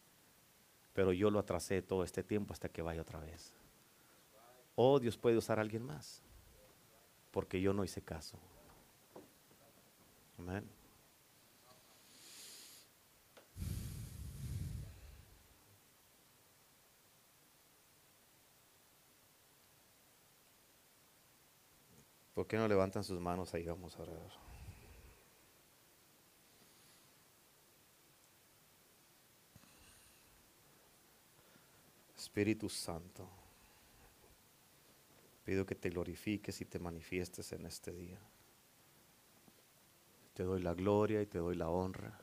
pero 0.92 1.12
yo 1.12 1.30
lo 1.30 1.38
atrasé 1.38 1.82
todo 1.82 2.04
este 2.04 2.22
tiempo 2.22 2.52
hasta 2.52 2.68
que 2.68 2.82
vaya 2.82 3.02
otra 3.02 3.20
vez. 3.20 3.52
O 4.74 4.98
Dios 4.98 5.18
puede 5.18 5.36
usar 5.36 5.58
a 5.58 5.62
alguien 5.62 5.84
más, 5.84 6.22
porque 7.30 7.60
yo 7.60 7.72
no 7.72 7.84
hice 7.84 8.02
caso. 8.02 8.38
Amén. 10.38 10.68
¿Por 22.34 22.46
qué 22.46 22.56
no 22.56 22.66
levantan 22.66 23.04
sus 23.04 23.20
manos 23.20 23.52
ahí? 23.52 23.66
Vamos 23.66 23.94
a 23.98 24.02
orar. 24.02 24.16
Espíritu 32.30 32.68
Santo, 32.68 33.28
pido 35.44 35.66
que 35.66 35.74
te 35.74 35.90
glorifiques 35.90 36.60
y 36.60 36.64
te 36.64 36.78
manifiestes 36.78 37.50
en 37.50 37.66
este 37.66 37.92
día. 37.92 38.20
Te 40.34 40.44
doy 40.44 40.62
la 40.62 40.72
gloria 40.74 41.20
y 41.22 41.26
te 41.26 41.38
doy 41.38 41.56
la 41.56 41.68
honra. 41.68 42.20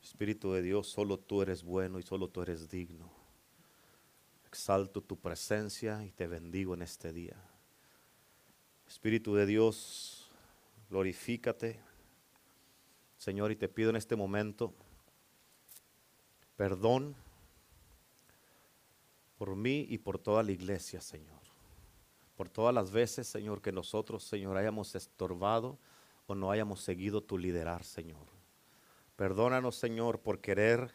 Espíritu 0.00 0.52
de 0.52 0.62
Dios, 0.62 0.86
solo 0.86 1.18
tú 1.18 1.42
eres 1.42 1.64
bueno 1.64 1.98
y 1.98 2.04
solo 2.04 2.28
tú 2.28 2.42
eres 2.42 2.70
digno. 2.70 3.10
Exalto 4.46 5.00
tu 5.00 5.16
presencia 5.16 6.04
y 6.04 6.12
te 6.12 6.28
bendigo 6.28 6.72
en 6.74 6.82
este 6.82 7.12
día. 7.12 7.42
Espíritu 8.86 9.34
de 9.34 9.46
Dios, 9.46 10.30
glorifícate. 10.88 11.80
Señor, 13.18 13.50
y 13.50 13.56
te 13.56 13.68
pido 13.68 13.90
en 13.90 13.96
este 13.96 14.14
momento 14.14 14.72
perdón 16.56 17.16
por 19.40 19.56
mí 19.56 19.86
y 19.88 19.96
por 19.96 20.18
toda 20.18 20.42
la 20.42 20.52
iglesia, 20.52 21.00
Señor. 21.00 21.40
Por 22.36 22.50
todas 22.50 22.74
las 22.74 22.90
veces, 22.90 23.26
Señor, 23.26 23.62
que 23.62 23.72
nosotros, 23.72 24.22
Señor, 24.22 24.54
hayamos 24.58 24.94
estorbado 24.94 25.78
o 26.26 26.34
no 26.34 26.50
hayamos 26.50 26.82
seguido 26.82 27.22
tu 27.22 27.38
liderar, 27.38 27.82
Señor. 27.82 28.26
Perdónanos, 29.16 29.76
Señor, 29.76 30.20
por 30.20 30.42
querer 30.42 30.92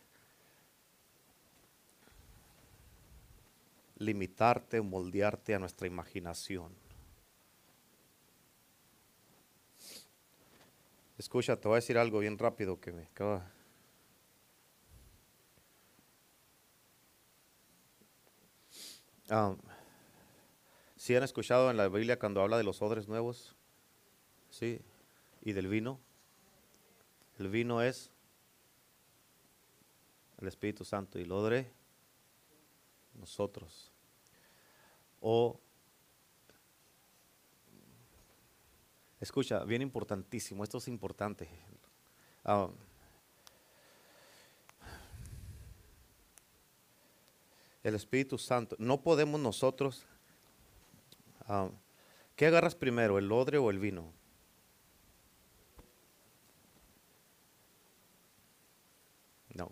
limitarte 3.97 4.79
moldearte 4.79 5.55
a 5.55 5.59
nuestra 5.59 5.87
imaginación. 5.87 6.71
Escucha, 11.17 11.59
te 11.59 11.67
voy 11.67 11.77
a 11.77 11.81
decir 11.81 11.97
algo 11.97 12.19
bien 12.19 12.37
rápido 12.37 12.79
que 12.79 12.91
me 12.91 13.05
acaba 13.05 13.54
Um, 19.29 19.57
¿Sí 20.95 21.15
han 21.15 21.23
escuchado 21.23 21.71
en 21.71 21.77
la 21.77 21.87
Biblia 21.87 22.19
cuando 22.19 22.41
habla 22.41 22.57
de 22.57 22.63
los 22.63 22.81
odres 22.81 23.07
nuevos? 23.07 23.55
Sí. 24.49 24.81
¿Y 25.41 25.53
del 25.53 25.67
vino? 25.67 25.99
El 27.39 27.49
vino 27.49 27.81
es 27.81 28.11
el 30.39 30.47
Espíritu 30.47 30.85
Santo 30.85 31.17
y 31.19 31.23
el 31.23 31.31
odre 31.31 31.71
nosotros. 33.15 33.91
O 35.21 35.59
escucha, 39.19 39.63
bien 39.63 39.81
importantísimo, 39.81 40.63
esto 40.63 40.77
es 40.77 40.87
importante. 40.87 41.49
Um, 42.45 42.71
el 47.85 47.93
Espíritu 47.93 48.39
Santo. 48.39 48.75
No 48.79 49.01
podemos 49.01 49.39
nosotros. 49.39 50.07
Ah, 51.47 51.69
¿Qué 52.35 52.47
agarras 52.47 52.73
primero, 52.73 53.19
el 53.19 53.31
odre 53.31 53.59
o 53.59 53.69
el 53.69 53.77
vino? 53.77 54.11
No. 59.53 59.71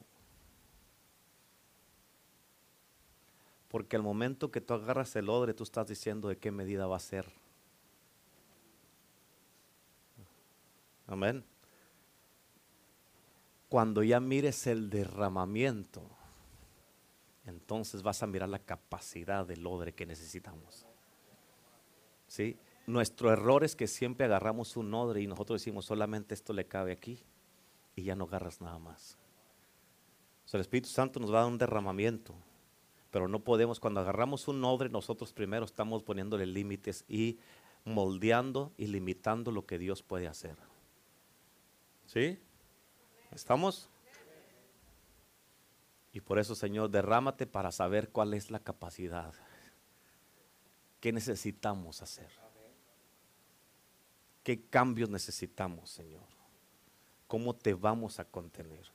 Porque 3.70 3.96
al 3.96 4.04
momento 4.04 4.52
que 4.52 4.62
tú 4.62 4.76
agarras 4.76 5.16
el 5.16 5.28
odre, 5.28 5.56
tú 5.56 5.64
estás 5.64 5.88
diciendo 5.88 6.28
de 6.28 6.38
qué 6.38 6.52
medida 6.52 6.86
va 6.86 6.98
a 6.98 7.00
ser. 7.00 7.26
Amén. 11.08 11.44
Cuando 13.70 14.04
ya 14.04 14.20
mires 14.20 14.68
el 14.68 14.92
derramamiento, 14.92 16.08
entonces 17.46 18.04
vas 18.04 18.24
a 18.24 18.28
mirar 18.28 18.50
la 18.50 18.60
capacidad 18.60 19.46
del 19.46 19.66
odre 19.66 19.94
que 19.94 20.06
necesitamos. 20.06 20.86
¿Sí? 22.28 22.58
Nuestro 22.88 23.32
error 23.32 23.64
es 23.64 23.76
que 23.76 23.88
siempre 23.88 24.26
agarramos 24.26 24.76
un 24.76 24.94
odre 24.94 25.22
y 25.22 25.28
nosotros 25.28 25.62
decimos 25.62 25.86
solamente 25.86 26.34
esto 26.34 26.54
le 26.54 26.68
cabe 26.68 26.92
aquí 26.92 27.24
y 27.96 28.04
ya 28.04 28.16
no 28.16 28.26
agarras 28.26 28.62
nada 28.62 28.80
más. 28.80 29.18
el 30.52 30.62
Espíritu 30.62 30.90
Santo 30.90 31.20
nos 31.20 31.34
va 31.34 31.40
a 31.40 31.42
dar 31.44 31.52
un 31.52 31.58
derramamiento, 31.58 32.36
pero 33.12 33.28
no 33.28 33.44
podemos, 33.44 33.80
cuando 33.80 34.02
agarramos 34.02 34.48
un 34.48 34.64
odre, 34.64 34.90
nosotros 34.90 35.34
primero 35.34 35.66
estamos 35.66 36.04
poniéndole 36.04 36.46
límites 36.46 37.06
y 37.08 37.40
moldeando 37.86 38.72
y 38.78 38.88
limitando 38.88 39.52
lo 39.52 39.66
que 39.66 39.78
Dios 39.78 40.04
puede 40.04 40.28
hacer. 40.28 40.58
¿Sí? 42.06 42.40
¿Estamos? 43.32 43.90
Y 46.14 46.22
por 46.22 46.38
eso, 46.38 46.54
Señor, 46.54 46.92
derrámate 46.92 47.48
para 47.48 47.72
saber 47.72 48.10
cuál 48.10 48.36
es 48.36 48.52
la 48.52 48.60
capacidad. 48.60 49.34
¿Qué 51.00 51.12
necesitamos 51.12 52.04
hacer? 52.04 52.30
¿Qué 54.44 54.62
cambios 54.62 55.10
necesitamos, 55.10 55.90
Señor? 55.90 56.22
¿Cómo 57.28 57.56
te 57.56 57.74
vamos 57.74 58.20
a 58.20 58.26
contener? 58.26 58.86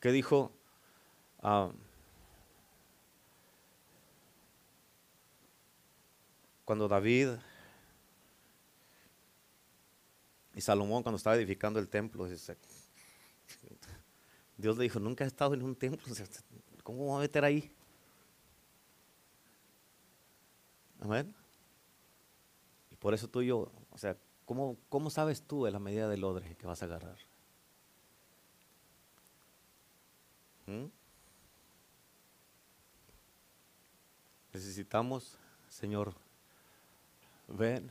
¿Qué 0.00 0.12
dijo? 0.12 0.52
Ah, 1.40 1.70
cuando 6.66 6.88
David 6.88 7.30
y 10.54 10.60
Salomón, 10.60 11.02
cuando 11.02 11.16
estaba 11.16 11.36
edificando 11.36 11.80
el 11.80 11.88
templo, 11.88 12.26
dice, 12.26 12.58
Dios 14.56 14.76
le 14.76 14.84
dijo, 14.84 15.00
nunca 15.00 15.24
he 15.24 15.26
estado 15.26 15.54
en 15.54 15.62
un 15.62 15.74
templo, 15.74 16.14
¿cómo 16.82 17.06
voy 17.06 17.18
a 17.18 17.20
meter 17.20 17.44
ahí? 17.44 17.72
Amén. 21.00 21.34
Y 22.90 22.96
por 22.96 23.12
eso 23.12 23.28
tú 23.28 23.42
y 23.42 23.48
yo, 23.48 23.70
o 23.90 23.98
sea, 23.98 24.16
¿cómo, 24.44 24.76
cómo 24.88 25.10
sabes 25.10 25.42
tú 25.42 25.64
de 25.64 25.72
la 25.72 25.80
medida 25.80 26.08
del 26.08 26.22
odre 26.22 26.54
que 26.56 26.66
vas 26.66 26.82
a 26.82 26.86
agarrar? 26.86 27.18
¿Mm? 30.66 30.86
Necesitamos, 34.52 35.38
Señor, 35.68 36.14
ven 37.48 37.90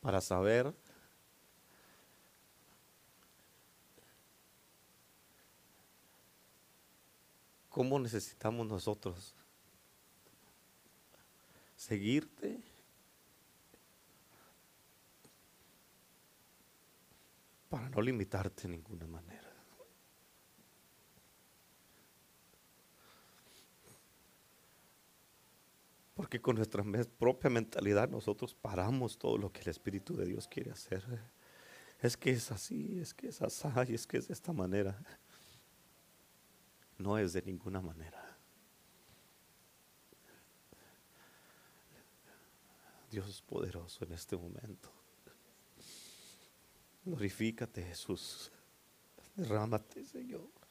para 0.00 0.20
saber 0.20 0.72
cómo 7.74 7.98
necesitamos 7.98 8.68
nosotros 8.68 9.34
seguirte 11.74 12.62
para 17.68 17.88
no 17.88 18.00
limitarte 18.00 18.62
de 18.62 18.68
ninguna 18.68 19.08
manera. 19.08 19.52
Porque 26.14 26.40
con 26.40 26.54
nuestra 26.54 26.84
propia 27.18 27.50
mentalidad 27.50 28.08
nosotros 28.08 28.54
paramos 28.54 29.18
todo 29.18 29.36
lo 29.36 29.50
que 29.50 29.62
el 29.62 29.70
Espíritu 29.70 30.16
de 30.16 30.26
Dios 30.26 30.46
quiere 30.46 30.70
hacer. 30.70 31.04
Es 31.98 32.16
que 32.16 32.30
es 32.30 32.52
así, 32.52 33.00
es 33.00 33.12
que 33.12 33.26
es 33.26 33.42
así, 33.42 33.94
es 33.94 34.06
que 34.06 34.18
es 34.18 34.28
de 34.28 34.34
esta 34.34 34.52
manera. 34.52 34.96
No 36.98 37.18
es 37.18 37.32
de 37.32 37.42
ninguna 37.42 37.80
manera. 37.80 38.20
Dios 43.10 43.42
poderoso 43.42 44.04
en 44.04 44.12
este 44.12 44.36
momento. 44.36 44.90
Glorifícate, 47.04 47.82
Jesús. 47.82 48.50
Derrámate, 49.36 50.04
Señor. 50.04 50.63